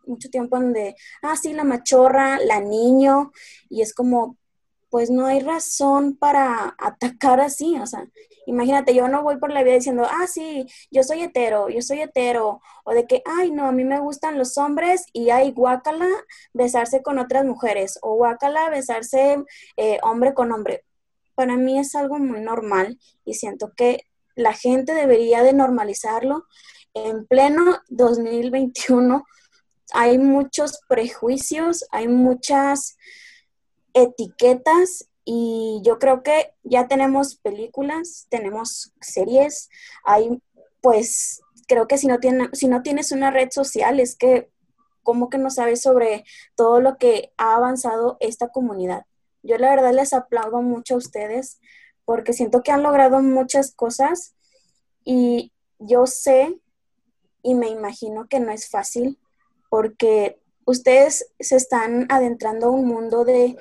mucho 0.07 0.31
tiempo 0.31 0.57
donde, 0.57 0.97
ah, 1.23 1.37
sí, 1.37 1.53
la 1.53 1.65
machorra, 1.65 2.39
la 2.39 2.61
niño, 2.61 3.33
y 3.69 3.83
es 3.83 3.95
como, 3.95 4.37
pues 4.93 5.11
no 5.11 5.25
hay 5.25 5.41
razón 5.41 6.17
para 6.17 6.77
atacar 6.79 7.41
así, 7.41 7.79
o 7.79 7.87
sea, 7.87 8.07
imagínate, 8.47 8.95
yo 8.95 9.09
no 9.09 9.23
voy 9.23 9.39
por 9.39 9.51
la 9.51 9.63
vida 9.63 9.77
diciendo, 9.77 10.07
ah, 10.07 10.27
sí, 10.27 10.67
yo 10.91 11.03
soy 11.03 11.23
hetero, 11.23 11.71
yo 11.71 11.81
soy 11.81 12.03
hetero, 12.03 12.61
o 12.85 12.93
de 12.93 13.07
que, 13.07 13.23
ay, 13.25 13.51
no, 13.51 13.67
a 13.67 13.73
mí 13.73 13.85
me 13.85 14.01
gustan 14.01 14.39
los 14.39 14.59
hombres 14.59 15.07
y 15.15 15.31
hay 15.31 15.53
guácala 15.53 16.09
besarse 16.53 17.03
con 17.03 17.19
otras 17.19 17.47
mujeres, 17.47 17.99
o 18.03 18.17
guácala 18.17 18.69
besarse 18.69 19.43
eh, 19.79 19.99
hombre 20.03 20.35
con 20.35 20.53
hombre. 20.53 20.85
Para 21.35 21.57
mí 21.57 21.79
es 21.79 21.95
algo 21.95 22.19
muy 22.19 22.41
normal 22.41 22.99
y 23.25 23.33
siento 23.35 23.73
que 23.75 24.05
la 24.35 24.53
gente 24.53 24.95
debería 24.95 25.43
de 25.43 25.53
normalizarlo. 25.53 26.47
En 26.95 27.27
pleno 27.27 27.81
2021 27.89 29.25
hay 29.93 30.19
muchos 30.19 30.81
prejuicios, 30.89 31.85
hay 31.91 32.09
muchas 32.09 32.97
etiquetas 33.95 35.09
y 35.25 35.81
yo 35.85 35.99
creo 35.99 36.23
que 36.23 36.55
ya 36.63 36.89
tenemos 36.89 37.37
películas, 37.37 38.27
tenemos 38.31 38.93
series, 39.01 39.69
hay 40.05 40.41
pues 40.81 41.41
creo 41.69 41.87
que 41.87 41.97
si 41.97 42.09
no, 42.09 42.19
si 42.53 42.69
no 42.69 42.83
tienes 42.83 43.13
una 43.13 43.31
red 43.31 43.49
social 43.51 44.01
es 44.01 44.17
que 44.17 44.51
como 45.03 45.31
que 45.31 45.39
no 45.39 45.51
sabes 45.51 45.83
sobre 45.83 46.25
todo 46.55 46.81
lo 46.81 46.97
que 46.97 47.33
ha 47.37 47.55
avanzado 47.57 48.17
esta 48.21 48.49
comunidad. 48.49 49.05
Yo 49.43 49.59
la 49.59 49.71
verdad 49.71 49.93
les 49.93 50.13
aplaudo 50.13 50.63
mucho 50.63 50.95
a 50.95 50.99
ustedes 50.99 51.61
porque 52.05 52.33
siento 52.33 52.63
que 52.63 52.73
han 52.73 52.83
logrado 52.83 53.21
muchas 53.21 53.75
cosas 53.75 54.35
y 55.05 55.53
yo 55.79 56.07
sé 56.07 56.61
y 57.43 57.55
me 57.55 57.69
imagino 57.69 58.29
que 58.29 58.41
no 58.41 58.53
es 58.53 58.69
fácil 58.69 59.19
porque 59.69 60.39
ustedes 60.65 61.33
se 61.41 61.57
están 61.57 62.07
adentrando 62.11 62.67
a 62.67 62.71
un 62.71 62.87
mundo 62.87 63.25
de 63.25 63.57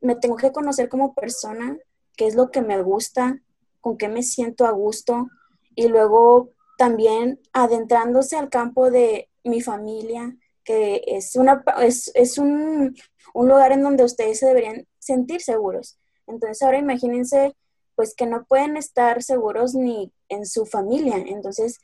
me 0.00 0.14
tengo 0.14 0.36
que 0.36 0.52
conocer 0.52 0.88
como 0.88 1.14
persona, 1.14 1.76
qué 2.16 2.26
es 2.26 2.34
lo 2.34 2.50
que 2.50 2.62
me 2.62 2.80
gusta, 2.82 3.40
con 3.80 3.96
qué 3.96 4.08
me 4.08 4.22
siento 4.22 4.66
a 4.66 4.70
gusto 4.70 5.28
y 5.74 5.88
luego 5.88 6.50
también 6.76 7.40
adentrándose 7.52 8.36
al 8.36 8.48
campo 8.48 8.90
de 8.90 9.28
mi 9.44 9.60
familia, 9.60 10.36
que 10.64 11.02
es, 11.06 11.34
una, 11.36 11.64
es, 11.80 12.10
es 12.14 12.38
un, 12.38 12.96
un 13.34 13.48
lugar 13.48 13.72
en 13.72 13.82
donde 13.82 14.04
ustedes 14.04 14.38
se 14.38 14.46
deberían 14.46 14.86
sentir 14.98 15.40
seguros. 15.40 15.98
Entonces 16.28 16.62
ahora 16.62 16.78
imagínense 16.78 17.56
pues 17.94 18.14
que 18.14 18.26
no 18.26 18.44
pueden 18.44 18.76
estar 18.76 19.24
seguros 19.24 19.74
ni 19.74 20.12
en 20.28 20.46
su 20.46 20.66
familia. 20.66 21.16
Entonces, 21.16 21.80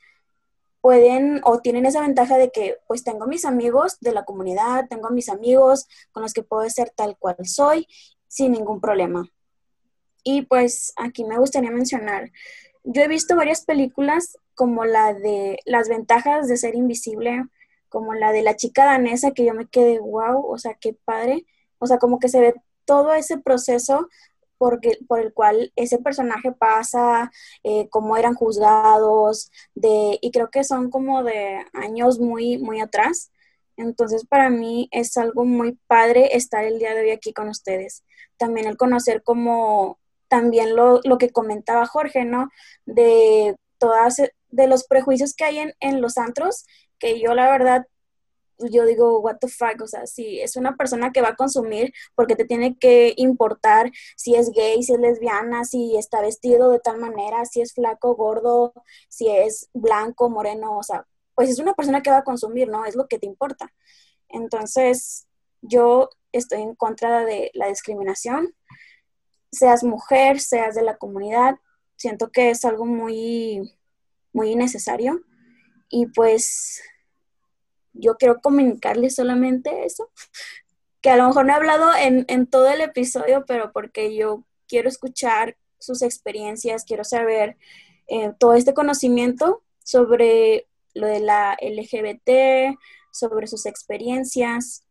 pueden 0.79 1.41
o 1.43 1.59
tienen 1.59 1.85
esa 1.85 1.99
ventaja 1.99 2.37
de 2.37 2.51
que 2.51 2.77
pues 2.87 3.03
tengo 3.03 3.27
mis 3.27 3.43
amigos 3.43 3.97
de 3.99 4.13
la 4.13 4.23
comunidad, 4.23 4.87
tengo 4.87 5.09
mis 5.09 5.29
amigos 5.29 5.87
con 6.11 6.23
los 6.23 6.31
que 6.31 6.43
puedo 6.43 6.69
ser 6.69 6.91
tal 6.95 7.17
cual 7.17 7.35
soy 7.43 7.87
sin 8.27 8.51
ningún 8.51 8.79
problema. 8.79 9.27
Y 10.23 10.43
pues 10.43 10.93
aquí 10.95 11.25
me 11.25 11.37
gustaría 11.37 11.71
mencionar, 11.71 12.31
yo 12.83 13.01
he 13.01 13.07
visto 13.07 13.35
varias 13.35 13.65
películas 13.65 14.37
como 14.53 14.85
la 14.85 15.13
de 15.15 15.59
las 15.65 15.89
ventajas 15.89 16.47
de 16.47 16.55
ser 16.55 16.75
invisible, 16.75 17.43
como 17.89 18.13
la 18.13 18.31
de 18.31 18.43
la 18.43 18.55
chica 18.55 18.85
danesa 18.85 19.31
que 19.31 19.43
yo 19.43 19.55
me 19.55 19.67
quedé, 19.67 19.99
wow, 19.99 20.45
o 20.45 20.57
sea, 20.59 20.75
qué 20.75 20.95
padre, 21.03 21.47
o 21.79 21.87
sea, 21.87 21.97
como 21.97 22.19
que 22.19 22.29
se 22.29 22.39
ve 22.39 22.53
todo 22.85 23.13
ese 23.13 23.39
proceso 23.39 24.07
porque, 24.57 24.97
por 25.07 25.19
el 25.19 25.33
cual 25.33 25.71
ese 25.75 25.97
personaje 25.99 26.51
pasa, 26.51 27.31
eh, 27.63 27.87
cómo 27.89 28.17
eran 28.17 28.35
juzgados, 28.35 29.51
de, 29.73 30.17
y 30.21 30.31
creo 30.31 30.49
que 30.49 30.63
son 30.63 30.89
como 30.89 31.23
de 31.23 31.65
años 31.73 32.19
muy, 32.19 32.57
muy 32.57 32.79
atrás. 32.81 33.31
Entonces, 33.77 34.25
para 34.25 34.49
mí 34.49 34.87
es 34.91 35.17
algo 35.17 35.45
muy 35.45 35.77
padre 35.87 36.35
estar 36.35 36.63
el 36.63 36.79
día 36.79 36.93
de 36.93 37.01
hoy 37.01 37.11
aquí 37.11 37.33
con 37.33 37.49
ustedes. 37.49 38.03
También 38.37 38.67
el 38.67 38.77
conocer 38.77 39.23
como, 39.23 39.99
también 40.27 40.75
lo, 40.75 41.01
lo 41.03 41.17
que 41.17 41.31
comentaba 41.31 41.85
Jorge, 41.85 42.25
¿no? 42.25 42.49
De 42.85 43.55
todas, 43.77 44.17
de 44.49 44.67
los 44.67 44.85
prejuicios 44.87 45.33
que 45.33 45.45
hay 45.45 45.59
en, 45.59 45.73
en 45.79 46.01
los 46.01 46.17
antros, 46.17 46.65
que 46.99 47.19
yo 47.19 47.33
la 47.33 47.49
verdad 47.51 47.85
yo 48.59 48.85
digo, 48.85 49.19
what 49.19 49.37
the 49.39 49.47
fuck, 49.47 49.81
o 49.81 49.87
sea, 49.87 50.05
si 50.07 50.39
es 50.39 50.55
una 50.55 50.75
persona 50.75 51.11
que 51.11 51.21
va 51.21 51.29
a 51.29 51.35
consumir 51.35 51.93
porque 52.15 52.35
te 52.35 52.45
tiene 52.45 52.77
que 52.77 53.13
importar 53.17 53.91
si 54.15 54.35
es 54.35 54.51
gay, 54.51 54.81
si 54.83 54.93
es 54.93 54.99
lesbiana, 54.99 55.65
si 55.65 55.97
está 55.97 56.21
vestido 56.21 56.71
de 56.71 56.79
tal 56.79 56.99
manera, 56.99 57.45
si 57.45 57.61
es 57.61 57.73
flaco, 57.73 58.15
gordo, 58.15 58.73
si 59.09 59.29
es 59.29 59.69
blanco, 59.73 60.29
moreno, 60.29 60.77
o 60.77 60.83
sea, 60.83 61.05
pues 61.35 61.49
es 61.49 61.59
una 61.59 61.73
persona 61.73 62.01
que 62.01 62.09
va 62.09 62.19
a 62.19 62.23
consumir, 62.23 62.69
¿no? 62.69 62.85
Es 62.85 62.95
lo 62.95 63.07
que 63.07 63.19
te 63.19 63.25
importa. 63.25 63.73
Entonces, 64.29 65.27
yo 65.61 66.09
estoy 66.31 66.61
en 66.61 66.75
contra 66.75 67.25
de 67.25 67.51
la 67.53 67.67
discriminación, 67.67 68.55
seas 69.51 69.83
mujer, 69.83 70.39
seas 70.39 70.75
de 70.75 70.81
la 70.81 70.97
comunidad, 70.97 71.55
siento 71.95 72.31
que 72.31 72.49
es 72.49 72.65
algo 72.65 72.85
muy, 72.85 73.77
muy 74.33 74.51
innecesario 74.51 75.21
y 75.89 76.07
pues 76.07 76.81
yo 77.95 78.15
quiero 78.15 78.39
comunicarles 78.41 79.15
solamente 79.15 79.85
eso, 79.85 80.09
que 81.01 81.09
a 81.09 81.17
lo 81.17 81.27
mejor 81.27 81.45
no 81.45 81.53
he 81.53 81.55
hablado 81.55 81.91
en, 81.95 82.25
en 82.27 82.47
todo 82.47 82.67
el 82.69 82.81
episodio, 82.81 83.45
pero 83.45 83.71
porque 83.71 84.15
yo 84.15 84.43
quiero 84.67 84.89
escuchar 84.89 85.57
sus 85.79 86.01
experiencias, 86.01 86.85
quiero 86.85 87.03
saber 87.03 87.57
eh, 88.07 88.33
todo 88.39 88.53
este 88.53 88.73
conocimiento 88.73 89.63
sobre 89.83 90.67
lo 90.93 91.07
de 91.07 91.19
la 91.19 91.57
LGBT, 91.61 92.77
sobre 93.11 93.47
sus 93.47 93.65
experiencias. 93.65 94.83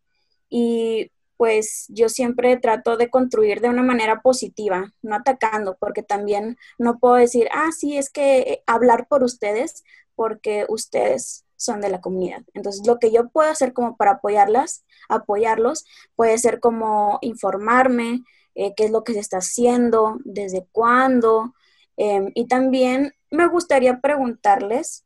Y 0.49 1.11
pues 1.37 1.87
yo 1.89 2.09
siempre 2.09 2.57
trato 2.57 2.97
de 2.97 3.11
construir 3.11 3.61
de 3.61 3.69
una 3.69 3.83
manera 3.83 4.21
positiva, 4.23 4.95
no 5.03 5.17
atacando, 5.17 5.77
porque 5.79 6.03
también 6.03 6.59
no 6.79 6.99
puedo 6.99 7.17
decir, 7.17 7.49
ah, 7.53 7.71
sí, 7.73 7.97
es 7.97 8.11
que 8.11 8.63
hablar 8.67 9.09
por 9.09 9.25
ustedes, 9.25 9.85
porque 10.15 10.65
ustedes 10.69 11.44
son 11.57 11.81
de 11.81 11.89
la 11.89 12.01
comunidad. 12.01 12.43
Entonces, 12.55 12.87
lo 12.87 12.99
que 12.99 13.13
yo 13.13 13.29
puedo 13.29 13.51
hacer 13.51 13.73
como 13.73 13.97
para 13.97 14.13
apoyarlas, 14.13 14.85
apoyarlos, 15.09 15.85
puede 16.17 16.39
ser 16.39 16.61
como 16.61 17.19
informarme, 17.23 18.25
eh, 18.55 18.75
qué 18.77 18.85
es 18.85 18.91
lo 18.91 19.05
que 19.05 19.15
se 19.15 19.21
está 19.21 19.39
haciendo, 19.39 20.19
desde 20.25 20.67
cuándo. 20.73 21.55
Em, 21.97 22.31
y 22.35 22.47
también 22.47 23.15
me 23.31 23.47
gustaría 23.49 24.01
preguntarles, 24.01 25.05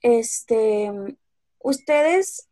este, 0.00 0.90
¿ustedes 1.60 2.48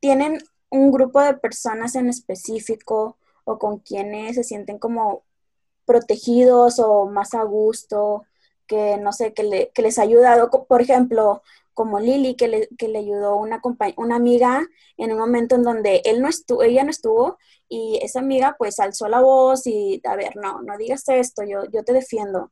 tienen 0.00 0.38
un 0.70 0.90
grupo 0.92 1.20
de 1.20 1.34
personas 1.34 1.94
en 1.94 2.08
específico 2.08 3.16
o 3.44 3.58
con 3.58 3.78
quienes 3.78 4.36
se 4.36 4.44
sienten 4.44 4.78
como 4.78 5.24
protegidos 5.84 6.78
o 6.80 7.06
más 7.06 7.34
a 7.34 7.44
gusto, 7.44 8.24
que 8.66 8.98
no 8.98 9.12
sé, 9.12 9.32
que, 9.32 9.70
que 9.72 9.82
les 9.82 9.98
ha 9.98 10.02
ayudado, 10.02 10.50
por 10.50 10.82
ejemplo, 10.82 11.42
como 11.76 12.00
Lili, 12.00 12.36
que 12.36 12.48
le, 12.48 12.68
que 12.78 12.88
le 12.88 13.00
ayudó 13.00 13.36
una, 13.36 13.60
una 13.96 14.16
amiga 14.16 14.66
en 14.96 15.12
un 15.12 15.18
momento 15.18 15.56
en 15.56 15.62
donde 15.62 16.00
él 16.06 16.22
no 16.22 16.28
estuvo, 16.28 16.62
ella 16.62 16.82
no 16.84 16.90
estuvo, 16.90 17.36
y 17.68 18.00
esa 18.02 18.20
amiga 18.20 18.56
pues 18.58 18.80
alzó 18.80 19.08
la 19.08 19.20
voz 19.20 19.66
y, 19.66 20.00
a 20.04 20.16
ver, 20.16 20.36
no, 20.36 20.62
no 20.62 20.78
digas 20.78 21.06
esto, 21.08 21.42
yo, 21.44 21.70
yo 21.70 21.84
te 21.84 21.92
defiendo. 21.92 22.50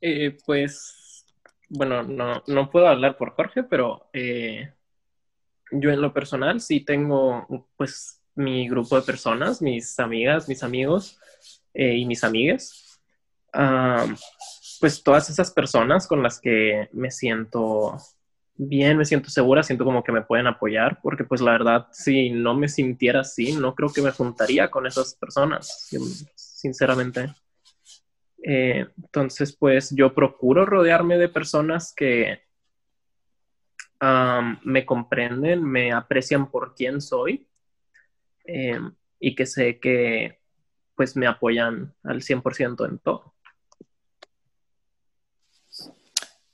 Eh, 0.00 0.36
pues, 0.44 1.24
bueno, 1.68 2.02
no, 2.02 2.42
no, 2.48 2.70
puedo 2.70 2.88
hablar 2.88 3.16
por 3.16 3.34
Jorge, 3.34 3.62
pero 3.62 4.10
eh, 4.12 4.74
yo 5.70 5.90
en 5.90 6.02
lo 6.02 6.12
personal 6.12 6.60
sí 6.60 6.80
tengo 6.80 7.68
pues 7.76 8.20
mi 8.34 8.68
grupo 8.68 8.96
de 8.96 9.02
personas, 9.02 9.62
mis 9.62 9.96
amigas, 10.00 10.48
mis 10.48 10.64
amigos 10.64 11.20
eh, 11.72 11.94
y 11.98 12.04
mis 12.04 12.24
amigas 12.24 13.00
pues 14.82 15.04
todas 15.04 15.30
esas 15.30 15.52
personas 15.52 16.08
con 16.08 16.24
las 16.24 16.40
que 16.40 16.88
me 16.90 17.12
siento 17.12 17.96
bien, 18.56 18.98
me 18.98 19.04
siento 19.04 19.30
segura, 19.30 19.62
siento 19.62 19.84
como 19.84 20.02
que 20.02 20.10
me 20.10 20.22
pueden 20.22 20.48
apoyar, 20.48 20.98
porque 21.00 21.22
pues 21.22 21.40
la 21.40 21.52
verdad, 21.52 21.86
si 21.92 22.30
no 22.30 22.56
me 22.56 22.66
sintiera 22.68 23.20
así, 23.20 23.52
no 23.52 23.76
creo 23.76 23.92
que 23.92 24.02
me 24.02 24.10
juntaría 24.10 24.72
con 24.72 24.84
esas 24.84 25.14
personas, 25.14 25.88
sinceramente. 26.34 27.32
Eh, 28.42 28.88
entonces, 28.96 29.56
pues 29.56 29.94
yo 29.94 30.12
procuro 30.12 30.66
rodearme 30.66 31.16
de 31.16 31.28
personas 31.28 31.94
que 31.96 32.40
me 34.64 34.84
comprenden, 34.84 35.62
me 35.62 35.92
aprecian 35.92 36.50
por 36.50 36.74
quién 36.74 37.00
soy 37.00 37.46
eh, 38.46 38.80
y 39.20 39.36
que 39.36 39.46
sé 39.46 39.78
que 39.78 40.40
pues 40.96 41.16
me 41.16 41.28
apoyan 41.28 41.94
al 42.02 42.20
100% 42.20 42.84
en 42.88 42.98
todo. 42.98 43.32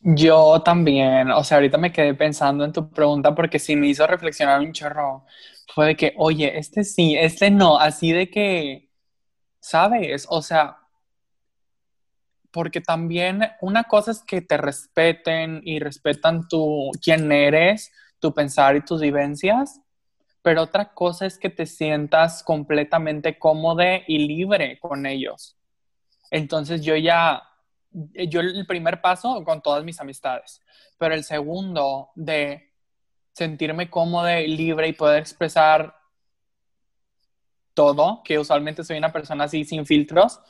Yo 0.01 0.63
también, 0.63 1.31
o 1.31 1.43
sea, 1.45 1.57
ahorita 1.59 1.77
me 1.79 1.93
quedé 1.93 2.15
pensando 2.15 2.65
en 2.65 2.73
tu 2.73 2.89
pregunta 2.91 3.35
porque 3.35 3.59
sí 3.59 3.75
me 3.77 3.89
hizo 3.89 4.07
reflexionar 4.07 4.61
un 4.61 4.73
chorro. 4.73 5.25
Fue 5.75 5.87
de 5.87 5.97
que, 5.97 6.15
oye, 6.17 6.57
este 6.59 6.85
sí, 6.85 7.17
este 7.17 7.51
no, 7.51 7.79
así 7.79 8.13
de 8.13 8.31
que, 8.31 8.91
¿sabes? 9.61 10.27
O 10.31 10.43
sea, 10.43 10.79
porque 12.51 12.81
también 12.81 13.43
una 13.61 13.85
cosa 13.85 14.13
es 14.13 14.23
que 14.23 14.41
te 14.41 14.57
respeten 14.57 15.61
y 15.65 15.81
respetan 15.81 16.49
tu, 16.49 16.91
quién 17.03 17.31
eres, 17.33 17.93
tu 18.21 18.33
pensar 18.33 18.77
y 18.77 18.85
tus 18.85 19.01
vivencias, 19.01 19.81
pero 20.43 20.63
otra 20.63 20.95
cosa 20.95 21.27
es 21.27 21.39
que 21.39 21.51
te 21.51 21.67
sientas 21.67 22.43
completamente 22.43 23.39
cómodo 23.39 23.83
y 24.07 24.27
libre 24.27 24.79
con 24.81 25.07
ellos. 25.07 25.57
Entonces 26.31 26.83
yo 26.83 26.97
ya 26.97 27.43
yo 27.91 28.41
el 28.41 28.67
primer 28.67 29.01
paso 29.01 29.43
con 29.45 29.63
todas 29.63 29.85
mis 29.85 30.01
amistades, 30.01 30.63
pero 30.99 31.15
el 31.15 31.25
segundo 31.25 32.11
de 32.15 32.73
sentirme 33.33 33.89
cómodo 33.89 34.31
y 34.39 34.49
libre 34.49 34.89
y 34.89 34.93
poder 34.93 35.21
expresar 35.21 35.95
todo, 37.75 38.23
que 38.25 38.39
usualmente 38.39 38.83
soy 38.83 38.99
una 38.99 39.13
persona 39.13 39.45
así 39.45 39.65
sin 39.65 39.87
filtros, 39.87 40.41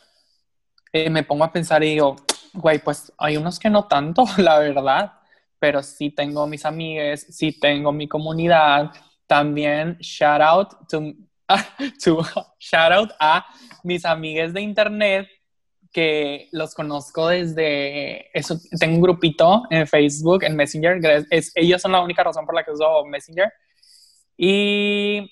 eh, 0.92 1.10
me 1.10 1.22
pongo 1.22 1.44
a 1.44 1.52
pensar 1.52 1.84
y 1.84 1.90
digo, 1.90 2.16
güey, 2.54 2.78
pues 2.78 3.12
hay 3.18 3.36
unos 3.36 3.58
que 3.58 3.68
no 3.68 3.86
tanto, 3.86 4.24
la 4.38 4.58
verdad, 4.58 5.12
pero 5.58 5.82
sí 5.82 6.10
tengo 6.10 6.46
mis 6.46 6.64
amigues, 6.64 7.26
sí 7.30 7.52
tengo 7.52 7.92
mi 7.92 8.08
comunidad. 8.08 8.92
También 9.26 9.98
shout 10.00 10.40
out 10.40 10.68
to, 10.88 11.12
to 12.02 12.22
shout 12.58 12.92
out 12.92 13.10
a 13.20 13.44
mis 13.82 14.04
amigues 14.04 14.54
de 14.54 14.62
internet 14.62 15.28
que 15.98 16.48
los 16.52 16.76
conozco 16.76 17.26
desde, 17.26 18.30
eso, 18.38 18.56
tengo 18.78 18.94
un 18.94 19.02
grupito 19.02 19.64
en 19.68 19.84
Facebook, 19.84 20.44
en 20.44 20.54
Messenger, 20.54 21.26
es, 21.28 21.50
ellos 21.56 21.82
son 21.82 21.90
la 21.90 22.00
única 22.00 22.22
razón 22.22 22.46
por 22.46 22.54
la 22.54 22.62
que 22.62 22.70
uso 22.70 23.04
Messenger. 23.04 23.52
Y 24.36 25.28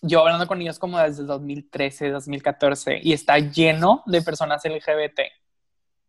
yo 0.00 0.18
hablando 0.18 0.48
con 0.48 0.60
ellos 0.60 0.80
como 0.80 0.98
desde 0.98 1.22
2013, 1.22 2.10
2014, 2.10 2.98
y 3.00 3.12
está 3.12 3.38
lleno 3.38 4.02
de 4.06 4.22
personas 4.22 4.64
LGBT. 4.64 5.20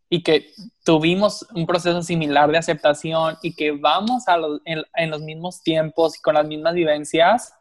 Y 0.10 0.24
que 0.24 0.48
tuvimos 0.84 1.46
un 1.54 1.68
proceso 1.68 2.02
similar 2.02 2.52
de 2.52 2.58
aceptación 2.58 3.38
y 3.44 3.56
que 3.56 3.74
vamos 3.74 4.28
a 4.28 4.38
en, 4.66 5.12
los 5.12 5.22
mismos 5.22 5.62
tiempos 5.62 6.18
y 6.18 6.22
con 6.24 6.34
las 6.34 6.48
mismas 6.48 6.74
vivencias. 6.74 7.54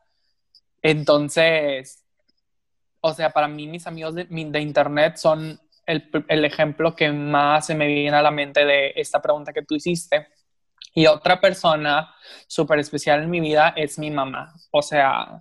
Entonces, 0.81 2.03
o 3.03 3.13
sea, 3.13 3.29
para 3.29 3.49
mí 3.49 3.67
mis 3.67 3.87
amigos 3.87 4.15
de, 4.15 4.25
de 4.25 4.61
internet 4.61 5.19
son 5.19 5.61
el, 5.93 6.45
ejemplo 6.45 6.95
que 6.95 7.11
más 7.13 7.67
se 7.67 7.75
me 7.75 7.87
viene 7.87 8.17
a 8.17 8.23
la 8.23 8.31
mente 8.31 8.65
de 8.65 8.93
esta 8.97 9.21
pregunta 9.21 9.53
que 9.53 9.63
tú 9.63 9.75
hiciste. 9.75 10.29
Y 10.95 11.07
otra 11.07 11.41
persona 11.41 12.15
súper 12.47 12.79
especial 12.81 13.23
en 13.23 13.31
mi 13.31 13.41
vida 13.41 13.73
es 13.77 13.99
mi 13.99 14.11
mamá. 14.11 14.53
O 14.71 14.83
sea, 14.83 15.39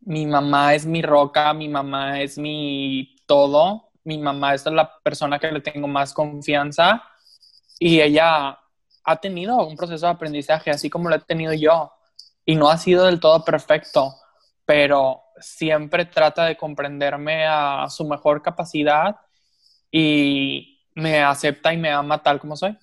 mi 0.00 0.26
mamá 0.26 0.74
es 0.74 0.86
mi 0.86 1.02
roca, 1.02 1.52
mi 1.54 1.68
mamá 1.68 2.20
es 2.20 2.38
mi 2.38 3.16
todo. 3.26 3.90
Mi 4.04 4.18
mamá 4.18 4.54
es 4.54 4.66
la 4.66 4.98
persona 5.02 5.38
que 5.38 5.50
le 5.50 5.60
tengo 5.60 5.88
más 5.88 6.12
confianza 6.12 7.02
y 7.78 8.00
ella 8.00 8.58
ha 9.04 9.16
tenido 9.16 9.66
un 9.66 9.76
proceso 9.76 10.06
de 10.06 10.12
aprendizaje 10.12 10.70
así 10.70 10.88
como 10.90 11.08
lo 11.08 11.16
he 11.16 11.20
tenido 11.20 11.52
yo 11.52 11.92
y 12.44 12.56
no 12.56 12.68
ha 12.68 12.78
sido 12.78 13.06
del 13.06 13.20
todo 13.20 13.44
perfecto, 13.44 14.14
pero 14.64 15.23
siempre 15.44 16.04
trata 16.04 16.46
de 16.46 16.56
comprenderme 16.56 17.46
a 17.46 17.86
su 17.88 18.04
mejor 18.04 18.42
capacidad 18.42 19.16
y 19.90 20.82
me 20.94 21.22
acepta 21.22 21.72
y 21.72 21.76
me 21.76 21.90
ama 21.90 22.22
tal 22.22 22.40
como 22.40 22.56
soy. 22.56 22.76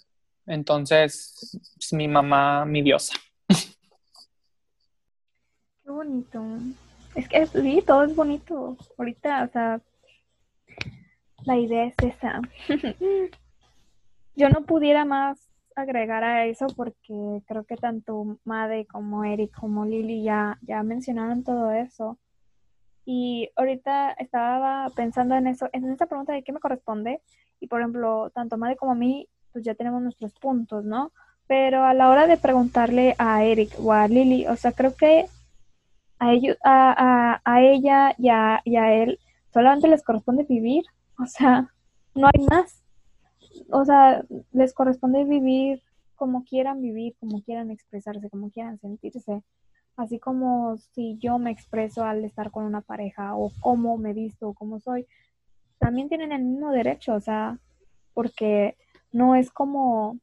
Entonces, 0.45 1.59
es 1.80 1.93
mi 1.93 2.07
mamá, 2.07 2.66
mi 2.66 2.82
diosa. 2.82 3.14
Qué 5.84 5.89
bonito. 5.89 6.43
Es 7.16 7.28
que 7.28 7.45
sí, 7.47 7.84
todo 7.86 8.03
es 8.03 8.16
bonito. 8.16 8.78
Ahorita, 8.97 9.43
o 9.43 9.51
sea, 9.51 9.82
la 11.43 11.57
idea 11.57 11.86
es 11.86 11.95
esa. 12.01 12.41
Yo 14.36 14.49
no 14.49 14.64
pudiera 14.66 15.05
más 15.05 15.51
agregar 15.76 16.24
a 16.24 16.45
eso 16.45 16.68
porque 16.76 17.41
creo 17.45 17.64
que 17.66 17.76
tanto 17.76 18.38
Made 18.43 18.86
como 18.88 19.24
Eric 19.24 19.51
como 19.53 19.86
Lili 19.86 20.24
ya, 20.24 20.57
ya 20.62 20.84
mencionaron 20.84 21.43
todo 21.43 21.72
eso. 21.72 22.18
Y 23.14 23.49
ahorita 23.57 24.12
estaba 24.12 24.89
pensando 24.95 25.36
en 25.36 25.45
eso, 25.45 25.68
en 25.74 25.91
esta 25.91 26.05
pregunta 26.05 26.32
de 26.32 26.43
qué 26.43 26.53
me 26.53 26.62
corresponde. 26.62 27.22
Y 27.59 27.68
por 27.68 27.82
ejemplo, 27.82 28.30
tanto 28.30 28.57
Made 28.57 28.78
como 28.78 28.93
a 28.93 28.95
mí, 28.95 29.28
pues 29.51 29.66
ya 29.66 29.76
tenemos 29.76 30.01
nuestros 30.01 30.34
puntos, 30.36 30.86
¿no? 30.86 31.12
Pero 31.45 31.84
a 31.84 31.93
la 31.93 32.09
hora 32.09 32.26
de 32.26 32.38
preguntarle 32.38 33.16
a 33.18 33.43
Eric 33.43 33.74
o 33.84 33.91
a 33.91 34.07
Lili, 34.07 34.47
o 34.47 34.55
sea, 34.55 34.72
creo 34.72 34.95
que 34.95 35.26
a, 36.20 36.32
ellos, 36.32 36.55
a, 36.64 37.41
a, 37.43 37.62
ella 37.62 38.16
y 38.18 38.30
a, 38.30 38.62
y 38.64 38.78
a 38.78 38.93
él 38.93 39.20
solamente 39.53 39.89
les 39.89 40.03
corresponde 40.03 40.45
vivir, 40.45 40.86
o 41.20 41.26
sea, 41.26 41.68
no 42.16 42.28
hay 42.28 42.45
más. 42.49 42.82
O 43.72 43.84
sea, 43.84 44.24
les 44.53 44.74
corresponde 44.74 45.26
vivir 45.26 45.84
como 46.16 46.45
quieran 46.45 46.82
vivir, 46.82 47.18
como 47.20 47.41
quieran 47.43 47.72
expresarse, 47.72 48.30
como 48.30 48.51
quieran 48.51 48.80
sentirse. 48.80 49.43
Así 49.95 50.19
como 50.19 50.77
si 50.93 51.17
yo 51.19 51.37
me 51.37 51.51
expreso 51.51 52.03
al 52.03 52.23
estar 52.23 52.51
con 52.51 52.65
una 52.65 52.81
pareja 52.81 53.35
o 53.35 53.51
cómo 53.59 53.97
me 53.97 54.13
visto 54.13 54.49
o 54.49 54.53
cómo 54.53 54.79
soy, 54.79 55.05
también 55.79 56.09
tienen 56.09 56.31
el 56.31 56.43
mismo 56.43 56.71
derecho, 56.71 57.15
o 57.15 57.19
sea, 57.19 57.57
porque 58.13 58.77
no 59.11 59.35
es 59.35 59.51
como, 59.51 60.19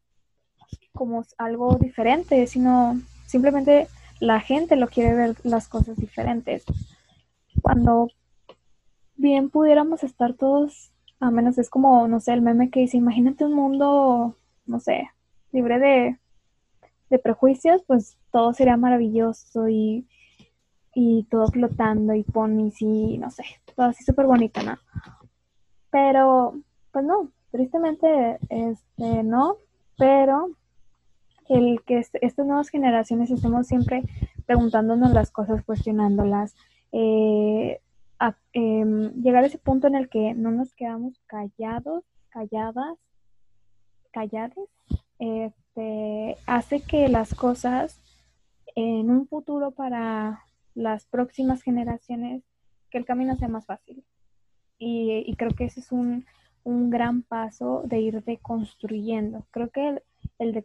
como 0.92 1.24
algo 1.36 1.76
diferente, 1.76 2.46
sino 2.46 3.00
simplemente 3.26 3.88
la 4.20 4.40
gente 4.40 4.76
lo 4.76 4.88
quiere 4.88 5.14
ver 5.14 5.36
las 5.42 5.68
cosas 5.68 5.96
diferentes. 5.96 6.64
Cuando 7.62 8.08
bien 9.16 9.50
pudiéramos 9.50 10.04
estar 10.04 10.34
todos, 10.34 10.92
a 11.20 11.30
menos 11.30 11.58
es 11.58 11.70
como, 11.70 12.06
no 12.08 12.20
sé, 12.20 12.32
el 12.32 12.42
meme 12.42 12.70
que 12.70 12.80
dice, 12.80 12.96
imagínate 12.96 13.44
un 13.44 13.54
mundo, 13.54 14.36
no 14.66 14.80
sé, 14.80 15.10
libre 15.52 15.78
de, 15.78 16.18
de 17.11 17.18
prejuicios, 17.18 17.82
pues 17.86 18.18
todo 18.30 18.52
sería 18.52 18.76
maravilloso 18.76 19.68
y, 19.68 20.06
y 20.94 21.24
todo 21.30 21.46
flotando 21.48 22.14
y 22.14 22.22
ponis 22.22 22.80
y 22.80 23.18
no 23.18 23.30
sé, 23.30 23.44
todo 23.74 23.86
así 23.86 24.04
súper 24.04 24.26
bonito, 24.26 24.62
¿no? 24.62 24.76
Pero, 25.90 26.61
pues 26.92 27.04
no, 27.04 27.30
tristemente, 27.50 28.38
este, 28.48 29.22
no, 29.22 29.56
pero 29.96 30.50
el 31.48 31.82
que 31.84 31.98
estas 31.98 32.46
nuevas 32.46 32.68
generaciones 32.68 33.30
estemos 33.30 33.66
siempre 33.66 34.02
preguntándonos 34.46 35.12
las 35.12 35.30
cosas, 35.30 35.62
cuestionándolas, 35.64 36.54
eh, 36.92 37.80
em, 38.52 39.12
llegar 39.22 39.44
a 39.44 39.46
ese 39.46 39.59
punto 39.59 39.86
en 39.86 39.94
el 39.94 40.09
que 40.09 40.34
no 40.34 40.50
nos 40.50 40.74
quedamos 40.74 41.18
callados, 41.26 42.04
calladas, 42.28 42.98
callades, 44.12 44.68
este, 45.78 46.36
hace 46.46 46.80
que 46.80 47.08
las 47.08 47.34
cosas 47.34 48.00
en 48.74 49.10
un 49.10 49.28
futuro 49.28 49.70
para 49.70 50.44
las 50.74 51.06
próximas 51.06 51.62
generaciones, 51.62 52.42
que 52.90 52.98
el 52.98 53.04
camino 53.04 53.36
sea 53.36 53.48
más 53.48 53.66
fácil. 53.66 54.04
Y, 54.78 55.34
creo 55.36 55.50
que 55.50 55.64
ese 55.64 55.80
es 55.80 55.92
un, 55.92 56.24
gran 56.64 57.22
paso 57.22 57.82
de 57.86 58.00
ir 58.00 58.22
deconstruyendo. 58.24 59.46
Creo 59.50 59.70
que 59.70 60.02
el, 60.38 60.52
de 60.52 60.64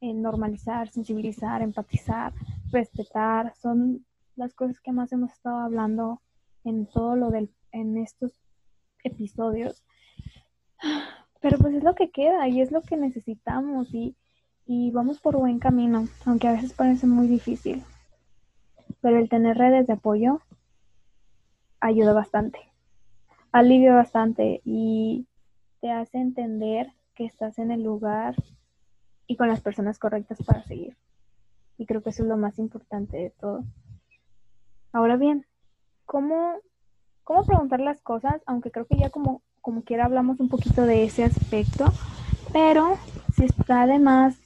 el 0.00 0.22
normalizar, 0.22 0.88
sensibilizar, 0.90 1.60
empatizar, 1.62 2.32
respetar, 2.70 3.54
son 3.56 4.06
las 4.36 4.54
cosas 4.54 4.78
que 4.80 4.92
más 4.92 5.10
hemos 5.12 5.32
estado 5.32 5.58
hablando 5.58 6.22
en 6.64 6.86
todo 6.86 7.16
lo 7.16 7.30
del, 7.30 7.50
en 7.72 7.96
estos 7.96 8.40
episodios. 9.02 9.84
Pero 11.46 11.58
pues 11.58 11.74
es 11.74 11.84
lo 11.84 11.94
que 11.94 12.10
queda 12.10 12.48
y 12.48 12.60
es 12.60 12.72
lo 12.72 12.82
que 12.82 12.96
necesitamos 12.96 13.94
y, 13.94 14.16
y 14.66 14.90
vamos 14.90 15.20
por 15.20 15.36
buen 15.36 15.60
camino, 15.60 16.08
aunque 16.24 16.48
a 16.48 16.52
veces 16.52 16.72
parece 16.72 17.06
muy 17.06 17.28
difícil. 17.28 17.84
Pero 19.00 19.18
el 19.18 19.28
tener 19.28 19.56
redes 19.56 19.86
de 19.86 19.92
apoyo 19.92 20.40
ayuda 21.78 22.12
bastante 22.12 22.58
alivia 23.52 23.94
bastante 23.94 24.60
y 24.64 25.26
te 25.80 25.90
hace 25.90 26.18
entender 26.18 26.92
que 27.14 27.24
estás 27.24 27.58
en 27.58 27.70
el 27.70 27.82
lugar 27.82 28.34
y 29.26 29.36
con 29.36 29.48
las 29.48 29.60
personas 29.60 29.98
correctas 29.98 30.38
para 30.44 30.62
seguir. 30.64 30.96
Y 31.78 31.86
creo 31.86 32.02
que 32.02 32.10
eso 32.10 32.22
es 32.22 32.28
lo 32.28 32.36
más 32.36 32.58
importante 32.58 33.16
de 33.16 33.30
todo. 33.30 33.64
Ahora 34.92 35.16
bien, 35.16 35.46
¿cómo, 36.04 36.56
cómo 37.24 37.44
preguntar 37.44 37.80
las 37.80 38.02
cosas? 38.02 38.42
Aunque 38.46 38.70
creo 38.70 38.86
que 38.86 38.96
ya 38.96 39.10
como, 39.10 39.42
como 39.66 39.82
quiera 39.82 40.04
hablamos 40.04 40.38
un 40.38 40.48
poquito 40.48 40.86
de 40.86 41.02
ese 41.02 41.24
aspecto, 41.24 41.86
pero 42.52 42.98
si 43.34 43.46
está 43.46 43.84
de 43.88 43.98
más 43.98 44.38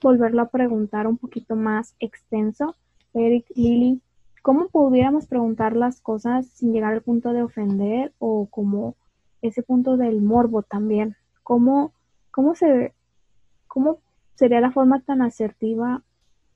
volverlo 0.00 0.40
a 0.40 0.50
preguntar 0.50 1.08
un 1.08 1.16
poquito 1.16 1.56
más 1.56 1.96
extenso, 1.98 2.76
Eric, 3.12 3.44
Lili, 3.56 4.00
¿Cómo 4.40 4.68
pudiéramos 4.68 5.26
preguntar 5.26 5.74
las 5.74 6.00
cosas 6.00 6.46
sin 6.46 6.72
llegar 6.72 6.94
al 6.94 7.02
punto 7.02 7.32
de 7.32 7.42
ofender 7.42 8.12
o 8.20 8.46
como 8.46 8.94
ese 9.42 9.64
punto 9.64 9.96
del 9.96 10.22
morbo 10.22 10.62
también? 10.62 11.16
¿Cómo, 11.42 11.92
cómo, 12.30 12.54
se, 12.54 12.94
cómo 13.66 13.98
sería 14.36 14.60
la 14.60 14.70
forma 14.70 15.00
tan 15.00 15.22
asertiva 15.22 16.04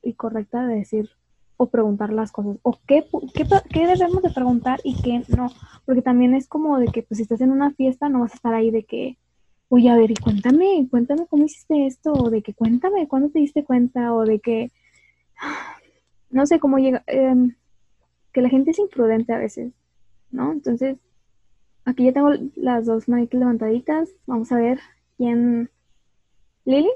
y 0.01 0.13
correcta 0.13 0.65
de 0.65 0.75
decir 0.75 1.09
o 1.57 1.67
preguntar 1.67 2.11
las 2.11 2.31
cosas? 2.31 2.57
¿O 2.63 2.77
qué, 2.87 3.05
qué, 3.33 3.87
debemos 3.87 4.21
de 4.21 4.31
preguntar 4.31 4.79
y 4.83 5.01
qué 5.01 5.23
no? 5.35 5.51
Porque 5.85 6.01
también 6.01 6.33
es 6.33 6.47
como 6.47 6.79
de 6.79 6.87
que 6.87 7.03
pues 7.03 7.17
si 7.17 7.23
estás 7.23 7.41
en 7.41 7.51
una 7.51 7.71
fiesta 7.71 8.09
no 8.09 8.21
vas 8.21 8.33
a 8.33 8.35
estar 8.35 8.53
ahí 8.53 8.71
de 8.71 8.83
que, 8.83 9.17
oye, 9.69 9.89
a 9.89 9.95
ver, 9.95 10.11
y 10.11 10.15
cuéntame, 10.15 10.87
cuéntame 10.89 11.27
cómo 11.27 11.45
hiciste 11.45 11.85
esto, 11.87 12.13
o 12.13 12.29
de 12.29 12.41
que 12.41 12.53
cuéntame 12.53 13.07
cuándo 13.07 13.29
te 13.29 13.39
diste 13.39 13.63
cuenta, 13.63 14.13
o 14.13 14.25
de 14.25 14.39
que, 14.39 14.71
no 16.29 16.45
sé 16.45 16.59
cómo 16.59 16.77
llega. 16.77 17.03
Em, 17.07 17.55
que 18.33 18.41
la 18.41 18.49
gente 18.49 18.71
es 18.71 18.79
imprudente 18.79 19.31
a 19.31 19.37
veces, 19.37 19.71
¿no? 20.31 20.51
Entonces, 20.51 20.97
aquí 21.85 22.05
ya 22.05 22.13
tengo 22.13 22.31
las 22.55 22.85
dos 22.85 23.07
manitas 23.07 23.39
levantaditas. 23.39 24.09
Vamos 24.25 24.51
a 24.51 24.57
ver 24.57 24.79
quién. 25.17 25.69
¿Lili? 26.65 26.89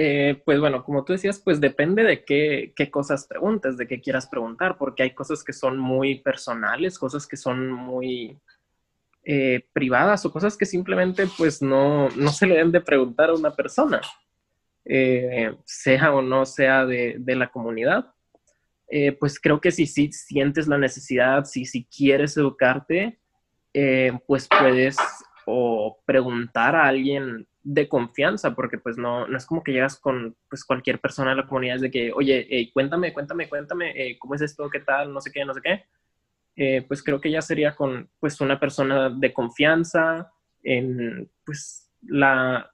Eh, 0.00 0.40
pues 0.44 0.60
bueno, 0.60 0.84
como 0.84 1.04
tú 1.04 1.12
decías, 1.12 1.40
pues 1.40 1.60
depende 1.60 2.04
de 2.04 2.24
qué, 2.24 2.72
cosas 2.90 3.26
preguntes, 3.26 3.76
de 3.76 3.88
qué 3.88 4.00
quieras 4.00 4.28
preguntar, 4.28 4.78
porque 4.78 5.02
hay 5.02 5.10
cosas 5.10 5.42
que 5.42 5.52
son 5.52 5.76
muy 5.76 6.20
personales, 6.20 7.00
cosas 7.00 7.26
que 7.26 7.36
son 7.36 7.72
muy 7.72 8.38
eh, 9.24 9.66
privadas 9.72 10.24
o 10.24 10.32
cosas 10.32 10.56
que 10.56 10.66
simplemente 10.66 11.26
pues 11.36 11.60
no, 11.60 12.08
no, 12.10 12.30
se 12.30 12.46
le 12.46 12.54
deben 12.54 12.70
de 12.70 12.80
preguntar 12.80 13.30
a 13.30 13.34
una 13.34 13.50
persona, 13.56 14.00
eh, 14.84 15.52
sea 15.64 16.14
o 16.14 16.22
no 16.22 16.46
sea 16.46 16.86
de, 16.86 17.20
la 17.26 17.50
comunidad. 17.50 18.12
Pues 19.18 19.38
creo 19.38 19.60
que 19.60 19.70
si, 19.70 19.86
si 19.86 20.10
sientes 20.12 20.66
la 20.66 20.78
necesidad, 20.78 21.44
si, 21.44 21.66
si 21.66 21.84
quieres 21.84 22.36
educarte, 22.38 23.18
pues 24.26 24.48
puedes 24.48 24.96
o 25.50 25.98
preguntar 26.04 26.76
a 26.76 26.86
alguien 26.86 27.46
de 27.62 27.88
confianza, 27.88 28.54
porque 28.54 28.78
pues 28.78 28.98
no, 28.98 29.26
no 29.26 29.36
es 29.36 29.46
como 29.46 29.62
que 29.62 29.72
llegas 29.72 29.98
con 29.98 30.36
pues 30.48 30.64
cualquier 30.64 31.00
persona 31.00 31.30
de 31.30 31.36
la 31.36 31.46
comunidad, 31.46 31.76
es 31.76 31.82
de 31.82 31.90
que, 31.90 32.12
oye, 32.12 32.70
cuéntame, 32.72 33.12
cuéntame, 33.12 33.48
cuéntame, 33.48 33.92
eh, 33.96 34.18
¿cómo 34.18 34.34
es 34.34 34.42
esto? 34.42 34.68
¿Qué 34.70 34.80
tal? 34.80 35.12
No 35.12 35.20
sé 35.20 35.30
qué, 35.32 35.44
no 35.44 35.54
sé 35.54 35.60
qué. 35.62 36.82
pues 36.86 37.02
creo 37.02 37.20
que 37.20 37.30
ya 37.30 37.40
sería 37.40 37.74
con 37.74 38.10
pues 38.20 38.40
una 38.40 38.60
persona 38.60 39.10
de 39.10 39.32
confianza 39.32 40.32
en 40.62 41.30
pues 41.44 41.90
la, 42.02 42.70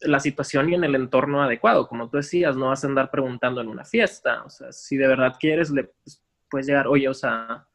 la 0.00 0.20
situación 0.20 0.68
y 0.70 0.74
en 0.74 0.84
el 0.84 0.94
entorno 0.94 1.42
adecuado. 1.42 1.88
Como 1.88 2.08
tú 2.08 2.18
decías, 2.18 2.56
no 2.56 2.68
vas 2.68 2.84
a 2.84 2.88
andar 2.88 3.10
preguntando 3.10 3.60
en 3.60 3.68
una 3.68 3.84
fiesta. 3.84 4.44
O 4.44 4.50
sea, 4.50 4.72
si 4.72 4.96
de 4.96 5.08
verdad 5.08 5.36
quieres, 5.38 5.70
le 5.70 5.84
pues, 5.84 6.22
puedes 6.50 6.66
llegar, 6.66 6.86
oye, 6.86 7.08
o 7.08 7.14
sea, 7.14 7.66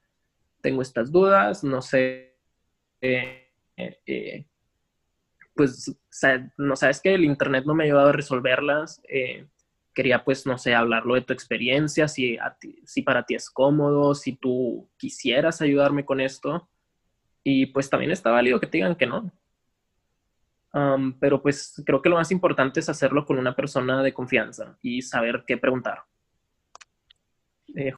tengo 0.62 0.82
estas 0.82 1.12
dudas, 1.12 1.64
no 1.64 1.82
sé, 1.82 2.38
eh, 3.02 3.43
eh, 3.78 4.46
pues, 5.56 5.96
no 6.58 6.76
sabes 6.76 7.00
que 7.02 7.14
el 7.14 7.26
Internet 7.26 7.66
no 7.66 7.76
me 7.76 7.84
ha 7.84 7.88
ayudado 7.88 8.10
a 8.10 8.14
resolverlas. 8.14 9.02
Eh, 9.08 9.48
quería, 9.94 10.24
pues, 10.24 10.46
no 10.46 10.58
sé, 10.58 10.74
hablarlo 10.74 11.16
de 11.16 11.22
tu 11.22 11.34
experiencia, 11.34 12.08
si, 12.08 12.38
si 12.86 13.02
para 13.02 13.24
ti 13.24 13.36
es 13.36 13.50
cómodo, 13.50 14.16
si 14.16 14.36
tú 14.36 14.90
quisieras 14.98 15.62
ayudarme 15.62 16.06
con 16.06 16.20
esto. 16.20 16.70
Y 17.44 17.68
pues 17.68 17.90
también 17.90 18.12
está 18.12 18.32
válido 18.32 18.60
que 18.60 18.68
te 18.68 18.78
digan 18.78 18.96
que 18.96 19.06
no 19.06 19.32
pero 21.20 21.42
pues 21.42 21.82
creo 21.86 22.02
que 22.02 22.10
lo 22.10 22.16
más 22.16 22.32
importante 22.32 22.80
es 22.80 22.90
hacerlo 22.90 23.26
con 23.26 23.38
una 23.38 23.56
persona 23.56 24.02
de 24.02 24.14
confianza 24.14 24.78
y 24.82 25.04
saber 25.04 25.44
qué 25.46 25.58
preguntar. 25.58 26.04
Eh, 27.76 27.94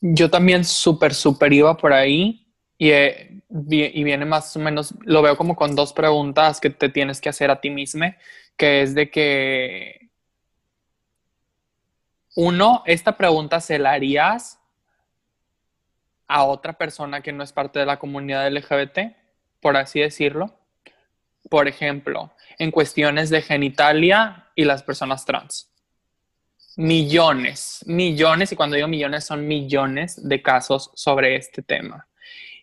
Yo 0.00 0.28
también 0.28 0.64
súper, 0.64 1.14
súper 1.14 1.52
iba 1.52 1.76
por 1.76 1.92
ahí 1.92 2.45
y, 2.78 2.90
eh, 2.90 3.40
y, 3.48 4.04
viene 4.04 4.24
más 4.24 4.54
o 4.56 4.60
menos, 4.60 4.94
lo 5.02 5.22
veo 5.22 5.36
como 5.36 5.56
con 5.56 5.74
dos 5.74 5.92
preguntas 5.92 6.60
que 6.60 6.70
te 6.70 6.88
tienes 6.88 7.20
que 7.20 7.28
hacer 7.28 7.50
a 7.50 7.60
ti 7.60 7.70
mismo, 7.70 8.06
que 8.56 8.82
es 8.82 8.94
de 8.94 9.10
que, 9.10 10.10
uno, 12.34 12.82
esta 12.86 13.16
pregunta 13.16 13.60
se 13.60 13.78
la 13.78 13.92
harías 13.92 14.60
a 16.28 16.44
otra 16.44 16.74
persona 16.74 17.22
que 17.22 17.32
no 17.32 17.42
es 17.42 17.52
parte 17.52 17.78
de 17.78 17.86
la 17.86 17.98
comunidad 17.98 18.50
LGBT 18.50 19.16
por 19.66 19.76
así 19.76 19.98
decirlo. 19.98 20.56
Por 21.50 21.66
ejemplo, 21.66 22.32
en 22.56 22.70
cuestiones 22.70 23.30
de 23.30 23.42
genitalia 23.42 24.46
y 24.54 24.64
las 24.64 24.84
personas 24.84 25.24
trans. 25.24 25.72
Millones, 26.76 27.82
millones, 27.86 28.52
y 28.52 28.54
cuando 28.56 28.76
digo 28.76 28.86
millones 28.86 29.24
son 29.24 29.44
millones 29.46 30.28
de 30.28 30.40
casos 30.40 30.92
sobre 30.94 31.34
este 31.34 31.62
tema. 31.62 32.06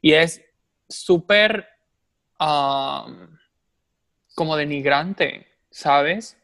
Y 0.03 0.13
es 0.13 0.43
súper 0.87 1.67
um, 2.39 3.35
como 4.35 4.55
denigrante, 4.55 5.47
¿sabes? 5.71 6.37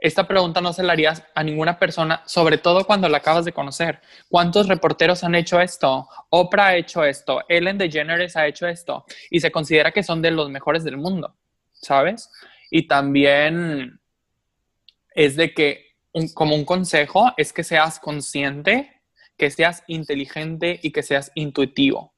esta 0.00 0.26
pregunta 0.26 0.60
no 0.60 0.72
se 0.72 0.82
la 0.82 0.94
harías 0.94 1.22
a 1.34 1.44
ninguna 1.44 1.78
persona, 1.78 2.22
sobre 2.26 2.58
todo 2.58 2.86
cuando 2.86 3.08
la 3.08 3.18
acabas 3.18 3.44
de 3.44 3.52
conocer. 3.52 4.00
¿Cuántos 4.28 4.66
reporteros 4.66 5.22
han 5.24 5.34
hecho 5.34 5.60
esto? 5.60 6.08
Oprah 6.30 6.68
ha 6.68 6.76
hecho 6.76 7.04
esto, 7.04 7.42
Ellen 7.48 7.76
DeGeneres 7.76 8.36
ha 8.36 8.46
hecho 8.46 8.66
esto, 8.66 9.04
y 9.30 9.40
se 9.40 9.52
considera 9.52 9.92
que 9.92 10.02
son 10.02 10.22
de 10.22 10.30
los 10.30 10.48
mejores 10.48 10.84
del 10.84 10.96
mundo, 10.96 11.36
¿sabes? 11.72 12.30
Y 12.70 12.88
también 12.88 14.00
es 15.14 15.36
de 15.36 15.52
que, 15.52 15.96
como 16.34 16.54
un 16.54 16.64
consejo, 16.64 17.32
es 17.36 17.52
que 17.52 17.62
seas 17.62 17.98
consciente, 18.00 19.02
que 19.36 19.50
seas 19.50 19.84
inteligente 19.86 20.80
y 20.82 20.92
que 20.92 21.02
seas 21.02 21.30
intuitivo. 21.34 22.14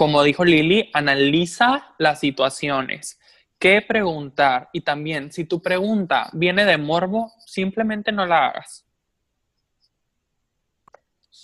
Como 0.00 0.22
dijo 0.22 0.46
Lili, 0.46 0.88
analiza 0.94 1.94
las 1.98 2.20
situaciones, 2.20 3.20
qué 3.58 3.84
preguntar 3.86 4.70
y 4.72 4.80
también 4.80 5.30
si 5.30 5.44
tu 5.44 5.60
pregunta 5.60 6.30
viene 6.32 6.64
de 6.64 6.78
morbo, 6.78 7.30
simplemente 7.44 8.10
no 8.10 8.24
la 8.24 8.46
hagas. 8.46 8.86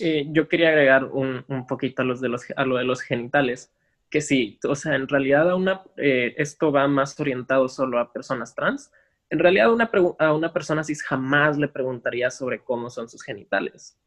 Eh, 0.00 0.28
yo 0.30 0.48
quería 0.48 0.70
agregar 0.70 1.04
un, 1.04 1.44
poquito 1.68 2.00
a, 2.00 2.06
los 2.06 2.22
de 2.22 2.30
los, 2.30 2.46
a 2.56 2.64
lo 2.64 2.78
de 2.78 2.84
los 2.84 3.02
genitales, 3.02 3.70
que 4.08 4.22
sí, 4.22 4.58
o 4.66 4.74
sea, 4.74 4.94
en 4.94 5.06
realidad 5.06 5.54
una, 5.54 5.82
eh, 5.98 6.32
esto 6.38 6.72
va 6.72 6.88
más 6.88 7.20
orientado 7.20 7.68
solo 7.68 8.00
a 8.00 8.10
personas 8.10 8.54
trans. 8.54 8.90
En 9.28 9.38
realidad 9.38 9.70
una 9.70 9.90
a 10.18 10.32
una 10.32 10.50
persona 10.54 10.82
cis 10.82 11.02
jamás 11.02 11.58
le 11.58 11.68
preguntaría 11.68 12.30
sobre 12.30 12.64
cómo 12.64 12.88
son 12.88 13.06
sus 13.06 13.22
genitales. 13.22 13.98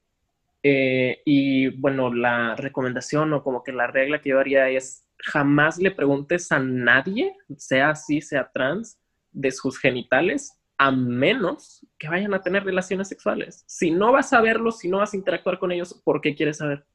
Eh, 0.63 1.21
y 1.25 1.69
bueno, 1.77 2.13
la 2.13 2.55
recomendación 2.55 3.33
o 3.33 3.43
como 3.43 3.63
que 3.63 3.71
la 3.71 3.87
regla 3.87 4.21
que 4.21 4.29
yo 4.29 4.39
haría 4.39 4.69
es 4.69 5.05
jamás 5.17 5.77
le 5.77 5.91
preguntes 5.91 6.51
a 6.51 6.59
nadie, 6.59 7.35
sea 7.57 7.91
así, 7.91 8.21
sea 8.21 8.49
trans, 8.53 8.99
de 9.31 9.51
sus 9.51 9.77
genitales, 9.77 10.57
a 10.77 10.91
menos 10.91 11.85
que 11.97 12.09
vayan 12.09 12.33
a 12.33 12.41
tener 12.41 12.63
relaciones 12.63 13.09
sexuales. 13.09 13.63
Si 13.67 13.91
no 13.91 14.11
vas 14.11 14.33
a 14.33 14.41
verlos, 14.41 14.79
si 14.79 14.89
no 14.89 14.97
vas 14.97 15.13
a 15.13 15.17
interactuar 15.17 15.59
con 15.59 15.71
ellos, 15.71 15.93
¿por 16.03 16.21
qué 16.21 16.35
quieres 16.35 16.57
saber? 16.57 16.85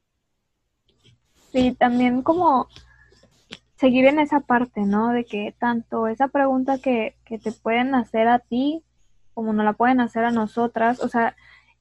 Sí, 1.53 1.75
también 1.79 2.23
como 2.23 2.69
seguir 3.77 4.07
en 4.07 4.19
esa 4.19 4.41
parte, 4.41 4.83
¿no? 4.83 5.11
De 5.11 5.25
que 5.25 5.55
tanto 5.59 6.09
esa 6.09 6.29
pregunta 6.29 6.79
que, 6.79 7.17
que 7.25 7.39
te 7.39 7.53
pueden 7.53 7.95
hacer 7.95 8.27
a 8.29 8.39
ti 8.39 8.83
como 9.35 9.53
no 9.53 9.65
la 9.65 9.73
pueden 9.75 10.01
hacer 10.01 10.25
a 10.25 10.31
nosotras, 10.31 11.01
o 11.01 11.09
sea, 11.09 11.37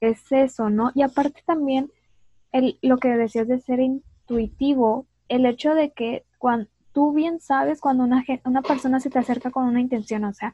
es 0.10 0.32
eso, 0.32 0.70
¿no? 0.70 0.92
Y 0.96 1.02
aparte 1.02 1.42
también 1.46 1.92
el, 2.52 2.78
lo 2.82 2.98
que 2.98 3.10
decías 3.10 3.48
de 3.48 3.60
ser 3.60 3.80
intuitivo, 3.80 5.08
el 5.30 5.46
hecho 5.46 5.74
de 5.74 5.92
que 5.92 6.26
cuando 6.38 6.70
tú 6.94 7.12
bien 7.14 7.40
sabes 7.40 7.82
cuando 7.82 8.04
una, 8.04 8.24
una 8.46 8.62
persona 8.62 9.00
se 9.00 9.10
te 9.10 9.20
acerca 9.20 9.52
con 9.52 9.66
una 9.66 9.82
intención, 9.82 10.24
o 10.24 10.34
sea, 10.34 10.54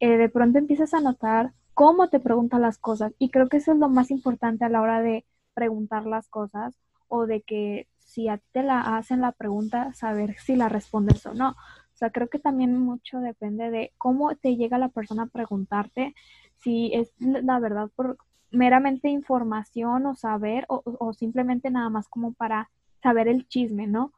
eh, 0.00 0.16
de 0.16 0.28
pronto 0.28 0.58
empiezas 0.58 0.94
a 0.94 1.00
notar 1.00 1.52
cómo 1.74 2.08
te 2.08 2.20
pregunta 2.20 2.58
las 2.58 2.78
cosas 2.78 3.12
y 3.18 3.30
creo 3.30 3.48
que 3.48 3.58
eso 3.58 3.72
es 3.72 3.78
lo 3.78 3.88
más 3.88 4.10
importante 4.10 4.64
a 4.64 4.68
la 4.68 4.80
hora 4.80 5.00
de 5.02 5.24
preguntar 5.54 6.06
las 6.06 6.28
cosas 6.28 6.78
o 7.08 7.26
de 7.26 7.42
que 7.42 7.88
si 7.98 8.28
a 8.28 8.38
ti 8.38 8.44
te 8.52 8.62
la 8.62 8.96
hacen 8.96 9.20
la 9.20 9.32
pregunta, 9.32 9.92
saber 9.94 10.36
si 10.38 10.56
la 10.56 10.68
respondes 10.68 11.24
o 11.26 11.34
no. 11.34 11.50
O 11.50 11.94
sea, 11.94 12.10
creo 12.10 12.28
que 12.28 12.38
también 12.38 12.78
mucho 12.78 13.20
depende 13.20 13.70
de 13.70 13.92
cómo 13.98 14.34
te 14.36 14.56
llega 14.56 14.78
la 14.78 14.88
persona 14.88 15.24
a 15.24 15.26
preguntarte 15.26 16.14
si 16.58 16.92
es 16.94 17.12
la 17.18 17.58
verdad 17.58 17.90
por 17.94 18.18
meramente 18.52 19.08
información 19.08 20.06
o 20.06 20.14
saber 20.14 20.64
o, 20.68 21.12
simplemente 21.14 21.70
nada 21.70 21.88
más 21.90 22.08
como 22.08 22.32
para 22.32 22.70
saber 23.02 23.28
el 23.28 23.48
chisme, 23.48 23.86
¿no? 23.86 24.12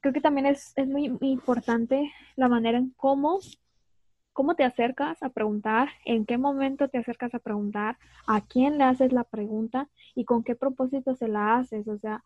Creo 0.00 0.12
que 0.14 0.20
también 0.20 0.46
es, 0.46 0.72
es 0.76 0.86
muy 0.86 1.16
importante 1.20 2.12
la 2.36 2.48
manera 2.48 2.78
en 2.78 2.90
cómo 2.96 3.40
cómo 4.32 4.54
te 4.54 4.64
acercas 4.64 5.22
a 5.22 5.28
preguntar, 5.28 5.90
en 6.04 6.24
qué 6.24 6.38
momento 6.38 6.88
te 6.88 6.98
acercas 6.98 7.34
a 7.34 7.40
preguntar, 7.40 7.98
a 8.26 8.40
quién 8.40 8.78
le 8.78 8.84
haces 8.84 9.12
la 9.12 9.24
pregunta 9.24 9.88
y 10.14 10.24
con 10.24 10.44
qué 10.44 10.54
propósito 10.54 11.14
se 11.14 11.28
la 11.28 11.56
haces. 11.56 11.88
O 11.88 11.98
sea, 11.98 12.24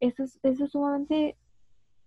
eso 0.00 0.22
es, 0.22 0.38
eso 0.42 0.64
es 0.64 0.70
sumamente 0.70 1.36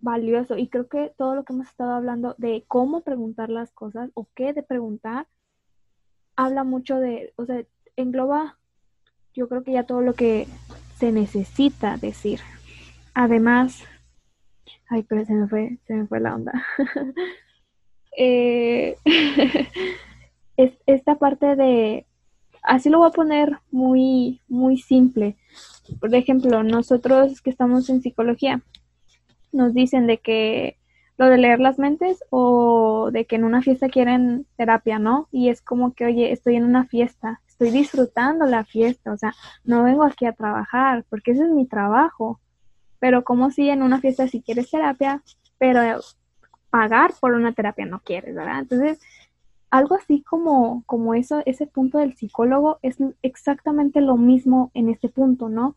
valioso 0.00 0.56
y 0.56 0.68
creo 0.68 0.88
que 0.88 1.12
todo 1.16 1.34
lo 1.34 1.44
que 1.44 1.52
hemos 1.52 1.68
estado 1.68 1.92
hablando 1.92 2.34
de 2.38 2.64
cómo 2.66 3.02
preguntar 3.02 3.50
las 3.50 3.72
cosas 3.72 4.10
o 4.14 4.26
qué 4.34 4.52
de 4.52 4.62
preguntar, 4.62 5.28
habla 6.34 6.64
mucho 6.64 6.98
de, 6.98 7.32
o 7.36 7.44
sea, 7.44 7.62
engloba 7.96 8.58
yo 9.34 9.48
creo 9.48 9.62
que 9.62 9.72
ya 9.72 9.84
todo 9.84 10.00
lo 10.00 10.14
que 10.14 10.46
se 10.98 11.12
necesita 11.12 11.96
decir. 11.96 12.40
Además, 13.14 13.82
ay, 14.88 15.02
pero 15.02 15.24
se 15.24 15.34
me 15.34 15.48
fue, 15.48 15.78
se 15.86 15.94
me 15.94 16.06
fue 16.06 16.20
la 16.20 16.34
onda. 16.34 16.52
eh, 18.16 18.96
es, 20.56 20.72
esta 20.86 21.16
parte 21.16 21.56
de, 21.56 22.06
así 22.62 22.88
lo 22.88 22.98
voy 22.98 23.08
a 23.08 23.12
poner 23.12 23.58
muy, 23.70 24.40
muy 24.48 24.78
simple. 24.78 25.36
Por 26.00 26.14
ejemplo, 26.14 26.62
nosotros 26.62 27.40
que 27.40 27.50
estamos 27.50 27.88
en 27.90 28.02
psicología, 28.02 28.62
nos 29.52 29.74
dicen 29.74 30.06
de 30.06 30.18
que 30.18 30.78
lo 31.18 31.26
de 31.26 31.38
leer 31.38 31.60
las 31.60 31.78
mentes 31.78 32.24
o 32.30 33.10
de 33.12 33.26
que 33.26 33.36
en 33.36 33.44
una 33.44 33.62
fiesta 33.62 33.88
quieren 33.88 34.46
terapia, 34.56 34.98
¿no? 34.98 35.28
Y 35.30 35.50
es 35.50 35.60
como 35.60 35.92
que, 35.92 36.06
oye, 36.06 36.32
estoy 36.32 36.56
en 36.56 36.64
una 36.64 36.86
fiesta, 36.86 37.40
estoy 37.62 37.78
disfrutando 37.78 38.44
la 38.46 38.64
fiesta, 38.64 39.12
o 39.12 39.16
sea, 39.16 39.34
no 39.64 39.84
vengo 39.84 40.02
aquí 40.02 40.26
a 40.26 40.32
trabajar, 40.32 41.04
porque 41.08 41.30
ese 41.30 41.44
es 41.44 41.50
mi 41.50 41.66
trabajo. 41.66 42.40
Pero 42.98 43.22
como 43.24 43.50
si 43.50 43.68
en 43.68 43.82
una 43.82 44.00
fiesta 44.00 44.26
si 44.26 44.42
quieres 44.42 44.70
terapia, 44.70 45.22
pero 45.58 45.80
pagar 46.70 47.12
por 47.20 47.34
una 47.34 47.52
terapia 47.52 47.86
no 47.86 48.00
quieres, 48.00 48.34
¿verdad? 48.34 48.60
Entonces, 48.60 49.00
algo 49.70 49.94
así 49.94 50.22
como, 50.22 50.82
como 50.86 51.14
eso, 51.14 51.42
ese 51.46 51.66
punto 51.66 51.98
del 51.98 52.16
psicólogo 52.16 52.78
es 52.82 52.96
exactamente 53.22 54.00
lo 54.00 54.16
mismo 54.16 54.70
en 54.74 54.88
este 54.88 55.08
punto, 55.08 55.48
¿no? 55.48 55.76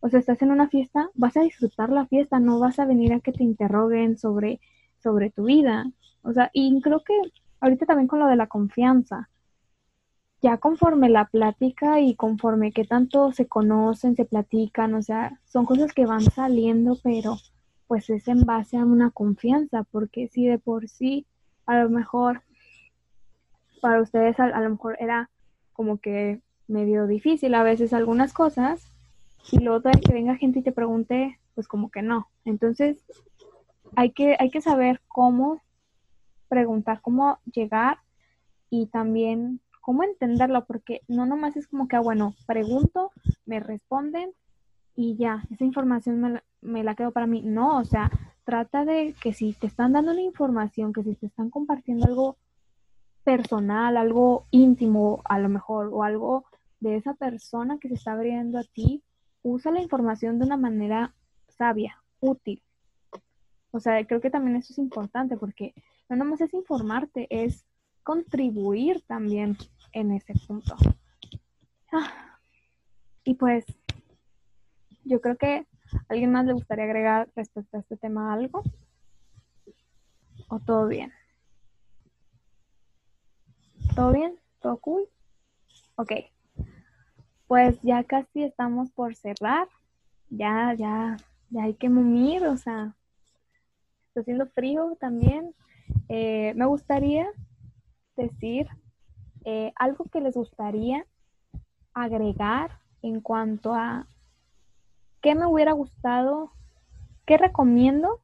O 0.00 0.08
sea, 0.08 0.20
estás 0.20 0.40
en 0.42 0.50
una 0.50 0.68
fiesta, 0.68 1.10
vas 1.14 1.36
a 1.36 1.42
disfrutar 1.42 1.90
la 1.90 2.06
fiesta, 2.06 2.40
no 2.40 2.58
vas 2.58 2.78
a 2.78 2.86
venir 2.86 3.12
a 3.12 3.20
que 3.20 3.32
te 3.32 3.44
interroguen 3.44 4.16
sobre, 4.16 4.60
sobre 5.02 5.30
tu 5.30 5.44
vida. 5.44 5.84
O 6.22 6.32
sea, 6.32 6.50
y 6.52 6.80
creo 6.80 7.02
que 7.04 7.14
ahorita 7.60 7.86
también 7.86 8.08
con 8.08 8.20
lo 8.20 8.26
de 8.26 8.36
la 8.36 8.46
confianza, 8.46 9.28
ya 10.42 10.58
conforme 10.58 11.08
la 11.08 11.26
plática 11.26 12.00
y 12.00 12.14
conforme 12.14 12.72
que 12.72 12.84
tanto 12.84 13.32
se 13.32 13.46
conocen, 13.46 14.16
se 14.16 14.24
platican, 14.24 14.94
o 14.94 15.02
sea, 15.02 15.40
son 15.44 15.64
cosas 15.66 15.92
que 15.92 16.06
van 16.06 16.22
saliendo, 16.22 16.98
pero 17.02 17.36
pues 17.86 18.10
es 18.10 18.28
en 18.28 18.44
base 18.44 18.76
a 18.76 18.84
una 18.84 19.10
confianza, 19.10 19.84
porque 19.84 20.28
si 20.28 20.46
de 20.46 20.58
por 20.58 20.88
sí 20.88 21.26
a 21.66 21.82
lo 21.82 21.88
mejor 21.88 22.42
para 23.80 24.00
ustedes 24.00 24.38
a, 24.40 24.60
lo 24.60 24.70
mejor 24.70 24.96
era 25.00 25.30
como 25.72 25.98
que 25.98 26.40
medio 26.68 27.06
difícil 27.06 27.54
a 27.54 27.62
veces 27.62 27.92
algunas 27.92 28.32
cosas, 28.32 28.92
y 29.52 29.58
luego 29.60 29.90
que 30.04 30.12
venga 30.12 30.36
gente 30.36 30.58
y 30.58 30.62
te 30.62 30.72
pregunte, 30.72 31.38
pues 31.54 31.68
como 31.68 31.90
que 31.90 32.02
no. 32.02 32.28
Entonces, 32.44 33.04
hay 33.94 34.10
que, 34.10 34.36
hay 34.38 34.50
que 34.50 34.60
saber 34.60 35.00
cómo 35.06 35.62
preguntar, 36.48 37.00
cómo 37.00 37.38
llegar 37.44 37.98
y 38.70 38.86
también 38.86 39.60
cómo 39.86 40.02
entenderlo, 40.02 40.64
porque 40.64 41.02
no 41.06 41.26
nomás 41.26 41.56
es 41.56 41.68
como 41.68 41.86
que, 41.86 41.94
ah, 41.94 42.00
bueno, 42.00 42.34
pregunto, 42.44 43.12
me 43.44 43.60
responden 43.60 44.32
y 44.96 45.14
ya, 45.14 45.44
esa 45.48 45.64
información 45.64 46.20
me 46.20 46.30
la, 46.30 46.44
me 46.60 46.82
la 46.82 46.96
quedo 46.96 47.12
para 47.12 47.28
mí. 47.28 47.42
No, 47.44 47.78
o 47.78 47.84
sea, 47.84 48.10
trata 48.42 48.84
de 48.84 49.14
que 49.22 49.32
si 49.32 49.52
te 49.52 49.68
están 49.68 49.92
dando 49.92 50.10
una 50.10 50.22
información, 50.22 50.92
que 50.92 51.04
si 51.04 51.14
te 51.14 51.26
están 51.26 51.50
compartiendo 51.50 52.04
algo 52.04 52.36
personal, 53.22 53.96
algo 53.96 54.48
íntimo 54.50 55.22
a 55.24 55.38
lo 55.38 55.48
mejor, 55.48 55.90
o 55.92 56.02
algo 56.02 56.46
de 56.80 56.96
esa 56.96 57.14
persona 57.14 57.78
que 57.78 57.86
se 57.86 57.94
está 57.94 58.14
abriendo 58.14 58.58
a 58.58 58.64
ti, 58.64 59.04
usa 59.44 59.70
la 59.70 59.80
información 59.80 60.40
de 60.40 60.46
una 60.46 60.56
manera 60.56 61.14
sabia, 61.46 62.02
útil. 62.18 62.60
O 63.70 63.78
sea, 63.78 64.04
creo 64.04 64.20
que 64.20 64.30
también 64.30 64.56
eso 64.56 64.72
es 64.72 64.80
importante 64.80 65.36
porque 65.36 65.74
no 66.08 66.16
nomás 66.16 66.40
es 66.40 66.52
informarte, 66.54 67.28
es 67.30 67.64
contribuir 68.06 69.02
también 69.08 69.56
en 69.98 70.12
ese 70.12 70.34
punto. 70.46 70.76
Ah, 71.92 72.38
y 73.24 73.34
pues, 73.34 73.64
yo 75.04 75.20
creo 75.20 75.36
que 75.36 75.66
¿Alguien 76.08 76.32
más 76.32 76.46
le 76.46 76.52
gustaría 76.52 76.84
agregar 76.84 77.28
respecto 77.34 77.76
a 77.76 77.80
este 77.80 77.96
tema 77.96 78.32
algo? 78.32 78.62
¿O 80.48 80.58
todo 80.60 80.86
bien? 80.86 81.12
¿Todo 83.94 84.12
bien? 84.12 84.38
¿Todo 84.60 84.76
cool? 84.78 85.08
Ok. 85.96 86.12
Pues 87.46 87.80
ya 87.82 88.04
casi 88.04 88.42
estamos 88.42 88.90
por 88.90 89.14
cerrar. 89.14 89.68
Ya, 90.28 90.74
ya, 90.74 91.16
ya 91.50 91.62
hay 91.62 91.74
que 91.74 91.88
mumir, 91.88 92.44
o 92.46 92.56
sea, 92.56 92.96
está 94.08 94.20
haciendo 94.20 94.46
frío 94.48 94.96
también. 95.00 95.54
Eh, 96.08 96.52
me 96.56 96.66
gustaría 96.66 97.28
decir 98.16 98.66
eh, 99.46 99.72
algo 99.76 100.04
que 100.12 100.20
les 100.20 100.34
gustaría 100.34 101.06
agregar 101.94 102.80
en 103.00 103.20
cuanto 103.20 103.72
a 103.72 104.06
¿Qué 105.26 105.34
me 105.34 105.46
hubiera 105.46 105.72
gustado? 105.72 106.52
¿Qué 107.26 107.36
recomiendo? 107.36 108.20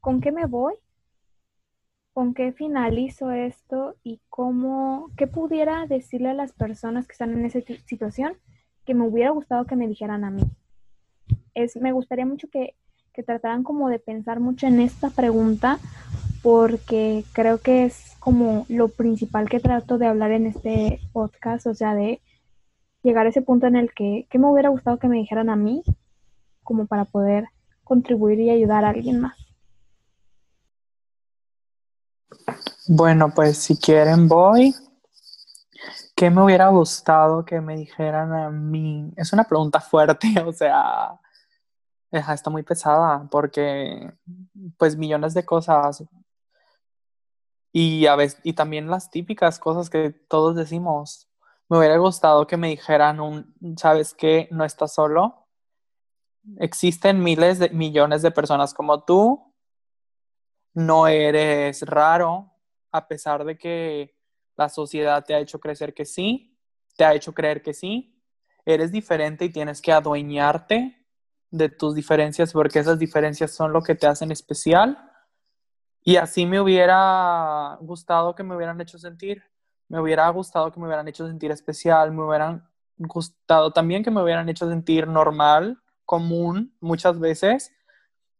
¿Con 0.00 0.22
qué 0.22 0.32
me 0.32 0.46
voy? 0.46 0.72
¿Con 2.14 2.32
qué 2.32 2.52
finalizo 2.52 3.30
esto? 3.30 3.94
¿Y 4.02 4.22
cómo, 4.30 5.10
qué 5.18 5.26
pudiera 5.26 5.86
decirle 5.86 6.30
a 6.30 6.34
las 6.34 6.52
personas 6.52 7.06
que 7.06 7.12
están 7.12 7.32
en 7.32 7.44
esa 7.44 7.60
situación 7.84 8.38
que 8.86 8.94
me 8.94 9.06
hubiera 9.06 9.32
gustado 9.32 9.66
que 9.66 9.76
me 9.76 9.86
dijeran 9.86 10.24
a 10.24 10.30
mí? 10.30 10.44
Es, 11.52 11.76
me 11.76 11.92
gustaría 11.92 12.24
mucho 12.24 12.48
que, 12.48 12.74
que 13.12 13.22
trataran 13.22 13.62
como 13.62 13.90
de 13.90 13.98
pensar 13.98 14.40
mucho 14.40 14.66
en 14.66 14.80
esta 14.80 15.10
pregunta 15.10 15.78
porque 16.42 17.24
creo 17.32 17.58
que 17.58 17.84
es 17.84 18.16
como 18.18 18.66
lo 18.68 18.88
principal 18.88 19.48
que 19.48 19.60
trato 19.60 19.98
de 19.98 20.06
hablar 20.06 20.32
en 20.32 20.46
este 20.46 21.00
podcast, 21.12 21.66
o 21.66 21.74
sea, 21.74 21.94
de 21.94 22.20
llegar 23.02 23.26
a 23.26 23.30
ese 23.30 23.42
punto 23.42 23.66
en 23.66 23.76
el 23.76 23.92
que, 23.92 24.26
que 24.30 24.38
me 24.38 24.48
hubiera 24.48 24.68
gustado 24.68 24.98
que 24.98 25.08
me 25.08 25.16
dijeran 25.16 25.50
a 25.50 25.56
mí, 25.56 25.82
como 26.62 26.86
para 26.86 27.04
poder 27.04 27.46
contribuir 27.84 28.40
y 28.40 28.50
ayudar 28.50 28.84
a 28.84 28.90
alguien 28.90 29.20
más. 29.20 29.36
Bueno, 32.88 33.32
pues 33.34 33.58
si 33.58 33.76
quieren 33.76 34.28
voy. 34.28 34.74
¿Qué 36.14 36.30
me 36.30 36.42
hubiera 36.42 36.68
gustado 36.68 37.44
que 37.44 37.60
me 37.60 37.76
dijeran 37.76 38.32
a 38.32 38.50
mí? 38.50 39.12
Es 39.16 39.32
una 39.32 39.44
pregunta 39.44 39.80
fuerte, 39.80 40.28
o 40.46 40.52
sea, 40.52 41.18
está 42.10 42.50
muy 42.50 42.62
pesada 42.62 43.26
porque 43.30 44.12
pues 44.76 44.96
millones 44.96 45.34
de 45.34 45.44
cosas 45.44 46.04
y 47.72 48.06
a 48.06 48.16
veces 48.16 48.40
y 48.44 48.52
también 48.52 48.88
las 48.88 49.10
típicas 49.10 49.58
cosas 49.58 49.88
que 49.88 50.10
todos 50.10 50.54
decimos. 50.54 51.28
Me 51.68 51.78
hubiera 51.78 51.96
gustado 51.96 52.46
que 52.46 52.58
me 52.58 52.68
dijeran 52.68 53.18
un, 53.18 53.54
¿sabes 53.78 54.14
qué? 54.14 54.48
No 54.50 54.64
estás 54.64 54.94
solo. 54.94 55.48
Existen 56.58 57.22
miles 57.22 57.58
de 57.58 57.70
millones 57.70 58.20
de 58.20 58.30
personas 58.30 58.74
como 58.74 59.04
tú. 59.04 59.54
No 60.74 61.06
eres 61.06 61.82
raro, 61.82 62.52
a 62.90 63.08
pesar 63.08 63.44
de 63.44 63.56
que 63.56 64.14
la 64.56 64.68
sociedad 64.68 65.24
te 65.24 65.34
ha 65.34 65.38
hecho 65.38 65.60
crecer 65.60 65.94
que 65.94 66.04
sí, 66.04 66.58
te 66.96 67.04
ha 67.04 67.14
hecho 67.14 67.32
creer 67.32 67.62
que 67.62 67.72
sí. 67.72 68.22
Eres 68.66 68.92
diferente 68.92 69.46
y 69.46 69.50
tienes 69.50 69.80
que 69.80 69.92
adueñarte 69.92 71.06
de 71.50 71.68
tus 71.68 71.94
diferencias 71.94 72.52
porque 72.52 72.78
esas 72.78 72.98
diferencias 72.98 73.52
son 73.54 73.72
lo 73.72 73.82
que 73.82 73.94
te 73.94 74.06
hacen 74.06 74.30
especial. 74.30 75.11
Y 76.04 76.16
así 76.16 76.46
me 76.46 76.60
hubiera 76.60 77.78
gustado 77.80 78.34
que 78.34 78.42
me 78.42 78.56
hubieran 78.56 78.80
hecho 78.80 78.98
sentir. 78.98 79.42
Me 79.88 80.00
hubiera 80.00 80.28
gustado 80.30 80.72
que 80.72 80.80
me 80.80 80.86
hubieran 80.86 81.06
hecho 81.08 81.26
sentir 81.26 81.50
especial, 81.50 82.12
me 82.12 82.24
hubieran 82.24 82.66
gustado 82.96 83.72
también 83.72 84.02
que 84.02 84.10
me 84.10 84.22
hubieran 84.22 84.48
hecho 84.48 84.68
sentir 84.68 85.06
normal, 85.06 85.82
común 86.04 86.74
muchas 86.80 87.18
veces, 87.18 87.72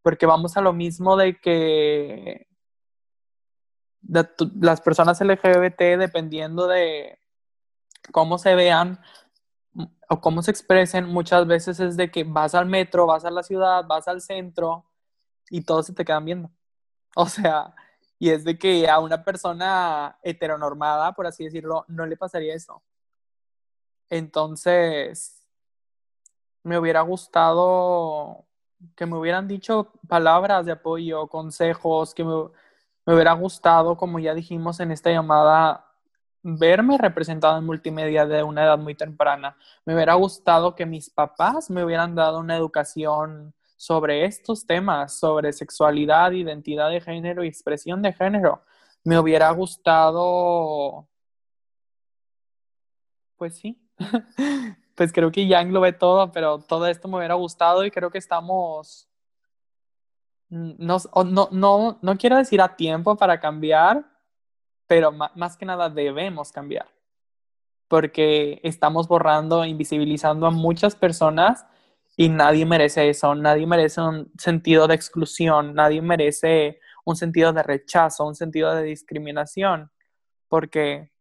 porque 0.01 0.25
vamos 0.25 0.57
a 0.57 0.61
lo 0.61 0.73
mismo 0.73 1.15
de 1.15 1.39
que 1.39 2.47
las 4.59 4.81
personas 4.81 5.21
LGBT, 5.21 5.97
dependiendo 5.97 6.67
de 6.67 7.19
cómo 8.11 8.37
se 8.37 8.55
vean 8.55 8.99
o 10.09 10.21
cómo 10.21 10.41
se 10.41 10.51
expresen, 10.51 11.05
muchas 11.05 11.47
veces 11.47 11.79
es 11.79 11.97
de 11.97 12.11
que 12.11 12.23
vas 12.23 12.53
al 12.55 12.65
metro, 12.65 13.05
vas 13.05 13.25
a 13.25 13.31
la 13.31 13.43
ciudad, 13.43 13.85
vas 13.87 14.07
al 14.07 14.21
centro 14.21 14.85
y 15.49 15.63
todos 15.63 15.85
se 15.85 15.93
te 15.93 16.03
quedan 16.03 16.25
viendo. 16.25 16.51
O 17.15 17.27
sea, 17.27 17.73
y 18.19 18.29
es 18.29 18.43
de 18.43 18.57
que 18.57 18.89
a 18.89 18.99
una 18.99 19.23
persona 19.23 20.17
heteronormada, 20.23 21.13
por 21.13 21.27
así 21.27 21.43
decirlo, 21.45 21.85
no 21.87 22.05
le 22.05 22.17
pasaría 22.17 22.55
eso. 22.55 22.81
Entonces, 24.09 25.45
me 26.63 26.77
hubiera 26.77 27.01
gustado 27.01 28.45
que 28.95 29.05
me 29.05 29.17
hubieran 29.17 29.47
dicho 29.47 29.91
palabras 30.07 30.65
de 30.65 30.73
apoyo, 30.73 31.27
consejos, 31.27 32.13
que 32.13 32.23
me, 32.23 32.49
me 33.05 33.13
hubiera 33.13 33.33
gustado, 33.33 33.97
como 33.97 34.19
ya 34.19 34.33
dijimos 34.33 34.79
en 34.79 34.91
esta 34.91 35.11
llamada, 35.11 35.85
verme 36.43 36.97
representado 36.97 37.57
en 37.57 37.65
multimedia 37.65 38.25
de 38.25 38.43
una 38.43 38.63
edad 38.63 38.77
muy 38.77 38.95
temprana. 38.95 39.57
Me 39.85 39.95
hubiera 39.95 40.13
gustado 40.15 40.75
que 40.75 40.85
mis 40.85 41.09
papás 41.09 41.69
me 41.69 41.83
hubieran 41.83 42.15
dado 42.15 42.39
una 42.39 42.55
educación 42.57 43.53
sobre 43.75 44.25
estos 44.25 44.65
temas, 44.65 45.17
sobre 45.19 45.53
sexualidad, 45.53 46.31
identidad 46.31 46.89
de 46.89 47.01
género 47.01 47.43
y 47.43 47.47
expresión 47.47 48.01
de 48.01 48.13
género. 48.13 48.61
Me 49.03 49.19
hubiera 49.19 49.51
gustado, 49.51 51.07
pues 53.37 53.57
sí, 53.57 53.77
pues 54.95 55.11
creo 55.11 55.31
que 55.31 55.47
ya 55.47 55.61
englobé 55.61 55.93
todo, 55.93 56.31
pero 56.31 56.59
todo 56.59 56.87
esto 56.87 57.07
me 57.07 57.17
hubiera 57.17 57.33
gustado 57.35 57.83
y 57.85 57.91
creo 57.91 58.09
que 58.09 58.17
estamos, 58.17 59.09
no, 60.49 60.97
no, 61.25 61.49
no, 61.51 61.99
no 62.01 62.17
quiero 62.17 62.37
decir 62.37 62.61
a 62.61 62.75
tiempo 62.75 63.17
para 63.17 63.39
cambiar, 63.39 64.05
pero 64.87 65.11
más 65.11 65.57
que 65.57 65.65
nada 65.65 65.89
debemos 65.89 66.51
cambiar, 66.51 66.87
porque 67.87 68.59
estamos 68.63 69.07
borrando, 69.07 69.65
invisibilizando 69.65 70.45
a 70.45 70.51
muchas 70.51 70.95
personas 70.95 71.65
y 72.15 72.29
nadie 72.29 72.65
merece 72.65 73.09
eso, 73.09 73.33
nadie 73.35 73.65
merece 73.65 74.01
un 74.01 74.31
sentido 74.37 74.87
de 74.87 74.95
exclusión, 74.95 75.73
nadie 75.73 76.01
merece 76.01 76.79
un 77.05 77.15
sentido 77.15 77.51
de 77.53 77.63
rechazo, 77.63 78.25
un 78.25 78.35
sentido 78.35 78.73
de 78.75 78.83
discriminación, 78.83 79.91
porque 80.47 81.11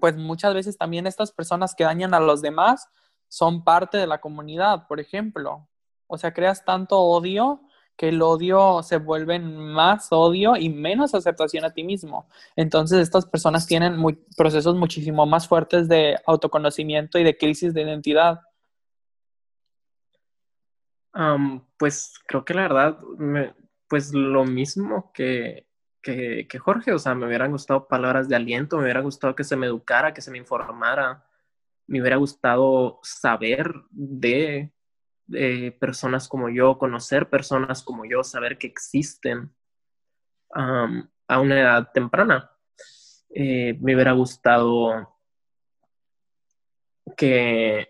pues 0.00 0.16
muchas 0.16 0.54
veces 0.54 0.76
también 0.76 1.06
estas 1.06 1.30
personas 1.30 1.74
que 1.74 1.84
dañan 1.84 2.14
a 2.14 2.20
los 2.20 2.42
demás 2.42 2.88
son 3.28 3.62
parte 3.62 3.98
de 3.98 4.06
la 4.06 4.20
comunidad, 4.20 4.86
por 4.88 4.98
ejemplo. 4.98 5.68
O 6.06 6.18
sea, 6.18 6.32
creas 6.32 6.64
tanto 6.64 6.98
odio 6.98 7.62
que 7.96 8.08
el 8.08 8.22
odio 8.22 8.82
se 8.82 8.96
vuelve 8.96 9.38
más 9.38 10.08
odio 10.10 10.56
y 10.56 10.70
menos 10.70 11.14
aceptación 11.14 11.64
a 11.66 11.74
ti 11.74 11.84
mismo. 11.84 12.26
Entonces 12.56 12.98
estas 13.00 13.26
personas 13.26 13.66
tienen 13.66 14.02
procesos 14.36 14.74
muchísimo 14.74 15.26
más 15.26 15.46
fuertes 15.46 15.86
de 15.86 16.16
autoconocimiento 16.26 17.18
y 17.18 17.24
de 17.24 17.36
crisis 17.36 17.74
de 17.74 17.82
identidad 17.82 18.40
pues 21.76 22.14
creo 22.26 22.44
que 22.44 22.54
la 22.54 22.62
verdad, 22.62 22.98
pues 23.88 24.12
lo 24.12 24.44
mismo 24.44 25.12
que, 25.12 25.66
que, 26.02 26.46
Jorge, 26.58 26.92
o 26.92 26.98
sea, 26.98 27.14
me 27.14 27.26
hubieran 27.26 27.50
gustado 27.50 27.86
palabras 27.88 28.28
de 28.28 28.36
aliento, 28.36 28.76
me 28.76 28.84
hubiera 28.84 29.00
gustado 29.00 29.34
que 29.34 29.44
se 29.44 29.56
me 29.56 29.66
educara, 29.66 30.14
que 30.14 30.22
se 30.22 30.30
me 30.30 30.38
informara, 30.38 31.24
me 31.86 32.00
hubiera 32.00 32.16
gustado 32.16 33.00
saber 33.02 33.74
de, 33.90 34.72
personas 35.78 36.26
como 36.28 36.48
yo, 36.48 36.76
conocer 36.78 37.28
personas 37.28 37.82
como 37.82 38.04
yo, 38.04 38.24
saber 38.24 38.58
que 38.58 38.66
existen 38.66 39.52
a 40.52 41.40
una 41.40 41.60
edad 41.60 41.90
temprana. 41.92 42.50
Eh, 43.32 43.78
me 43.80 43.94
hubiera 43.94 44.12
gustado 44.12 45.16
que 47.16 47.89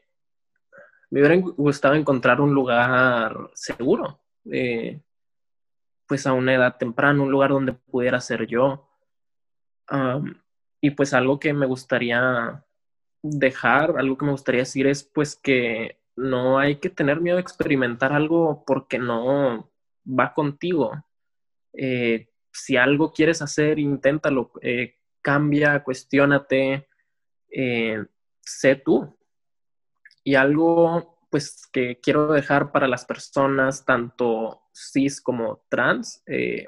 me 1.11 1.21
hubiera 1.21 1.37
gustado 1.37 1.95
encontrar 1.95 2.41
un 2.41 2.55
lugar 2.55 3.51
seguro, 3.55 4.21
eh, 4.51 5.01
pues 6.07 6.27
a 6.27 6.33
una 6.33 6.55
edad 6.55 6.77
temprana, 6.77 7.23
un 7.23 7.31
lugar 7.31 7.51
donde 7.51 7.73
pudiera 7.73 8.21
ser 8.21 8.47
yo. 8.47 8.87
y 10.81 10.91
pues 10.93 11.13
algo 11.13 11.39
que 11.41 11.53
me 11.53 11.67
gustaría 11.67 12.65
dejar, 13.23 13.99
algo 13.99 14.17
que 14.17 14.25
me 14.25 14.31
gustaría 14.33 14.61
decir 14.61 14.87
es 14.87 15.03
pues 15.03 15.37
que 15.37 16.01
no 16.17 16.59
hay 16.59 16.77
que 16.77 16.91
tener 16.91 17.21
miedo 17.21 17.37
de 17.37 17.43
experimentar 17.43 18.13
algo 18.13 18.65
porque 18.65 18.99
no 18.99 19.71
va 20.07 20.33
contigo. 20.33 20.93
Eh, 21.73 22.29
si 22.53 22.77
algo 22.77 23.13
quieres 23.13 23.43
hacer, 23.43 23.79
inténtalo, 23.79 24.53
eh, 24.63 24.97
cambia, 25.23 25.83
cuestiónate, 25.83 26.89
sé 28.41 28.77
tú. 28.77 29.17
Y 30.31 30.37
algo 30.37 31.19
pues 31.29 31.67
que 31.73 31.99
quiero 31.99 32.29
dejar 32.29 32.71
para 32.71 32.87
las 32.87 33.05
personas, 33.05 33.85
tanto 33.85 34.63
cis 34.73 35.21
como 35.21 35.65
trans, 35.69 36.23
eh, 36.25 36.67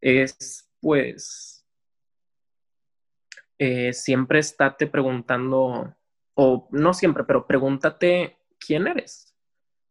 es 0.00 0.70
pues 0.80 1.66
eh, 3.58 3.92
siempre 3.92 4.38
estate 4.38 4.86
preguntando, 4.86 5.92
o 6.34 6.68
no 6.70 6.94
siempre, 6.94 7.24
pero 7.24 7.48
pregúntate 7.48 8.38
quién 8.64 8.86
eres. 8.86 9.34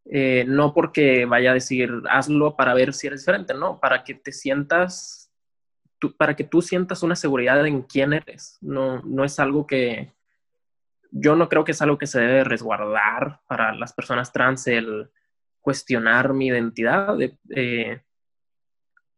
Eh, 0.06 0.46
no 0.48 0.74
porque 0.74 1.26
vaya 1.26 1.52
a 1.52 1.56
decir 1.56 1.92
hazlo 2.10 2.56
para 2.56 2.74
ver 2.74 2.94
si 2.94 3.08
eres 3.08 3.20
diferente, 3.20 3.54
no, 3.54 3.82
para 3.82 4.06
que 4.06 4.14
te 4.14 4.32
sientas, 4.32 5.30
para 6.16 6.38
que 6.38 6.46
tú 6.46 6.62
sientas 6.62 7.04
una 7.04 7.18
seguridad 7.18 7.68
en 7.68 7.82
quién 7.82 8.14
eres. 8.14 8.58
No, 8.62 9.02
no 9.02 9.26
es 9.26 9.40
algo 9.40 9.68
que, 9.68 10.16
yo 11.12 11.36
no 11.36 11.50
creo 11.50 11.64
que 11.64 11.72
es 11.72 11.82
algo 11.82 11.98
que 11.98 12.08
se 12.08 12.20
debe 12.20 12.44
resguardar 12.44 13.42
para 13.48 13.74
las 13.74 13.94
personas 13.94 14.32
trans 14.32 14.68
el 14.68 15.10
cuestionar 15.62 16.34
mi 16.34 16.48
identidad. 16.48 17.18
Eh, 17.22 18.02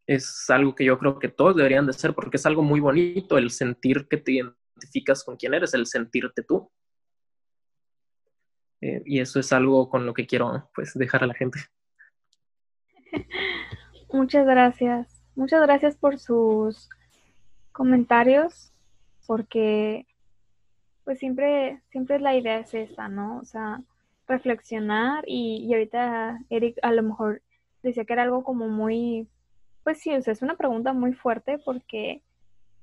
es 0.06 0.50
algo 0.50 0.74
que 0.74 0.86
yo 0.86 0.98
creo 0.98 1.20
que 1.20 1.28
todos 1.28 1.56
deberían 1.56 1.86
de 1.86 1.92
hacer 1.92 2.14
porque 2.14 2.38
es 2.38 2.46
algo 2.46 2.64
muy 2.64 2.80
bonito 2.80 3.38
el 3.38 3.52
sentir 3.52 4.08
que 4.08 4.18
te 4.18 4.32
identificas 4.34 5.24
con 5.24 5.36
quién 5.36 5.54
eres, 5.54 5.74
el 5.74 5.86
sentirte 5.86 6.44
tú. 6.44 6.72
Eh, 8.82 9.04
y 9.06 9.20
eso 9.20 9.40
es 9.40 9.52
algo 9.52 9.90
con 9.90 10.06
lo 10.06 10.14
que 10.14 10.26
quiero 10.26 10.70
pues 10.74 10.94
dejar 10.94 11.24
a 11.24 11.28
la 11.28 11.34
gente. 11.34 11.60
Muchas 14.12 14.46
gracias. 14.46 15.22
Muchas 15.36 15.62
gracias 15.62 15.96
por 15.96 16.18
sus 16.18 16.90
comentarios, 17.72 18.74
porque 19.28 20.06
pues 21.10 21.18
siempre, 21.18 21.82
siempre 21.90 22.20
la 22.20 22.36
idea 22.36 22.60
es 22.60 22.72
esa, 22.76 23.08
¿no? 23.08 23.40
O 23.40 23.44
sea, 23.44 23.82
reflexionar 24.28 25.24
y, 25.26 25.66
y 25.68 25.74
ahorita 25.74 26.38
Eric 26.52 26.78
a 26.84 26.92
lo 26.92 27.02
mejor 27.02 27.42
decía 27.82 28.06
que 28.06 28.14
era 28.14 28.22
algo 28.22 28.44
como 28.44 28.68
muy, 28.68 29.28
pues 29.84 29.98
sí, 29.98 30.12
es 30.12 30.44
una 30.44 30.56
pregunta 30.56 30.94
muy 30.94 31.14
fuerte 31.14 31.58
porque 31.66 32.22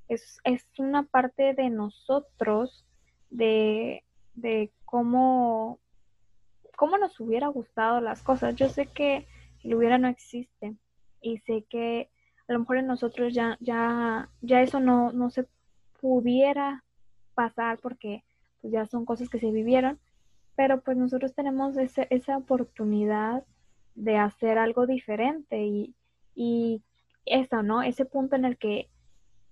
es, 0.09 0.41
es 0.43 0.65
una 0.77 1.03
parte 1.03 1.53
de 1.53 1.69
nosotros, 1.69 2.85
de, 3.29 4.03
de 4.33 4.73
cómo, 4.83 5.79
cómo 6.75 6.97
nos 6.97 7.17
hubiera 7.21 7.47
gustado 7.47 8.01
las 8.01 8.23
cosas. 8.23 8.57
Yo 8.57 8.67
sé 8.67 8.87
que 8.87 9.25
el 9.63 9.73
hubiera 9.73 9.97
no 9.97 10.09
existe 10.09 10.75
y 11.21 11.37
sé 11.37 11.63
que 11.69 12.09
a 12.49 12.51
lo 12.51 12.59
mejor 12.59 12.75
en 12.75 12.87
nosotros 12.87 13.33
ya, 13.33 13.57
ya, 13.61 14.29
ya 14.41 14.61
eso 14.61 14.81
no, 14.81 15.13
no 15.13 15.29
se 15.29 15.47
pudiera 16.01 16.83
pasar 17.37 17.77
porque 17.77 18.23
pues, 18.61 18.73
ya 18.73 18.87
son 18.87 19.05
cosas 19.05 19.29
que 19.29 19.39
se 19.39 19.51
vivieron, 19.51 19.99
pero 20.55 20.81
pues 20.81 20.97
nosotros 20.97 21.35
tenemos 21.35 21.77
ese, 21.77 22.07
esa 22.09 22.35
oportunidad 22.35 23.43
de 23.93 24.17
hacer 24.17 24.57
algo 24.57 24.87
diferente 24.87 25.63
y, 25.63 25.93
y 26.35 26.81
eso, 27.25 27.61
¿no? 27.61 27.83
Ese 27.83 28.05
punto 28.05 28.35
en 28.35 28.45
el 28.45 28.57
que 28.57 28.89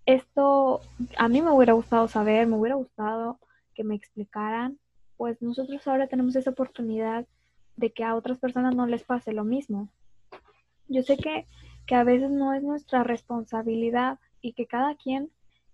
esto 0.07 0.81
a 1.17 1.27
mí 1.27 1.41
me 1.43 1.51
hubiera 1.51 1.73
gustado 1.73 2.07
saber, 2.07 2.47
me 2.47 2.57
hubiera 2.57 2.75
gustado 2.75 3.39
que 3.75 3.83
me 3.83 3.95
explicaran, 3.95 4.79
pues 5.17 5.41
nosotros 5.41 5.87
ahora 5.87 6.07
tenemos 6.07 6.35
esa 6.35 6.49
oportunidad 6.49 7.27
de 7.75 7.91
que 7.91 8.03
a 8.03 8.15
otras 8.15 8.39
personas 8.39 8.75
no 8.75 8.87
les 8.87 9.03
pase 9.03 9.31
lo 9.31 9.43
mismo. 9.43 9.89
Yo 10.87 11.03
sé 11.03 11.17
que, 11.17 11.47
que 11.85 11.95
a 11.95 12.03
veces 12.03 12.31
no 12.31 12.53
es 12.53 12.63
nuestra 12.63 13.03
responsabilidad 13.03 14.19
y 14.41 14.53
que 14.53 14.65
cada 14.65 14.95
quien 14.95 15.29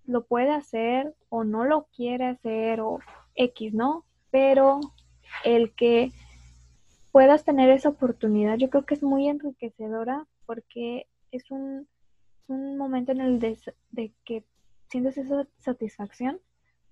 lo 0.05 0.25
puede 0.25 0.51
hacer 0.51 1.15
o 1.29 1.43
no 1.43 1.63
lo 1.65 1.87
quiere 1.95 2.25
hacer 2.25 2.81
o 2.81 2.99
X, 3.35 3.73
¿no? 3.73 4.05
Pero 4.29 4.79
el 5.43 5.73
que 5.73 6.11
puedas 7.11 7.43
tener 7.43 7.69
esa 7.69 7.89
oportunidad, 7.89 8.57
yo 8.57 8.69
creo 8.69 8.85
que 8.85 8.93
es 8.93 9.03
muy 9.03 9.27
enriquecedora 9.27 10.25
porque 10.45 11.07
es 11.31 11.49
un, 11.51 11.87
un 12.47 12.77
momento 12.77 13.11
en 13.11 13.21
el 13.21 13.39
de, 13.39 14.13
que 14.25 14.45
sientes 14.89 15.17
esa 15.17 15.47
satisfacción 15.59 16.39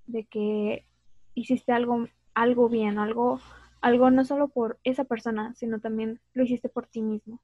de 0.07 0.25
que 0.25 0.85
hiciste 1.35 1.71
algo, 1.71 2.07
algo 2.33 2.69
bien, 2.69 2.97
algo, 2.97 3.39
algo 3.81 4.09
no 4.11 4.25
solo 4.25 4.47
por 4.47 4.79
esa 4.83 5.03
persona, 5.03 5.53
sino 5.55 5.79
también 5.79 6.19
lo 6.33 6.43
hiciste 6.43 6.69
por 6.69 6.87
ti 6.87 7.01
mismo. 7.01 7.41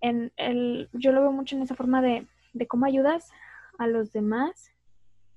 En 0.00 0.32
el, 0.36 0.88
yo 0.92 1.12
lo 1.12 1.22
veo 1.22 1.32
mucho 1.32 1.56
en 1.56 1.62
esa 1.62 1.74
forma 1.74 2.02
de, 2.02 2.26
de 2.52 2.66
cómo 2.66 2.86
ayudas 2.86 3.30
a 3.78 3.86
los 3.86 4.12
demás 4.12 4.72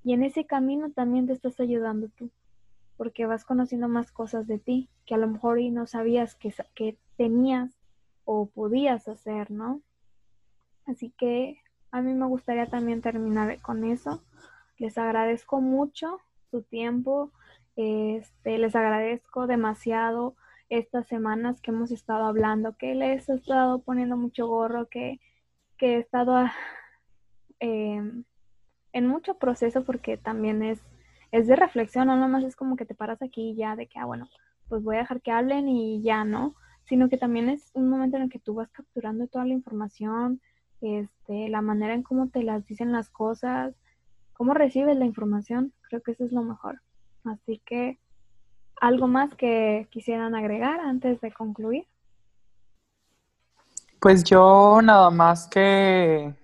y 0.04 0.14
en 0.14 0.22
ese 0.22 0.46
camino 0.46 0.90
también 0.90 1.26
te 1.26 1.32
estás 1.32 1.58
ayudando 1.60 2.08
tú, 2.08 2.30
porque 2.96 3.26
vas 3.26 3.44
conociendo 3.44 3.88
más 3.88 4.10
cosas 4.10 4.46
de 4.46 4.58
ti 4.58 4.88
que 5.06 5.14
a 5.14 5.18
lo 5.18 5.28
mejor 5.28 5.60
y 5.60 5.70
no 5.70 5.86
sabías 5.86 6.34
que, 6.34 6.52
que 6.74 6.98
tenías 7.16 7.78
o 8.24 8.46
podías 8.46 9.08
hacer, 9.08 9.50
¿no? 9.50 9.80
Así 10.86 11.10
que 11.16 11.58
a 11.90 12.00
mí 12.00 12.14
me 12.14 12.26
gustaría 12.26 12.66
también 12.66 13.00
terminar 13.00 13.60
con 13.60 13.84
eso. 13.84 14.22
Les 14.78 14.98
agradezco 14.98 15.60
mucho 15.60 16.18
su 16.50 16.62
tiempo, 16.62 17.30
este, 17.76 18.58
les 18.58 18.74
agradezco 18.74 19.46
demasiado 19.46 20.34
estas 20.68 21.06
semanas 21.06 21.60
que 21.60 21.70
hemos 21.70 21.90
estado 21.92 22.24
hablando, 22.24 22.76
que 22.76 22.94
les 22.94 23.28
he 23.28 23.34
estado 23.34 23.80
poniendo 23.80 24.16
mucho 24.16 24.46
gorro, 24.46 24.88
que, 24.88 25.20
que 25.76 25.96
he 25.96 25.98
estado 25.98 26.46
eh, 27.60 28.02
en 28.92 29.06
mucho 29.06 29.34
proceso 29.34 29.84
porque 29.84 30.16
también 30.16 30.62
es, 30.62 30.80
es 31.30 31.46
de 31.46 31.56
reflexión, 31.56 32.08
no 32.08 32.16
nomás 32.16 32.44
es 32.44 32.56
como 32.56 32.76
que 32.76 32.84
te 32.84 32.94
paras 32.94 33.22
aquí 33.22 33.50
y 33.50 33.56
ya 33.56 33.76
de 33.76 33.86
que, 33.86 33.98
ah, 33.98 34.04
bueno, 34.04 34.28
pues 34.68 34.82
voy 34.82 34.96
a 34.96 35.00
dejar 35.00 35.20
que 35.20 35.30
hablen 35.30 35.68
y 35.68 36.02
ya, 36.02 36.24
¿no? 36.24 36.54
Sino 36.84 37.08
que 37.08 37.18
también 37.18 37.48
es 37.48 37.70
un 37.74 37.88
momento 37.88 38.16
en 38.16 38.24
el 38.24 38.30
que 38.30 38.38
tú 38.38 38.54
vas 38.54 38.70
capturando 38.70 39.26
toda 39.26 39.44
la 39.44 39.54
información, 39.54 40.40
este, 40.80 41.48
la 41.48 41.62
manera 41.62 41.94
en 41.94 42.02
cómo 42.02 42.28
te 42.28 42.42
las 42.42 42.66
dicen 42.66 42.92
las 42.92 43.08
cosas, 43.08 43.74
cómo 44.32 44.54
recibes 44.54 44.96
la 44.96 45.04
información, 45.04 45.72
creo 45.82 46.02
que 46.02 46.12
eso 46.12 46.24
es 46.24 46.32
lo 46.32 46.42
mejor. 46.42 46.80
Así 47.24 47.62
que, 47.64 47.98
¿algo 48.80 49.06
más 49.06 49.34
que 49.34 49.86
quisieran 49.90 50.34
agregar 50.34 50.80
antes 50.80 51.20
de 51.20 51.32
concluir? 51.32 51.86
Pues 54.00 54.24
yo 54.24 54.80
nada 54.82 55.10
más 55.10 55.46
que 55.46 56.34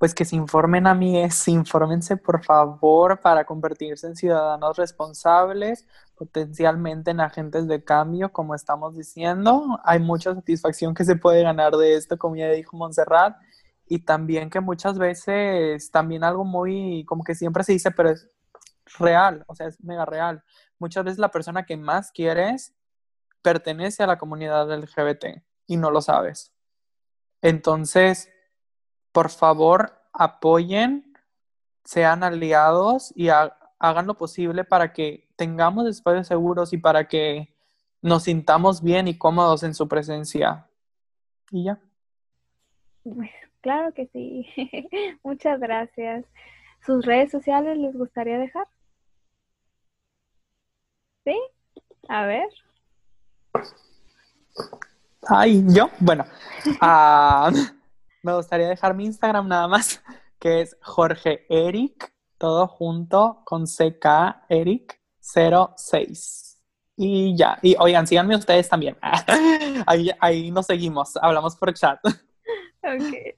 pues 0.00 0.14
que 0.14 0.24
se 0.24 0.34
informen 0.34 0.86
a 0.86 0.94
mí 0.94 1.18
es, 1.18 1.46
infórmense 1.46 2.16
por 2.16 2.42
favor 2.42 3.20
para 3.20 3.44
convertirse 3.44 4.06
en 4.06 4.16
ciudadanos 4.16 4.78
responsables, 4.78 5.86
potencialmente 6.14 7.10
en 7.10 7.20
agentes 7.20 7.68
de 7.68 7.84
cambio, 7.84 8.32
como 8.32 8.54
estamos 8.54 8.96
diciendo. 8.96 9.78
Hay 9.84 9.98
mucha 9.98 10.34
satisfacción 10.34 10.94
que 10.94 11.04
se 11.04 11.16
puede 11.16 11.42
ganar 11.42 11.76
de 11.76 11.96
esto, 11.96 12.16
como 12.16 12.34
ya 12.34 12.48
dijo 12.48 12.78
Montserrat, 12.78 13.36
y 13.86 13.98
también 13.98 14.48
que 14.48 14.60
muchas 14.60 14.96
veces, 14.96 15.90
también 15.90 16.24
algo 16.24 16.46
muy, 16.46 17.04
como 17.04 17.22
que 17.22 17.34
siempre 17.34 17.62
se 17.62 17.72
dice, 17.72 17.90
pero 17.90 18.08
es 18.08 18.26
real, 18.98 19.44
o 19.48 19.54
sea, 19.54 19.66
es 19.66 19.84
mega 19.84 20.06
real. 20.06 20.42
Muchas 20.78 21.04
veces 21.04 21.18
la 21.18 21.30
persona 21.30 21.66
que 21.66 21.76
más 21.76 22.10
quieres 22.10 22.72
pertenece 23.42 24.02
a 24.02 24.06
la 24.06 24.16
comunidad 24.16 24.72
LGBT 24.72 25.42
y 25.66 25.76
no 25.76 25.90
lo 25.90 26.00
sabes. 26.00 26.54
Entonces, 27.42 28.30
por 29.12 29.30
favor, 29.30 29.92
apoyen, 30.12 31.12
sean 31.84 32.22
aliados 32.22 33.12
y 33.16 33.28
hagan 33.28 34.06
lo 34.06 34.14
posible 34.14 34.64
para 34.64 34.92
que 34.92 35.28
tengamos 35.36 35.86
espacios 35.86 36.26
seguros 36.26 36.72
y 36.72 36.78
para 36.78 37.08
que 37.08 37.54
nos 38.02 38.24
sintamos 38.24 38.82
bien 38.82 39.08
y 39.08 39.18
cómodos 39.18 39.62
en 39.62 39.74
su 39.74 39.88
presencia. 39.88 40.66
Y 41.50 41.64
ya. 41.64 41.78
Claro 43.60 43.92
que 43.92 44.06
sí. 44.06 44.46
Muchas 45.22 45.60
gracias. 45.60 46.24
¿Sus 46.84 47.04
redes 47.04 47.30
sociales 47.30 47.76
les 47.76 47.94
gustaría 47.94 48.38
dejar? 48.38 48.66
¿Sí? 51.24 51.38
A 52.08 52.24
ver. 52.24 52.48
Ay, 55.28 55.62
yo, 55.68 55.90
bueno. 56.00 56.24
Uh, 56.80 57.52
me 58.22 58.34
gustaría 58.34 58.68
dejar 58.68 58.94
mi 58.94 59.06
Instagram 59.06 59.48
nada 59.48 59.68
más, 59.68 60.02
que 60.38 60.62
es 60.62 60.76
Jorge 60.82 61.46
Eric, 61.48 62.12
todo 62.38 62.66
junto 62.66 63.42
con 63.44 63.64
CK 63.64 64.44
Eric 64.48 65.00
06. 65.20 66.58
Y 66.96 67.36
ya, 67.36 67.58
y 67.62 67.76
oigan, 67.78 68.06
síganme 68.06 68.36
ustedes 68.36 68.68
también. 68.68 68.96
ahí, 69.86 70.10
ahí 70.20 70.50
nos 70.50 70.66
seguimos, 70.66 71.16
hablamos 71.16 71.56
por 71.56 71.72
chat. 71.74 71.98
Ok. 72.04 73.36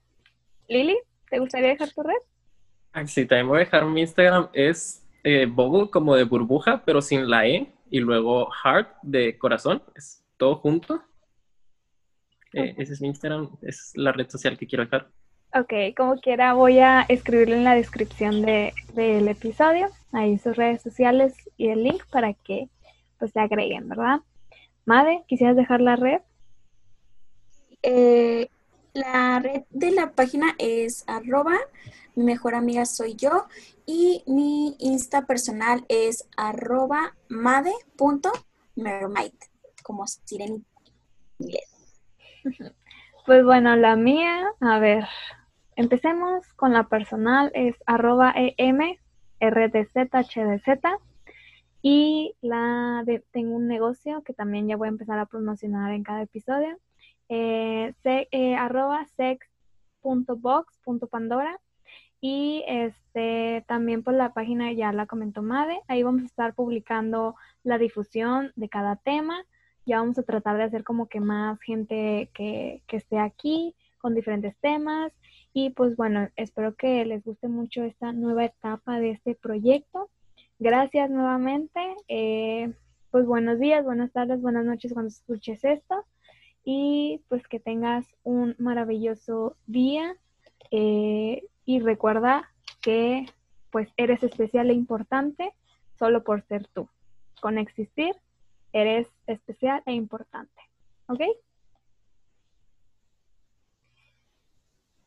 Lili, 0.68 0.98
¿te 1.28 1.38
gustaría 1.38 1.68
dejar 1.68 1.90
tu 1.90 2.02
red? 2.02 3.06
Sí, 3.06 3.26
también 3.26 3.48
voy 3.48 3.56
a 3.56 3.60
dejar 3.60 3.84
mi 3.86 4.00
Instagram, 4.00 4.48
es 4.52 5.06
eh, 5.24 5.46
Bubble 5.46 5.90
como 5.90 6.14
de 6.14 6.24
burbuja, 6.24 6.82
pero 6.84 7.00
sin 7.00 7.28
la 7.28 7.46
E, 7.46 7.72
y 7.90 8.00
luego 8.00 8.50
Heart 8.50 8.88
de 9.02 9.38
corazón, 9.38 9.82
es 9.94 10.24
todo 10.36 10.56
junto. 10.56 11.02
Eh, 12.52 12.74
ese 12.76 12.92
es 12.92 13.00
mi 13.00 13.08
Instagram, 13.08 13.50
es 13.62 13.92
la 13.94 14.12
red 14.12 14.28
social 14.28 14.58
que 14.58 14.66
quiero 14.66 14.84
dejar. 14.84 15.08
Ok, 15.54 15.94
como 15.96 16.16
quiera 16.16 16.54
voy 16.54 16.78
a 16.78 17.02
escribirle 17.02 17.56
en 17.56 17.64
la 17.64 17.74
descripción 17.74 18.42
de, 18.42 18.72
del 18.94 19.28
episodio, 19.28 19.88
ahí 20.12 20.38
sus 20.38 20.56
redes 20.56 20.80
sociales 20.80 21.34
y 21.58 21.68
el 21.68 21.82
link 21.82 22.02
para 22.10 22.32
que 22.32 22.68
pues 23.18 23.32
se 23.32 23.40
agreguen, 23.40 23.88
¿verdad? 23.88 24.20
Made, 24.86 25.24
¿quisieras 25.28 25.56
dejar 25.56 25.80
la 25.80 25.96
red? 25.96 26.20
Eh, 27.82 28.48
la 28.94 29.40
red 29.40 29.62
de 29.70 29.90
la 29.90 30.12
página 30.12 30.54
es 30.58 31.04
arroba, 31.06 31.58
mi 32.14 32.24
mejor 32.24 32.54
amiga 32.54 32.84
soy 32.86 33.14
yo 33.14 33.46
y 33.86 34.22
mi 34.26 34.76
Insta 34.78 35.26
personal 35.26 35.84
es 35.88 36.26
arroba 36.36 37.14
made.mermaid, 37.28 37.74
como 39.82 40.06
sirenita 40.06 40.66
en 41.38 41.46
inglés. 41.46 41.71
Pues 43.24 43.44
bueno, 43.44 43.76
la 43.76 43.94
mía, 43.94 44.50
a 44.58 44.80
ver, 44.80 45.04
empecemos 45.76 46.52
con 46.54 46.72
la 46.72 46.88
personal, 46.88 47.52
es 47.54 47.76
arroba 47.86 48.34
em 48.34 48.96
rdzhdz 49.40 50.98
y 51.82 52.34
la 52.40 53.04
de, 53.06 53.22
tengo 53.30 53.54
un 53.54 53.68
negocio 53.68 54.22
que 54.22 54.34
también 54.34 54.66
ya 54.66 54.76
voy 54.76 54.88
a 54.88 54.90
empezar 54.90 55.20
a 55.20 55.26
promocionar 55.26 55.92
en 55.92 56.02
cada 56.02 56.22
episodio, 56.22 56.76
eh, 57.28 57.94
eh 58.04 58.56
arroba 58.56 59.06
sex.box.pandora 59.16 61.60
y 62.20 62.64
este 62.66 63.64
también 63.68 64.02
por 64.02 64.14
la 64.14 64.32
página 64.32 64.72
ya 64.72 64.92
la 64.92 65.06
comentó 65.06 65.42
Made, 65.42 65.80
ahí 65.86 66.02
vamos 66.02 66.22
a 66.22 66.26
estar 66.26 66.54
publicando 66.54 67.36
la 67.62 67.78
difusión 67.78 68.50
de 68.56 68.68
cada 68.68 68.96
tema 68.96 69.44
ya 69.84 69.98
vamos 69.98 70.18
a 70.18 70.22
tratar 70.22 70.56
de 70.56 70.64
hacer 70.64 70.84
como 70.84 71.08
que 71.08 71.20
más 71.20 71.60
gente 71.60 72.30
que, 72.34 72.82
esté 72.88 73.18
aquí 73.18 73.74
con 73.98 74.14
diferentes 74.14 74.56
temas. 74.58 75.12
Y 75.52 75.70
pues 75.70 75.96
bueno, 75.96 76.28
espero 76.36 76.74
que 76.74 77.04
les 77.04 77.24
guste 77.24 77.48
mucho 77.48 77.82
esta 77.84 78.12
nueva 78.12 78.44
etapa 78.44 79.00
de 79.00 79.10
este 79.10 79.34
proyecto. 79.34 80.10
Gracias 80.58 81.10
nuevamente. 81.10 81.80
Eh, 82.08 82.72
pues 83.10 83.26
buenos 83.26 83.58
días, 83.58 83.84
buenas 83.84 84.12
tardes, 84.12 84.40
buenas 84.40 84.64
noches 84.64 84.92
cuando 84.92 85.08
escuches 85.08 85.64
esto. 85.64 86.04
y 86.64 87.20
pues 87.28 87.46
que 87.48 87.58
tengas 87.58 88.06
un 88.22 88.54
maravilloso 88.58 89.56
día 89.66 90.16
eh, 90.70 91.42
y 91.64 91.80
recuerda 91.80 92.48
que 92.80 93.26
pues 93.70 93.88
eres 93.96 94.22
especial 94.22 94.70
e 94.70 94.74
importante 94.74 95.52
solo 95.98 96.22
por 96.22 96.42
ser 96.42 96.66
tú. 96.68 96.88
Con 97.40 97.58
existir, 97.58 98.14
eres 98.72 99.06
especial 99.26 99.82
e 99.86 99.92
importante. 99.92 100.60
¿Ok? 101.06 101.20